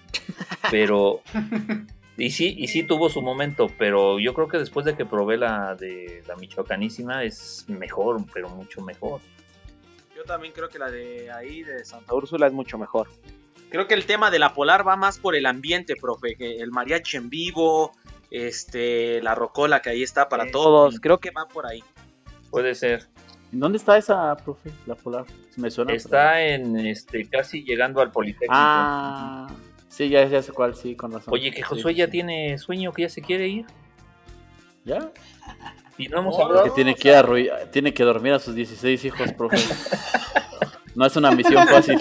pero 0.70 1.20
Y 2.16 2.30
sí, 2.30 2.54
y 2.58 2.68
sí 2.68 2.82
tuvo 2.82 3.08
su 3.08 3.22
momento, 3.22 3.70
pero 3.78 4.18
yo 4.18 4.34
creo 4.34 4.48
que 4.48 4.58
después 4.58 4.84
de 4.84 4.94
que 4.94 5.06
probé 5.06 5.38
la 5.38 5.74
de 5.74 6.22
la 6.26 6.36
michoacanísima 6.36 7.24
es 7.24 7.64
mejor, 7.68 8.22
pero 8.32 8.50
mucho 8.50 8.82
mejor. 8.82 9.20
Yo 10.14 10.24
también 10.24 10.52
creo 10.52 10.68
que 10.68 10.78
la 10.78 10.90
de 10.90 11.30
ahí, 11.30 11.62
de 11.62 11.82
Santa 11.84 12.14
Úrsula, 12.14 12.46
es 12.46 12.52
mucho 12.52 12.76
mejor. 12.76 13.08
Creo 13.70 13.86
que 13.86 13.94
el 13.94 14.04
tema 14.04 14.30
de 14.30 14.38
la 14.38 14.52
polar 14.52 14.86
va 14.86 14.96
más 14.96 15.18
por 15.18 15.34
el 15.34 15.46
ambiente, 15.46 15.94
profe. 15.96 16.34
que 16.36 16.56
El 16.56 16.72
mariachi 16.72 17.16
en 17.16 17.30
vivo, 17.30 17.92
este, 18.30 19.22
la 19.22 19.34
rocola 19.34 19.80
que 19.80 19.90
ahí 19.90 20.02
está 20.02 20.28
para 20.28 20.50
todos. 20.50 21.00
Creo 21.00 21.18
que 21.20 21.30
va 21.30 21.46
por 21.46 21.66
ahí. 21.66 21.82
Puede 22.50 22.74
ser. 22.74 23.08
¿En 23.52 23.60
dónde 23.60 23.78
está 23.78 23.96
esa, 23.96 24.36
profe? 24.36 24.70
La 24.86 24.94
polar. 24.94 25.24
Me 25.56 25.70
suena. 25.70 25.92
Está 25.92 26.42
en 26.42 26.76
este 26.78 27.28
casi 27.28 27.64
llegando 27.64 28.00
al 28.00 28.10
Politécnico. 28.10 28.52
Ah, 28.54 29.48
sí, 29.90 30.08
ya, 30.08 30.24
ya 30.26 30.42
sé 30.42 30.52
cuál, 30.52 30.74
sí, 30.74 30.96
con 30.96 31.12
razón. 31.12 31.34
Oye, 31.34 31.50
que 31.50 31.62
Josué 31.62 31.92
Sí, 31.92 31.98
ya 31.98 32.06
sí. 32.06 32.12
tiene 32.12 32.56
sueño, 32.56 32.92
que 32.92 33.02
ya 33.02 33.08
se 33.10 33.20
quiere 33.20 33.48
ir. 33.48 33.66
¿Ya? 34.84 35.10
Y 35.98 36.08
no 36.08 36.20
hemos 36.20 36.38
No, 36.38 36.46
hablado. 36.46 36.64
Que 36.64 36.70
tiene 36.70 36.94
que, 36.94 37.50
tiene 37.70 37.92
que 37.92 38.02
dormir 38.04 38.32
a 38.32 38.38
sus 38.38 38.54
16 38.54 39.04
hijos, 39.04 39.32
profe. 39.34 39.58
No 40.96 41.06
es 41.06 41.14
una 41.16 41.30
misión 41.30 41.66
fácil. 41.68 41.98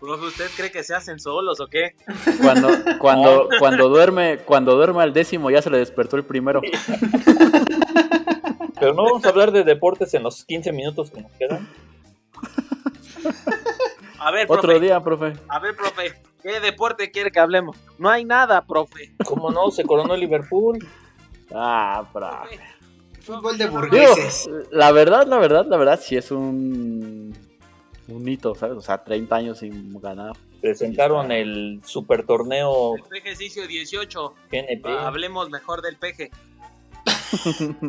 Profe, 0.00 0.24
¿usted 0.26 0.46
cree 0.56 0.70
que 0.70 0.82
se 0.82 0.94
hacen 0.94 1.20
solos 1.20 1.60
o 1.60 1.66
qué? 1.66 1.94
Cuando, 2.40 2.70
cuando, 2.98 3.48
cuando 3.58 3.88
duerme, 3.90 4.38
cuando 4.38 4.74
duerme 4.74 5.02
al 5.02 5.12
décimo 5.12 5.50
ya 5.50 5.60
se 5.60 5.68
le 5.68 5.76
despertó 5.78 6.16
el 6.16 6.24
primero. 6.24 6.62
Pero 8.80 8.94
no 8.94 9.04
vamos 9.04 9.24
a 9.24 9.28
hablar 9.28 9.52
de 9.52 9.64
deportes 9.64 10.12
en 10.14 10.22
los 10.22 10.44
15 10.44 10.72
minutos 10.72 11.10
que 11.10 11.22
nos 11.22 11.32
quedan. 11.32 11.68
A 14.18 14.30
ver, 14.30 14.46
Otro 14.48 14.62
profe. 14.62 14.80
día, 14.80 15.00
profe. 15.00 15.32
A 15.48 15.58
ver, 15.58 15.76
profe. 15.76 16.14
¿Qué 16.42 16.60
deporte 16.60 17.10
quiere 17.10 17.30
que 17.30 17.40
hablemos? 17.40 17.76
No 17.98 18.08
hay 18.08 18.24
nada, 18.24 18.64
profe. 18.64 19.12
¿Cómo 19.24 19.50
no? 19.50 19.70
Se 19.70 19.84
coronó 19.84 20.14
el 20.14 20.20
Liverpool. 20.20 20.78
Ah, 21.54 22.06
profe. 22.12 22.60
Fútbol 23.20 23.58
de 23.58 23.64
Digo, 23.64 23.78
burgueses. 23.80 24.48
la 24.70 24.92
verdad, 24.92 25.26
la 25.26 25.38
verdad, 25.38 25.66
la 25.66 25.76
verdad, 25.76 26.00
sí 26.00 26.16
es 26.16 26.30
un, 26.30 27.36
un 28.08 28.28
hito, 28.28 28.54
¿sabes? 28.54 28.76
O 28.76 28.80
sea, 28.80 29.02
30 29.02 29.34
años 29.34 29.58
sin 29.58 29.98
ganar. 30.00 30.32
Presentaron 30.60 31.32
el 31.32 31.80
super 31.84 32.24
torneo 32.24 32.94
El 32.96 33.42
hizo 33.42 33.66
18. 33.66 34.34
GNP. 34.50 34.86
Hablemos 34.98 35.50
mejor 35.50 35.82
del 35.82 35.96
peje. 35.96 36.30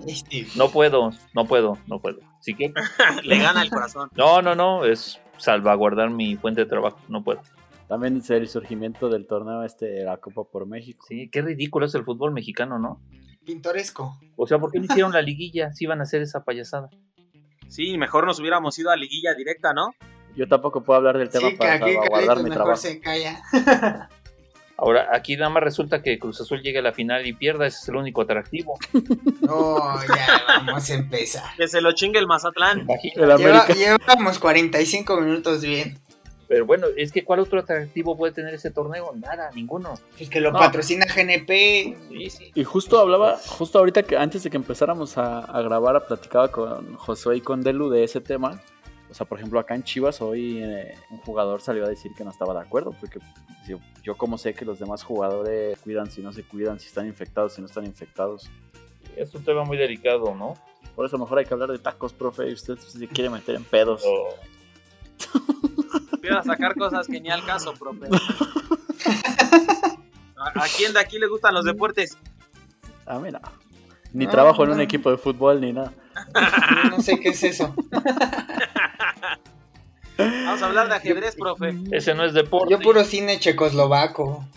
Este, 0.08 0.48
No 0.56 0.70
puedo, 0.70 1.12
no 1.34 1.46
puedo, 1.46 1.78
no 1.88 2.00
puedo. 2.00 2.20
Así 2.40 2.56
que, 2.56 2.74
Le 3.24 3.38
gana 3.40 3.62
el 3.62 3.70
corazón. 3.70 4.10
no, 4.16 4.42
no, 4.42 4.56
no, 4.56 4.86
es 4.86 5.20
salvaguardar 5.38 6.10
mi 6.10 6.36
fuente 6.36 6.62
de 6.62 6.68
trabajo. 6.68 7.00
No 7.08 7.24
puedo. 7.24 7.42
También 7.88 8.18
es 8.18 8.30
el 8.30 8.48
surgimiento 8.48 9.10
del 9.10 9.28
torneo 9.28 9.64
este 9.64 9.86
de 9.86 10.04
la 10.04 10.18
Copa 10.18 10.44
por 10.44 10.66
México. 10.68 11.06
Sí, 11.08 11.30
qué 11.30 11.42
ridículo 11.42 11.86
es 11.86 11.96
el 11.96 12.04
fútbol 12.04 12.32
mexicano, 12.34 12.78
¿no? 12.80 13.02
pintoresco. 13.48 14.20
O 14.36 14.46
sea, 14.46 14.60
¿por 14.60 14.72
qué 14.72 14.80
no 14.80 14.86
hicieron 14.86 15.14
la 15.14 15.22
liguilla 15.22 15.72
si 15.74 15.86
iban 15.86 16.02
a 16.02 16.04
hacer 16.04 16.22
esa 16.22 16.44
payasada? 16.44 16.90
Sí, 17.70 17.98
mejor 17.98 18.26
nos 18.26 18.40
hubiéramos 18.42 18.78
ido 18.78 18.92
a 18.92 18.98
liguilla 18.98 19.34
directa, 19.36 19.74
¿no? 19.74 19.96
Yo 20.36 20.48
tampoco 20.48 20.84
puedo 20.84 20.98
hablar 20.98 21.18
del 21.18 21.30
tema 21.30 21.48
Sí, 21.48 21.54
que 21.54 21.58
para 21.58 21.74
aquí 21.76 21.94
salvaguardar 21.94 22.38
mi 22.38 22.44
mejor 22.44 22.56
trabajo. 22.56 22.82
se 22.82 23.00
calla. 23.00 23.42
Ahora, 24.80 25.08
aquí 25.12 25.36
nada 25.36 25.50
más 25.50 25.64
resulta 25.64 26.04
que 26.04 26.20
Cruz 26.20 26.40
Azul 26.40 26.62
llegue 26.62 26.80
a 26.80 26.82
la 26.84 26.94
final 26.94 27.26
y 27.26 27.34
pierda, 27.34 27.66
ese 27.66 27.80
es 27.82 27.90
el 27.90 27.96
único 27.96 28.22
atractivo. 28.22 28.78
No, 29.42 29.78
ya 30.08 30.42
vamos 30.48 30.90
a 30.90 30.94
empezar. 30.94 31.44
Que 31.58 31.68
se 31.68 31.82
lo 31.82 31.92
chingue 31.94 32.20
el 32.20 32.28
Mazatlán. 32.28 32.88
El 33.04 33.12
Lleva- 33.14 33.34
América. 33.36 33.74
llevamos 33.74 34.38
45 34.40 35.20
minutos 35.22 35.62
bien. 35.62 35.98
Pero 36.48 36.66
bueno, 36.66 36.88
es 36.96 37.12
que 37.12 37.26
¿cuál 37.26 37.42
otro 37.42 37.60
atractivo 37.60 38.16
puede 38.16 38.32
tener 38.32 38.54
ese 38.54 38.72
torneo? 38.72 39.12
Nada, 39.18 39.50
ninguno. 39.54 39.96
Pues 40.18 40.30
que 40.30 40.40
lo 40.40 40.52
No. 40.54 40.60
patrocina 40.60 41.06
GNP. 41.06 41.98
Sí, 42.10 42.30
sí. 42.30 42.52
Y 42.56 42.64
justo 42.64 43.00
hablaba, 43.00 43.38
justo 43.48 43.80
ahorita 43.80 44.04
que 44.04 44.16
antes 44.16 44.44
de 44.44 44.50
que 44.50 44.56
empezáramos 44.56 45.18
a, 45.18 45.40
a 45.40 45.62
grabar, 45.62 46.06
platicaba 46.08 46.50
con 46.50 46.96
Josué 46.96 47.38
y 47.38 47.42
con 47.42 47.64
Delu 47.64 47.90
de 47.90 48.06
ese 48.06 48.22
tema. 48.22 48.62
O 49.10 49.14
sea, 49.14 49.26
por 49.26 49.38
ejemplo, 49.38 49.60
acá 49.60 49.74
en 49.76 49.84
Chivas 49.84 50.22
hoy 50.22 50.62
eh, 50.62 50.94
un 51.10 51.18
jugador 51.20 51.62
salió 51.62 51.86
a 51.86 51.90
decir 51.90 52.12
que 52.16 52.24
no 52.26 52.30
estaba 52.32 52.54
de 52.54 52.60
acuerdo, 52.60 52.92
porque 53.00 53.20
yo, 53.68 53.80
yo 54.04 54.18
como 54.18 54.38
sé 54.38 54.54
que 54.54 54.66
los 54.66 54.80
demás 54.80 55.04
jugadores 55.04 55.80
cuidan, 55.80 56.12
si 56.12 56.22
no 56.22 56.34
se 56.34 56.44
cuidan, 56.44 56.80
si 56.80 56.88
están 56.88 57.08
infectados, 57.08 57.54
si 57.54 57.62
no 57.62 57.68
están 57.68 57.86
infectados. 57.86 58.50
Es 59.16 59.34
un 59.34 59.44
tema 59.44 59.64
muy 59.64 59.78
delicado, 59.78 60.36
¿no? 60.36 60.56
Por 60.96 61.06
eso 61.06 61.18
mejor 61.18 61.40
hay 61.40 61.46
que 61.46 61.54
hablar 61.54 61.72
de 61.72 61.80
tacos, 61.80 62.12
profe, 62.14 62.50
y 62.50 62.54
usted 62.54 62.78
se 62.78 63.08
quiere 63.08 63.30
meter 63.30 63.56
en 63.56 63.64
pedos. 63.64 64.04
Empieza 66.12 66.40
a 66.40 66.44
sacar 66.44 66.76
cosas 66.76 67.08
que 67.08 67.22
ni 67.22 67.30
al 67.30 67.46
caso, 67.46 67.74
profe. 67.74 68.08
¿A, 70.38 70.64
a 70.64 70.66
quién 70.76 70.94
de 70.94 71.00
aquí 71.00 71.18
le 71.18 71.28
gustan 71.28 71.54
los 71.54 71.66
deportes? 71.66 72.18
A 73.06 73.18
mí 73.20 73.32
no. 73.32 73.40
Ni 74.14 74.26
No, 74.26 74.32
trabajo 74.32 74.64
en 74.64 74.72
un 74.72 74.78
no. 74.78 74.84
equipo 74.84 75.10
de 75.12 75.18
fútbol 75.18 75.62
ni 75.62 75.72
nada. 75.74 75.94
No 76.92 77.00
sé 77.02 77.20
qué 77.20 77.30
es 77.30 77.44
eso. 77.44 77.76
Vamos 80.18 80.62
a 80.62 80.66
hablar 80.66 80.88
de 80.90 80.96
ajedrez, 80.96 81.36
profe. 81.36 81.76
Ese 81.92 82.14
no 82.14 82.24
es 82.26 82.34
deporte. 82.34 82.72
Yo 82.72 82.80
puro 82.80 83.04
cine 83.04 83.40
checoslovaco. 83.40 84.48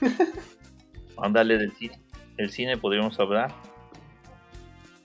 Ándale 1.16 1.58
del 1.58 1.72
cine. 1.72 2.00
El 2.36 2.50
cine 2.50 2.76
podríamos 2.76 3.18
hablar. 3.20 3.54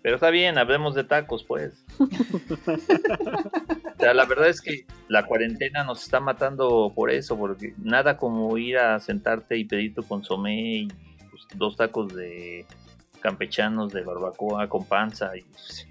Pero 0.01 0.15
está 0.15 0.31
bien, 0.31 0.57
hablemos 0.57 0.95
de 0.95 1.03
tacos, 1.03 1.43
pues. 1.43 1.85
o 1.99 2.07
sea, 3.99 4.15
la 4.15 4.25
verdad 4.25 4.49
es 4.49 4.59
que 4.59 4.85
la 5.07 5.27
cuarentena 5.27 5.83
nos 5.83 6.01
está 6.03 6.19
matando 6.19 6.91
por 6.95 7.11
eso, 7.11 7.37
porque 7.37 7.75
nada 7.77 8.17
como 8.17 8.57
ir 8.57 8.79
a 8.79 8.99
sentarte 8.99 9.57
y 9.57 9.65
pedir 9.65 9.93
tu 9.93 10.01
consomé 10.01 10.77
y 10.77 10.87
pues, 11.29 11.43
dos 11.53 11.75
tacos 11.75 12.15
de 12.15 12.65
campechanos 13.19 13.93
de 13.93 14.01
barbacoa 14.01 14.67
con 14.67 14.85
panza 14.85 15.37
y 15.37 15.43
pues, 15.43 15.87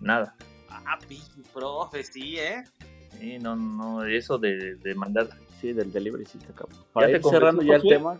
nada. 0.00 0.34
Ah, 0.70 0.98
pi, 1.06 1.20
profe, 1.52 2.02
sí, 2.02 2.38
¿eh? 2.38 2.64
Sí, 3.22 3.38
no, 3.38 3.54
no, 3.54 4.04
eso 4.04 4.36
de, 4.36 4.74
de 4.74 4.94
mandar. 4.96 5.28
Sí, 5.60 5.72
del 5.72 5.92
delivery 5.92 6.26
sí 6.26 6.38
está 6.40 6.52
cabrón. 6.52 6.76
Para 6.92 7.06
te 7.06 7.12
ir 7.12 7.22
cerrando 7.22 7.62
convenció, 7.62 7.88
ya 7.88 7.94
el 7.94 8.02
tema. 8.02 8.18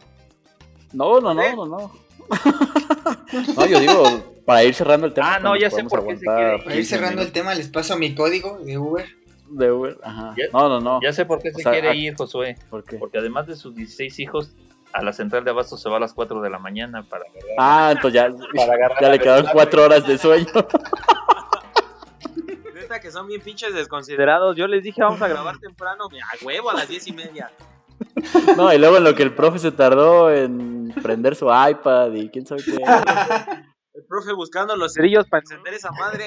No, 0.93 1.21
no, 1.21 1.35
no, 1.35 1.57
no, 1.57 1.67
no. 1.67 1.93
no, 3.57 3.67
yo 3.67 3.81
digo, 3.81 4.05
para 4.47 4.63
ir 4.63 4.73
cerrando 4.73 5.09
el 5.09 5.13
tema. 5.13 5.35
Ah, 5.35 5.41
no, 5.41 5.57
ya 5.57 5.71
sé 5.73 5.83
por 5.83 6.07
qué 6.07 6.17
se 6.19 6.25
quiere 6.25 6.55
ir. 6.55 6.63
Para 6.63 6.77
ir 6.77 6.83
15 6.83 6.85
cerrando 6.85 7.23
el 7.23 7.33
tema, 7.33 7.53
les 7.57 7.69
paso 7.69 7.99
mi 7.99 8.15
código 8.15 8.61
de 8.61 8.79
Uber. 8.79 9.07
De 9.51 9.73
Uber, 9.73 9.99
ajá. 10.05 10.37
Ya- 10.39 10.45
No, 10.53 10.69
no, 10.69 10.81
no. 10.81 11.01
Ya 11.03 11.13
sé 11.13 11.27
por 11.27 11.43
qué 11.43 11.51
se 11.51 11.65
sea, 11.65 11.73
quiere 11.73 11.89
ah- 11.89 11.95
ir, 11.97 12.15
Josué. 12.15 12.57
¿Por 12.71 12.85
qué? 12.85 12.97
Porque 12.99 13.19
además 13.19 13.49
de 13.49 13.57
sus 13.57 13.75
16 13.75 14.21
hijos, 14.21 14.55
a 14.93 15.03
la 15.03 15.13
central 15.13 15.43
de 15.43 15.51
abasto 15.51 15.77
se 15.77 15.89
va 15.89 15.97
a 15.97 16.01
las 16.01 16.15
4 16.15 16.41
de 16.43 16.49
la 16.49 16.61
mañana 16.61 17.03
para 17.03 17.25
agarrar. 17.25 17.57
Ah, 17.59 17.91
entonces 17.97 18.23
ya, 18.23 18.31
Para 18.55 18.75
agarrar 18.75 19.01
ya 19.03 19.09
le 19.11 19.19
quedaron 19.19 19.43
verdad, 19.47 19.53
cuatro 19.53 19.85
horas 19.85 20.07
de 20.07 20.17
sueño. 20.17 20.47
Neta 22.93 23.01
que 23.01 23.11
son 23.11 23.27
bien 23.27 23.41
pinches 23.41 23.73
desconsiderados. 23.75 24.55
Yo 24.55 24.67
les 24.67 24.83
dije, 24.83 25.01
vamos 25.03 25.23
a 25.23 25.29
grabar 25.29 25.59
temprano. 25.61 26.05
A 26.05 26.45
huevo, 26.45 26.71
a 26.71 26.75
las 26.75 26.89
diez 26.89 27.07
y 27.09 27.13
media. 27.13 27.51
No, 28.57 28.73
y 28.73 28.79
luego 28.79 28.97
en 28.99 29.05
lo 29.05 29.15
que 29.15 29.23
el 29.23 29.33
profe 29.33 29.59
se 29.61 29.71
tardó 29.73 30.31
en 30.31 30.93
prender 31.03 31.35
su 31.37 31.47
iPad 31.47 32.13
y 32.15 32.29
quién 32.31 32.45
sabe 32.47 32.63
qué. 32.63 32.73
El 33.95 34.05
profe 34.09 34.33
buscando 34.35 34.75
los 34.77 34.93
cerillos 34.95 35.27
para 35.29 35.41
encender 35.43 35.75
esa 35.75 35.91
madre. 35.93 36.25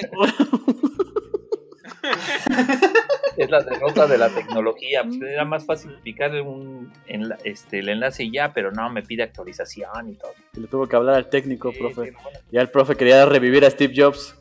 Es 3.36 3.50
la 3.50 3.62
derrota 3.62 4.06
de 4.06 4.16
la 4.18 4.30
tecnología. 4.30 5.04
Pues 5.04 5.20
era 5.20 5.44
más 5.44 5.66
fácil 5.66 5.92
picar 6.02 6.30
un, 6.42 6.92
enla- 7.06 7.38
este, 7.44 7.80
el 7.80 7.88
enlace 7.90 8.30
ya, 8.30 8.52
pero 8.54 8.72
no, 8.72 8.88
me 8.90 9.02
pide 9.02 9.22
actualización 9.24 10.08
y 10.10 10.14
todo. 10.16 10.32
Y 10.54 10.60
le 10.60 10.68
tuvo 10.68 10.86
que 10.86 10.96
hablar 10.96 11.16
al 11.16 11.28
técnico, 11.28 11.72
Sí, 11.72 11.78
profe. 11.78 12.06
sí, 12.10 12.16
bueno. 12.22 12.38
Ya 12.50 12.60
el 12.62 12.70
profe 12.70 12.96
quería 12.96 13.26
revivir 13.26 13.64
a 13.64 13.70
Steve 13.70 13.92
Jobs. 13.96 14.34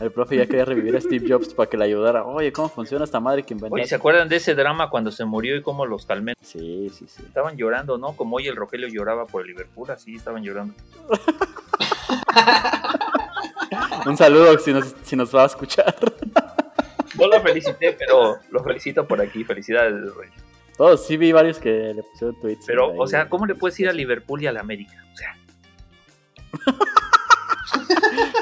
El 0.00 0.10
profe 0.10 0.36
ya 0.36 0.46
quería 0.46 0.64
revivir 0.64 0.96
a 0.96 1.00
Steve 1.00 1.26
Jobs 1.28 1.52
para 1.52 1.68
que 1.68 1.76
le 1.76 1.84
ayudara. 1.84 2.24
Oye, 2.24 2.50
¿cómo 2.52 2.70
funciona 2.70 3.04
esta 3.04 3.20
madre 3.20 3.42
que 3.42 3.54
Oye, 3.68 3.86
¿se 3.86 3.94
acuerdan 3.94 4.30
de 4.30 4.36
ese 4.36 4.54
drama 4.54 4.88
cuando 4.88 5.12
se 5.12 5.26
murió 5.26 5.54
y 5.56 5.62
cómo 5.62 5.84
los 5.84 6.06
calmé? 6.06 6.32
Sí, 6.40 6.90
sí, 6.90 7.04
sí. 7.06 7.22
Estaban 7.26 7.58
llorando, 7.58 7.98
¿no? 7.98 8.16
Como 8.16 8.36
hoy 8.36 8.48
el 8.48 8.56
Rogelio 8.56 8.88
lloraba 8.88 9.26
por 9.26 9.42
el 9.42 9.48
Liverpool, 9.48 9.90
así 9.90 10.14
estaban 10.14 10.42
llorando. 10.42 10.72
Un 14.06 14.16
saludo 14.16 14.58
si 14.58 14.72
nos, 14.72 14.94
si 15.02 15.16
nos 15.16 15.34
va 15.34 15.42
a 15.42 15.46
escuchar. 15.46 15.94
No 17.18 17.26
lo 17.28 17.40
felicité, 17.42 17.92
pero 17.92 18.38
lo 18.50 18.64
felicito 18.64 19.06
por 19.06 19.20
aquí. 19.20 19.44
Felicidades, 19.44 20.14
Rey. 20.14 20.30
Todos, 20.78 21.06
sí 21.06 21.18
vi 21.18 21.32
varios 21.32 21.58
que 21.58 21.92
le 21.94 22.02
pusieron 22.02 22.40
tweets. 22.40 22.64
Pero, 22.66 22.94
o 22.96 23.06
sea, 23.06 23.28
¿cómo 23.28 23.44
le 23.44 23.54
puedes 23.54 23.78
ir 23.78 23.90
a 23.90 23.92
Liverpool 23.92 24.42
y 24.42 24.46
a 24.46 24.52
la 24.52 24.60
América? 24.60 25.04
O 25.12 25.16
sea, 25.16 25.36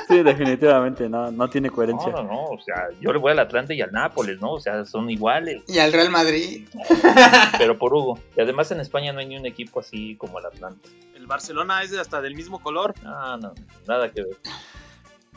Sí, 0.09 0.22
definitivamente, 0.22 1.09
no, 1.09 1.30
no 1.30 1.50
tiene 1.50 1.68
no, 1.68 1.74
coherencia. 1.74 2.11
no, 2.11 2.22
no. 2.22 2.44
O 2.46 2.59
sea, 2.59 2.88
yo 2.98 3.12
le 3.12 3.18
voy 3.18 3.32
al 3.32 3.38
Atlante 3.40 3.74
y 3.74 3.82
al 3.82 3.92
Nápoles, 3.92 4.40
¿no? 4.40 4.52
O 4.52 4.61
sea, 4.61 4.86
son 4.86 5.11
iguales, 5.11 5.62
Y 5.68 5.78
al 5.78 5.92
Real 5.92 6.11
Madrid. 6.11 6.66
pero 7.59 7.76
por 7.76 7.92
Hugo. 7.92 8.18
Y 8.34 8.40
además 8.40 8.70
en 8.70 8.80
España 8.80 9.12
no 9.12 9.20
hay 9.20 9.26
ni 9.26 9.36
un 9.36 9.44
equipo 9.44 9.80
así 9.80 10.16
como 10.16 10.38
el 10.38 10.46
Atlante. 10.46 10.88
El 11.14 11.26
Barcelona 11.26 11.82
es 11.82 11.90
de 11.90 12.00
hasta 12.00 12.22
del 12.22 12.34
mismo 12.34 12.61
color. 12.61 12.94
No, 13.02 13.36
no, 13.36 13.52
nada 13.86 14.11
que 14.11 14.22
ver. 14.22 14.36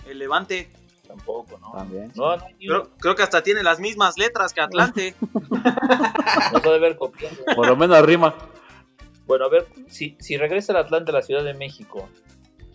El 0.08 0.20
Levante. 0.20 0.70
Tampoco, 1.06 1.60
¿no? 1.60 1.74
También. 1.74 2.10
No, 2.16 2.38
no. 2.38 2.44
Creo, 2.58 2.90
creo 2.98 3.16
que 3.16 3.24
hasta 3.24 3.44
tiene 3.44 3.64
las 3.64 3.82
mismas 3.82 4.18
letras 4.18 4.54
que 4.54 4.62
Atlante. 4.62 5.16
No 6.54 6.60
se 6.60 6.70
debe 6.70 6.86
haber 6.86 6.98
copiado. 6.98 7.36
Por 7.56 7.68
lo 7.68 7.76
menos 7.76 8.02
rima. 8.06 8.34
Bueno, 9.28 9.46
a 9.46 9.50
ver, 9.50 9.68
si, 9.88 10.16
si 10.20 10.38
regresa 10.38 10.72
el 10.72 10.78
Atlante 10.78 11.12
a 11.12 11.14
la 11.14 11.22
Ciudad 11.22 11.44
de 11.44 11.54
México, 11.54 12.08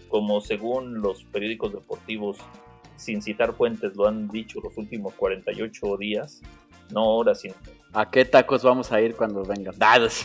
como 0.09 0.41
según 0.41 1.01
los 1.01 1.25
periódicos 1.25 1.73
deportivos, 1.73 2.39
sin 2.97 3.23
citar 3.23 3.53
fuentes, 3.53 3.95
lo 3.97 4.07
han 4.07 4.29
dicho 4.29 4.61
los 4.63 4.77
últimos 4.77 5.15
48 5.15 5.97
días, 5.97 6.43
no 6.91 7.05
horas, 7.05 7.41
sino 7.41 7.55
¿A 7.93 8.11
qué 8.11 8.25
tacos 8.25 8.63
vamos 8.63 8.93
a 8.93 9.01
ir 9.01 9.15
cuando 9.15 9.43
vengan? 9.43 9.75
Dados. 9.79 10.23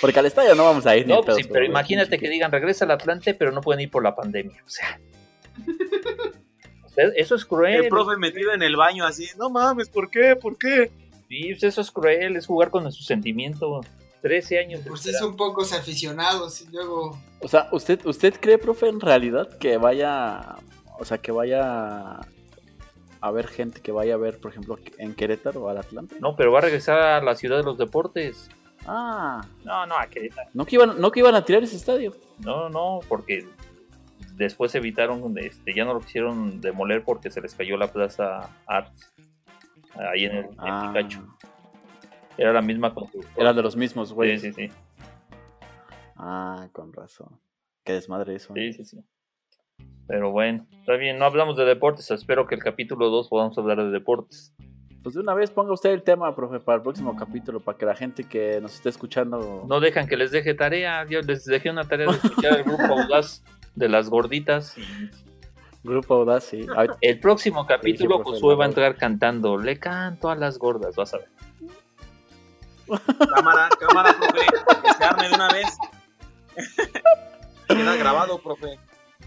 Porque 0.00 0.18
al 0.18 0.26
estadio 0.26 0.54
no 0.54 0.64
vamos 0.64 0.86
a 0.86 0.96
ir. 0.96 1.06
ni 1.06 1.12
No, 1.12 1.22
pedos, 1.22 1.38
sí, 1.38 1.44
pero 1.44 1.64
imagínate 1.64 2.18
que 2.18 2.28
digan 2.28 2.50
regresa 2.50 2.84
al 2.84 2.90
Atlante, 2.90 3.34
pero 3.34 3.52
no 3.52 3.60
pueden 3.60 3.82
ir 3.82 3.90
por 3.90 4.02
la 4.02 4.14
pandemia. 4.14 4.62
O 4.66 4.68
sea, 4.68 5.00
eso 7.16 7.34
es 7.34 7.44
cruel. 7.44 7.84
El 7.84 7.88
profe 7.88 8.16
metido 8.16 8.52
en 8.52 8.62
el 8.62 8.76
baño 8.76 9.04
así, 9.04 9.28
no 9.38 9.50
mames, 9.50 9.88
¿por 9.88 10.10
qué? 10.10 10.36
¿Por 10.36 10.58
qué? 10.58 10.90
Sí, 11.28 11.50
pues 11.50 11.62
eso 11.62 11.80
es 11.80 11.90
cruel, 11.90 12.36
es 12.36 12.46
jugar 12.46 12.70
con 12.70 12.90
su 12.92 13.02
sentimiento. 13.02 13.80
13 14.24 14.58
años. 14.58 14.82
de 14.84 14.88
Por 14.88 14.98
si 14.98 15.10
esperar. 15.10 15.20
son 15.28 15.36
pocos 15.36 15.72
aficionados 15.74 16.62
y 16.62 16.68
luego... 16.72 17.18
O 17.40 17.46
sea, 17.48 17.68
¿usted, 17.72 18.00
¿usted 18.06 18.32
cree, 18.40 18.56
profe, 18.56 18.88
en 18.88 18.98
realidad 19.00 19.58
que 19.58 19.76
vaya, 19.76 20.56
o 20.98 21.04
sea, 21.04 21.18
que 21.18 21.30
vaya 21.30 21.60
a 22.20 22.26
haber 23.20 23.46
gente 23.48 23.82
que 23.82 23.92
vaya 23.92 24.14
a 24.14 24.16
ver, 24.16 24.40
por 24.40 24.50
ejemplo, 24.50 24.78
en 24.98 25.14
Querétaro 25.14 25.64
o 25.64 25.68
al 25.68 25.76
Atlante? 25.76 26.16
No, 26.20 26.36
pero 26.36 26.50
va 26.52 26.60
a 26.60 26.62
regresar 26.62 26.98
a 26.98 27.20
la 27.22 27.34
ciudad 27.34 27.58
de 27.58 27.64
los 27.64 27.76
deportes. 27.76 28.48
Ah, 28.86 29.42
No, 29.62 29.84
no, 29.84 29.98
a 29.98 30.06
Querétaro. 30.06 30.48
no 30.54 30.64
que 30.64 30.76
iban, 30.76 30.98
no 30.98 31.10
que 31.10 31.20
iban 31.20 31.34
a 31.34 31.44
tirar 31.44 31.62
ese 31.62 31.76
estadio. 31.76 32.14
No, 32.38 32.70
no, 32.70 33.00
porque 33.08 33.46
después 34.36 34.74
evitaron, 34.74 35.36
este, 35.36 35.74
ya 35.74 35.84
no 35.84 35.92
lo 35.92 36.00
quisieron 36.00 36.62
demoler 36.62 37.04
porque 37.04 37.30
se 37.30 37.42
les 37.42 37.54
cayó 37.54 37.76
la 37.76 37.92
plaza 37.92 38.48
Arts. 38.66 39.12
Ahí 39.96 40.24
en 40.24 40.36
el 40.36 40.44
en 40.46 40.54
Ah, 40.58 40.90
Picacho. 40.94 41.22
Era 42.36 42.52
la 42.52 42.62
misma 42.62 42.94
constructora. 42.94 43.34
eran 43.36 43.56
de 43.56 43.62
los 43.62 43.76
mismos, 43.76 44.08
Sí, 44.08 44.14
güey. 44.14 44.38
sí, 44.38 44.52
sí, 44.52 44.68
Ah, 46.16 46.68
con 46.72 46.92
razón. 46.92 47.38
Qué 47.84 47.92
desmadre 47.94 48.34
eso. 48.36 48.52
sí, 48.54 48.72
sí, 48.72 48.84
sí. 48.84 48.98
Pero 50.06 50.30
bueno, 50.32 50.66
está 50.80 50.94
bien, 50.96 51.18
no 51.18 51.24
hablamos 51.24 51.56
de 51.56 51.64
deportes. 51.64 52.10
Espero 52.10 52.46
que 52.46 52.54
el 52.54 52.62
capítulo 52.62 53.08
2 53.10 53.28
podamos 53.28 53.56
hablar 53.58 53.78
de 53.82 53.90
deportes. 53.90 54.54
Pues 55.02 55.14
de 55.14 55.20
una 55.20 55.34
vez 55.34 55.50
ponga 55.50 55.72
usted 55.72 55.90
el 55.90 56.02
tema, 56.02 56.34
profe, 56.34 56.60
para 56.60 56.76
el 56.76 56.82
próximo 56.82 57.16
capítulo, 57.16 57.60
para 57.60 57.76
que 57.76 57.84
la 57.86 57.94
gente 57.94 58.24
que 58.24 58.58
nos 58.60 58.74
esté 58.74 58.88
escuchando... 58.90 59.64
No 59.68 59.80
dejan 59.80 60.06
que 60.06 60.16
les 60.16 60.30
deje 60.30 60.54
tarea. 60.54 61.04
Yo 61.08 61.20
les 61.20 61.44
dejé 61.44 61.70
una 61.70 61.84
tarea 61.84 62.06
de 62.06 62.16
escuchar 62.16 62.58
el 62.58 62.64
grupo 62.64 62.82
audaz 62.84 63.42
de 63.74 63.88
las 63.88 64.08
gorditas. 64.08 64.76
Grupo 65.82 66.14
Audaz, 66.14 66.44
sí. 66.44 66.66
El 67.02 67.20
próximo 67.20 67.66
capítulo, 67.66 68.16
profe, 68.22 68.30
Josué 68.30 68.54
va 68.54 68.64
a 68.64 68.68
entrar 68.68 68.96
cantando. 68.96 69.58
Le 69.58 69.78
canto 69.78 70.30
a 70.30 70.34
las 70.36 70.58
gordas, 70.58 70.96
vas 70.96 71.12
a 71.12 71.18
ver. 71.18 71.28
Cámara, 73.34 73.68
cámara, 73.80 74.14
profe, 74.16 74.46
que 74.82 74.92
se 74.94 75.04
arme 75.04 75.28
de 75.28 75.34
una 75.34 75.48
vez. 75.48 75.66
Queda 77.68 77.96
grabado, 77.96 78.38
profe. 78.38 78.78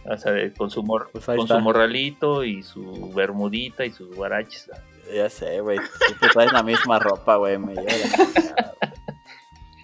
Vas 0.06 0.26
a 0.26 0.32
ver, 0.32 0.54
con 0.54 0.70
su, 0.70 0.84
mor 0.84 1.10
Pues 1.12 1.26
con 1.26 1.48
su 1.48 1.60
morralito 1.60 2.44
y 2.44 2.64
su 2.64 3.12
bermudita 3.14 3.86
y 3.86 3.92
sus 3.92 4.16
guaraches. 4.16 4.70
Ya 5.14 5.30
sé, 5.30 5.60
güey. 5.62 5.80
Siempre 6.06 6.30
traes 6.30 6.54
la 6.54 6.64
misma 6.64 7.00
ropa, 7.00 7.36
güey. 7.38 7.58
Me 7.58 7.74
lleva. 7.74 7.88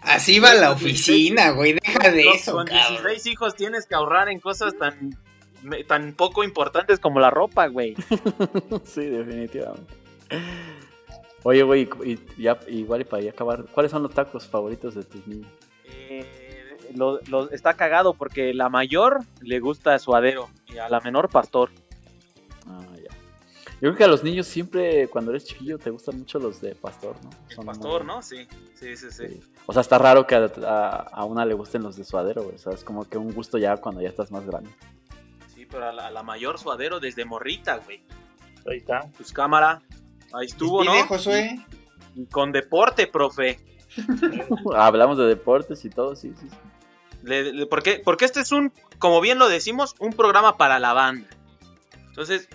Así 0.01 0.39
va 0.39 0.53
la 0.53 0.71
oficina, 0.71 1.51
güey. 1.51 1.73
Deja 1.73 2.09
de 2.09 2.25
No, 2.25 2.33
eso, 2.33 2.51
Con 2.53 2.67
cabrón. 2.67 3.03
16 3.03 3.25
hijos 3.27 3.55
tienes 3.55 3.85
que 3.85 3.95
ahorrar 3.95 4.29
en 4.29 4.39
cosas 4.39 4.77
tan, 4.77 5.17
tan 5.87 6.13
poco 6.13 6.43
importantes 6.43 6.99
como 6.99 7.19
la 7.19 7.29
ropa, 7.29 7.67
güey. 7.67 7.95
Sí, 8.85 9.05
definitivamente. 9.05 9.93
Oye, 11.43 11.63
güey, 11.63 11.89
y 12.05 12.19
ya, 12.41 12.57
igual 12.67 13.01
y 13.01 13.03
para 13.03 13.21
ya 13.21 13.31
acabar, 13.31 13.65
¿cuáles 13.65 13.91
son 13.91 14.03
los 14.03 14.13
tacos 14.13 14.47
favoritos 14.47 14.95
de 14.95 15.03
tus 15.03 15.25
niños? 15.27 15.51
Eh, 15.85 16.77
lo- 16.95 17.19
lo- 17.27 17.51
está 17.51 17.73
cagado 17.73 18.13
porque 18.13 18.53
la 18.53 18.69
mayor 18.69 19.19
le 19.41 19.59
gusta 19.59 19.97
suadero 19.99 20.49
y 20.67 20.77
a 20.77 20.87
la 20.89 20.99
menor 21.01 21.29
pastor. 21.29 21.69
Ah, 22.67 22.85
ya. 22.95 23.09
Yo 23.73 23.89
creo 23.89 23.95
que 23.95 24.03
a 24.05 24.07
los 24.07 24.23
niños 24.23 24.47
siempre, 24.47 25.09
cuando 25.09 25.31
eres 25.31 25.43
chiquillo, 25.43 25.77
te 25.77 25.89
gustan 25.89 26.17
mucho 26.19 26.39
los 26.39 26.61
de 26.61 26.75
pastor, 26.75 27.15
¿no? 27.23 27.29
El 27.49 27.55
Son 27.55 27.65
pastor, 27.65 28.03
muy- 28.05 28.07
¿no? 28.13 28.21
Sí, 28.21 28.47
sí, 28.75 28.95
sí, 28.95 29.11
sí. 29.11 29.27
Sí. 29.27 29.41
O 29.65 29.73
sea, 29.73 29.81
está 29.81 29.97
raro 29.97 30.25
que 30.25 30.35
a, 30.35 30.45
a- 30.65 30.97
a 31.11 31.25
una 31.25 31.45
le 31.45 31.53
gusten 31.55 31.83
los 31.83 31.97
de 31.97 32.05
suadero, 32.05 32.43
güey. 32.43 32.55
O 32.55 32.59
sea, 32.59 32.71
es 32.73 32.83
como 32.85 33.03
que 33.09 33.17
un 33.17 33.33
gusto 33.33 33.57
ya 33.57 33.75
cuando 33.77 33.99
ya 34.01 34.07
estás 34.09 34.31
más 34.31 34.45
grande. 34.45 34.69
Sí, 35.53 35.65
pero 35.65 35.89
a 35.89 35.91
la, 35.91 36.07
a 36.07 36.11
la 36.11 36.23
mayor 36.23 36.57
suadero 36.57 37.01
desde 37.01 37.25
morrita, 37.25 37.77
güey. 37.79 38.01
Ahí 38.65 38.77
está. 38.77 39.09
Pues 39.17 39.33
cámara, 39.33 39.81
ahí 40.33 40.45
estuvo, 40.47 40.83
¿no? 40.83 40.93
Josué. 41.07 41.65
Y 42.15 42.25
con 42.25 42.51
deporte, 42.51 43.07
profe. 43.07 43.59
Hablamos 44.75 45.17
de 45.17 45.25
deportes 45.25 45.83
y 45.85 45.89
todo, 45.89 46.15
sí, 46.15 46.33
sí. 46.39 46.47
sí. 46.49 46.55
Le- 47.23 47.53
le- 47.53 47.65
porque, 47.67 48.01
porque 48.03 48.25
este 48.25 48.41
es 48.41 48.51
un, 48.51 48.71
como 48.99 49.21
bien 49.21 49.39
lo 49.39 49.47
decimos, 49.47 49.95
un 49.99 50.11
programa 50.13 50.57
para 50.57 50.79
la 50.79 50.93
banda. 50.93 51.27
Entonces, 52.07 52.49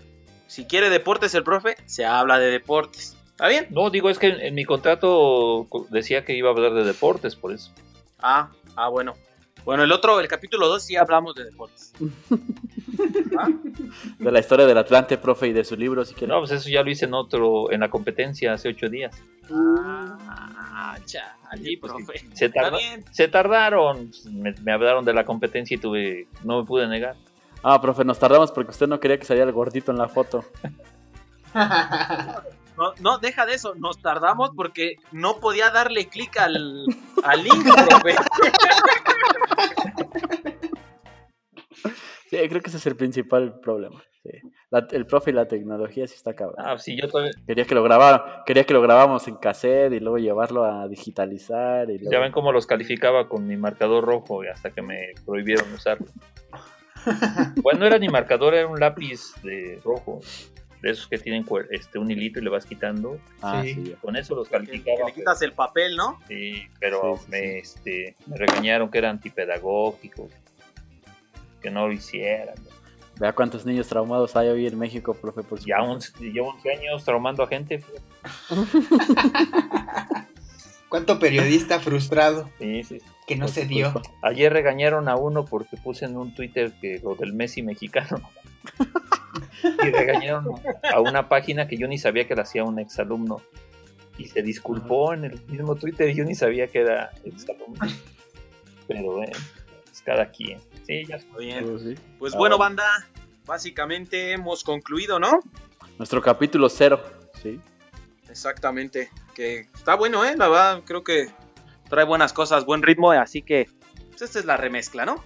si 0.47 0.67
quiere 0.67 0.91
deportes 0.91 1.35
el 1.35 1.43
profe, 1.45 1.77
se 1.87 2.05
habla 2.05 2.39
de 2.39 2.51
deportes. 2.51 3.17
¿Está 3.31 3.49
bien? 3.49 3.67
No, 3.71 3.89
digo, 3.91 4.11
es 4.11 4.19
que 4.19 4.27
en, 4.29 4.41
en 4.41 4.55
mi 4.55 4.65
contrato 4.65 5.67
co- 5.69 5.87
decía 5.91 6.25
que 6.25 6.37
iba 6.37 6.49
a 6.51 6.53
hablar 6.53 6.75
de 6.75 6.85
deportes, 6.85 7.35
por 7.37 7.53
eso. 7.53 7.73
Ah, 8.19 8.51
ah, 8.77 8.89
bueno. 8.89 9.15
Bueno, 9.65 9.85
el 9.85 9.93
otro, 9.93 10.19
el 10.21 10.29
capítulo 10.29 10.69
2 10.69 10.83
sí 10.83 10.97
hablamos 10.97 11.35
de 11.35 11.45
deportes. 11.45 11.93
¿Ah? 13.39 13.49
De 14.19 14.33
la 14.33 14.41
historia 14.41 14.67
del 14.67 14.79
Atlante, 14.79 15.19
profe, 15.19 15.49
y 15.49 15.53
de 15.53 15.65
su 15.65 15.77
libro, 15.77 16.05
si 16.05 16.15
quieres. 16.15 16.29
No, 16.35 16.41
pues 16.41 16.51
eso 16.53 16.69
ya 16.69 16.83
lo 16.83 16.91
hice 16.91 17.05
en 17.07 17.15
otro, 17.15 17.71
en 17.71 17.81
la 17.81 17.89
competencia 17.91 18.53
hace 18.53 18.69
ocho 18.69 18.89
días. 18.89 19.17
Ah, 19.51 20.97
chale, 21.05 21.65
Sí, 21.65 21.77
pues, 21.77 21.93
profe. 21.93 22.25
Se, 22.35 22.51
tarda- 22.51 22.79
tardaron, 23.31 24.11
me, 24.33 24.53
me 24.63 24.73
hablaron 24.73 25.05
de 25.05 25.15
la 25.15 25.25
competencia 25.25 25.75
y 25.77 25.79
tuve, 25.79 26.27
no 26.45 26.61
me 26.61 26.67
pude 26.67 26.87
negar. 26.87 27.17
Ah, 27.63 27.81
profe, 27.81 28.05
nos 28.05 28.19
tardamos 28.19 28.53
porque 28.53 28.71
usted 28.71 28.87
no 28.87 29.01
quería 29.01 29.19
que 29.19 29.25
saliera 29.25 29.49
el 29.49 29.55
gordito 29.55 29.91
en 29.93 29.99
la 29.99 30.09
foto. 30.09 30.45
No, 32.79 32.93
no, 33.01 33.19
deja 33.19 33.45
de 33.45 33.55
eso. 33.55 33.75
Nos 33.75 33.99
tardamos 33.99 34.51
porque 34.55 34.99
no 35.11 35.41
podía 35.41 35.71
darle 35.71 36.07
clic 36.07 36.39
al, 36.39 36.87
al 37.25 37.43
link, 37.43 37.65
profe. 37.89 38.15
Sí, 42.31 42.37
creo 42.49 42.61
que 42.61 42.69
ese 42.69 42.77
es 42.79 42.87
el 42.87 42.97
principal 42.97 43.59
problema. 43.61 44.03
sí. 44.23 44.31
La- 44.71 44.87
el 44.91 45.07
profe 45.07 45.31
y 45.31 45.35
la 45.35 45.49
tecnología 45.49 46.07
sí 46.07 46.15
está 46.15 46.35
cabrón. 46.35 46.57
Ah, 46.59 46.77
sí, 46.79 46.95
yo 47.01 47.09
todavía, 47.09 47.33
Quería 47.47 47.65
que 47.65 47.75
lo 47.75 47.83
grabara, 47.83 48.43
quería 48.45 48.65
que 48.65 48.75
lo 48.75 48.83
grabáramos 48.83 49.27
en 49.29 49.37
cassette 49.37 49.93
y 49.95 50.01
luego 50.01 50.19
llevarlo 50.19 50.65
a 50.65 50.87
digitalizar. 50.89 51.89
Y 51.91 51.99
luego... 51.99 52.13
ya 52.13 52.19
ven 52.21 52.33
cómo 52.33 52.53
los 52.53 52.67
calificaba 52.67 53.29
con 53.29 53.47
mi 53.47 53.57
marcador 53.57 54.05
rojo 54.05 54.45
y 54.45 54.49
hasta 54.49 54.71
que 54.71 54.83
me 54.83 55.13
prohibieron 55.25 55.73
usarlo. 55.73 56.07
Bueno, 57.63 57.81
no 57.81 57.87
era 57.87 57.99
ni 57.99 58.09
marcador, 58.09 58.55
era 58.55 58.67
un 58.67 58.79
lápiz 58.79 59.33
de 59.43 59.81
rojo. 59.85 60.21
De 60.83 60.91
esos 60.91 61.09
que 61.09 61.19
tienen 61.19 61.45
cuer- 61.45 61.67
este, 61.71 61.99
un 61.99 62.09
hilito 62.11 62.39
y 62.39 62.43
le 62.43 62.51
vas 62.51 62.65
quitando. 62.67 63.19
Ah, 63.43 63.63
Sí. 63.65 63.95
Con 64.01 64.15
eso 64.15 64.35
los 64.37 64.49
Que, 64.49 64.59
que 64.59 64.67
calificaba. 64.67 65.09
le 65.09 65.15
quitas 65.15 65.43
el 65.43 65.53
papel, 65.53 65.97
¿no? 65.97 66.21
Sí, 66.29 66.63
pero 66.79 67.17
Sí, 67.17 67.23
sí, 67.25 67.31
me, 67.31 67.39
sí. 67.41 67.47
Este, 67.59 68.17
me 68.27 68.37
regañaron 68.37 68.89
que 68.91 68.99
era 68.99 69.11
antipedagógico, 69.11 70.29
que 71.61 71.71
no 71.71 71.87
lo 71.87 71.93
hicieran. 71.93 72.55
Vea 73.19 73.33
cuántos 73.33 73.67
niños 73.67 73.89
traumados 73.89 74.37
hay 74.37 74.49
hoy 74.49 74.67
en 74.67 74.79
México, 74.79 75.13
profe, 75.15 75.43
por 75.43 75.59
Ya 75.59 75.83
11, 75.83 76.13
llevo 76.31 76.51
11 76.51 76.71
años 76.73 77.05
traumando 77.05 77.43
a 77.43 77.49
gente. 77.49 77.83
¿Cuánto 80.89 81.19
periodista 81.19 81.81
frustrado 81.81 82.49
Sí, 82.59 82.83
sí. 82.83 82.99
que 83.27 83.37
no 83.37 83.49
se 83.49 83.67
dio? 83.67 83.93
Ayer 84.23 84.53
regañaron 84.53 85.09
a 85.09 85.17
uno 85.17 85.45
porque 85.45 85.77
puse 85.77 86.07
en 86.07 86.17
un 86.17 86.35
Twitter 86.35 86.73
que 86.81 87.01
lo 87.03 87.15
del 87.15 87.35
Messi 87.35 87.63
mexicano. 87.63 88.23
y 89.63 89.91
regañaron 89.91 90.47
a 90.93 91.01
una 91.01 91.29
página 91.29 91.67
que 91.69 91.77
yo 91.77 91.89
ni 91.89 91.99
sabía 91.99 92.27
que 92.27 92.35
la 92.35 92.43
hacía 92.43 92.65
un 92.65 92.79
exalumno. 92.79 93.43
Y 94.17 94.27
se 94.27 94.43
disculpó 94.43 95.13
en 95.13 95.25
el 95.25 95.41
mismo 95.47 95.75
Twitter 95.75 96.09
y 96.09 96.15
yo 96.15 96.25
ni 96.25 96.35
sabía 96.35 96.69
que 96.69 96.81
era 96.81 97.11
exalumno. 97.25 97.81
Pero 98.87 99.13
bueno, 99.13 99.37
es 99.93 100.03
cada 100.03 100.31
quien. 100.31 100.59
Sí, 100.89 101.05
ya 101.07 101.21
Muy 101.33 101.45
bien. 101.47 101.65
Pues 101.65 101.83
sí. 101.83 101.95
Pues 102.19 102.35
Ah, 102.35 102.39
bueno, 102.39 102.57
bueno. 102.57 102.59
banda, 102.59 103.07
básicamente 103.47 104.33
hemos 104.33 104.65
concluido, 104.65 105.21
¿no? 105.21 105.41
Nuestro 105.99 106.21
capítulo 106.23 106.69
cero, 106.69 107.01
¿sí? 107.43 107.61
Exactamente. 108.29 109.11
Que 109.35 109.69
está 109.75 109.95
bueno, 109.95 110.25
¿eh? 110.25 110.35
La 110.37 110.49
verdad, 110.49 110.83
creo 110.85 111.05
que 111.05 111.29
trae 111.89 112.05
buenas 112.05 112.33
cosas, 112.33 112.65
buen 112.65 112.83
ritmo, 112.83 113.13
así 113.13 113.43
que 113.43 113.69
pues, 114.11 114.23
esta 114.23 114.39
es 114.41 114.45
la 114.45 114.57
remezcla, 114.57 115.05
¿no? 115.05 115.23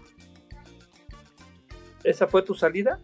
¿Esa 2.05 2.27
fue 2.27 2.43
tu 2.43 2.55
salida? 2.55 2.99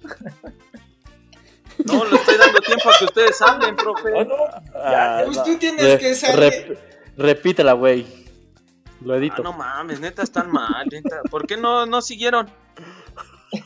No, 1.87 2.05
le 2.05 2.17
estoy 2.17 2.37
dando 2.37 2.59
tiempo 2.61 2.91
a 2.91 2.99
que 2.99 3.05
ustedes 3.05 3.41
hablen, 3.41 3.77
profe. 3.77 4.13
Oh, 4.13 4.25
no. 4.25 4.37
Ah, 4.75 5.23
Pues 5.25 5.37
no. 5.37 5.45
tú 5.45 5.57
tienes 5.59 5.85
Re- 5.85 5.99
que 5.99 6.15
salir. 6.17 6.53
rep- 6.53 6.79
repítela, 7.17 7.73
güey. 7.75 8.05
Lo 9.01 9.15
Ah, 9.15 9.19
edito. 9.19 9.43
no 9.43 9.53
mames, 9.53 10.01
neta 10.01 10.23
están 10.23 10.51
mal, 10.51 10.87
neta. 10.91 11.23
¿Por 11.31 11.47
qué 11.47 11.57
no, 11.57 11.87
no 11.87 12.01
siguieron? 12.03 12.49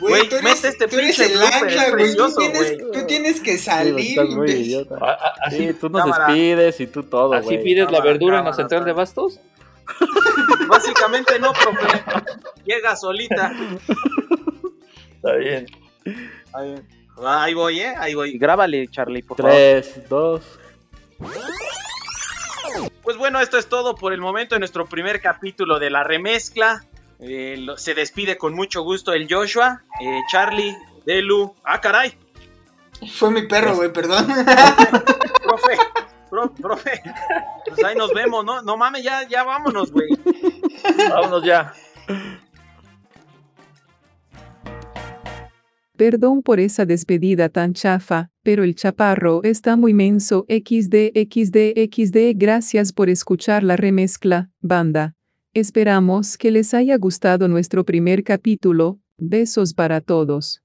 Güey, 0.00 0.28
mete 0.44 0.68
este 0.68 0.86
tú 0.86 0.96
eres 0.96 1.16
pinche 1.16 1.32
el 1.34 1.42
ancla, 1.42 1.86
es 1.86 1.90
güey. 1.90 1.90
Tú 1.90 1.96
precioso, 1.96 2.36
tienes, 2.38 2.78
güey. 2.78 2.92
tú 2.92 3.06
tienes 3.08 3.40
que 3.40 3.58
Sí, 3.58 3.64
salir. 3.64 3.92
güey, 3.94 4.08
estás 4.10 4.28
muy 4.28 4.50
idiota. 4.52 4.94
A- 5.00 5.10
a- 5.10 5.34
Así, 5.46 5.56
Sí, 5.66 5.74
tú 5.74 5.88
nos 5.88 6.02
Cámara. 6.02 6.26
despides 6.26 6.80
y 6.80 6.86
tú 6.86 7.02
todo, 7.02 7.32
así 7.32 7.58
pides 7.58 7.86
la 7.86 7.90
Cámara, 7.98 8.04
verdura 8.04 8.38
en 8.38 8.44
la 8.44 8.50
cámara, 8.52 8.56
central 8.68 8.84
de 8.84 8.92
bastos. 8.92 9.40
Básicamente 10.68 11.40
no, 11.40 11.52
profe. 11.52 12.00
Llega 12.64 12.94
solita. 12.94 13.52
Está 15.16 15.32
bien. 15.34 15.66
Ah, 17.20 17.42
Ahí 17.42 17.54
voy, 17.54 17.80
¿eh? 17.80 17.92
Ahí 17.98 18.14
voy. 18.14 18.38
Grábale, 18.38 18.86
Charlie, 18.86 19.22
por 19.24 19.36
favor. 19.38 19.50
Tres, 19.50 20.08
dos. 20.08 20.42
Pues 23.08 23.16
bueno, 23.16 23.40
esto 23.40 23.56
es 23.56 23.70
todo 23.70 23.94
por 23.94 24.12
el 24.12 24.20
momento 24.20 24.54
en 24.54 24.58
nuestro 24.58 24.84
primer 24.84 25.22
capítulo 25.22 25.78
de 25.78 25.88
la 25.88 26.04
remezcla. 26.04 26.84
Eh, 27.20 27.56
lo- 27.58 27.78
se 27.78 27.94
despide 27.94 28.36
con 28.36 28.52
mucho 28.54 28.82
gusto 28.82 29.14
el 29.14 29.26
Joshua, 29.32 29.80
eh, 29.98 30.20
Charlie, 30.30 30.76
Delu. 31.06 31.54
Ah, 31.64 31.80
caray, 31.80 32.12
Fue 33.14 33.30
mi 33.30 33.46
perro, 33.48 33.76
güey, 33.76 33.90
perdón. 33.90 34.26
profe, 35.42 35.78
pro- 36.28 36.52
profe. 36.52 37.00
Pues 37.66 37.82
ahí 37.82 37.96
nos 37.96 38.12
vemos, 38.12 38.44
¿no? 38.44 38.60
No 38.60 38.76
mames, 38.76 39.02
ya, 39.02 39.26
ya 39.26 39.42
vámonos, 39.42 39.90
güey. 39.90 40.08
Vámonos 41.08 41.42
ya. 41.46 41.72
Perdón 45.96 46.42
por 46.42 46.60
esa 46.60 46.84
despedida 46.84 47.48
tan 47.48 47.72
chafa, 47.72 48.28
pero 48.48 48.64
el 48.64 48.74
chaparro 48.74 49.42
está 49.42 49.76
muy 49.76 49.92
menso. 49.92 50.46
XD, 50.48 51.12
XD, 51.28 51.84
XD. 51.92 52.32
Gracias 52.34 52.94
por 52.94 53.10
escuchar 53.10 53.62
la 53.62 53.76
remezcla, 53.76 54.50
banda. 54.62 55.14
Esperamos 55.52 56.38
que 56.38 56.50
les 56.50 56.72
haya 56.72 56.96
gustado 56.96 57.46
nuestro 57.46 57.84
primer 57.84 58.24
capítulo. 58.24 59.00
Besos 59.18 59.74
para 59.74 60.00
todos. 60.00 60.62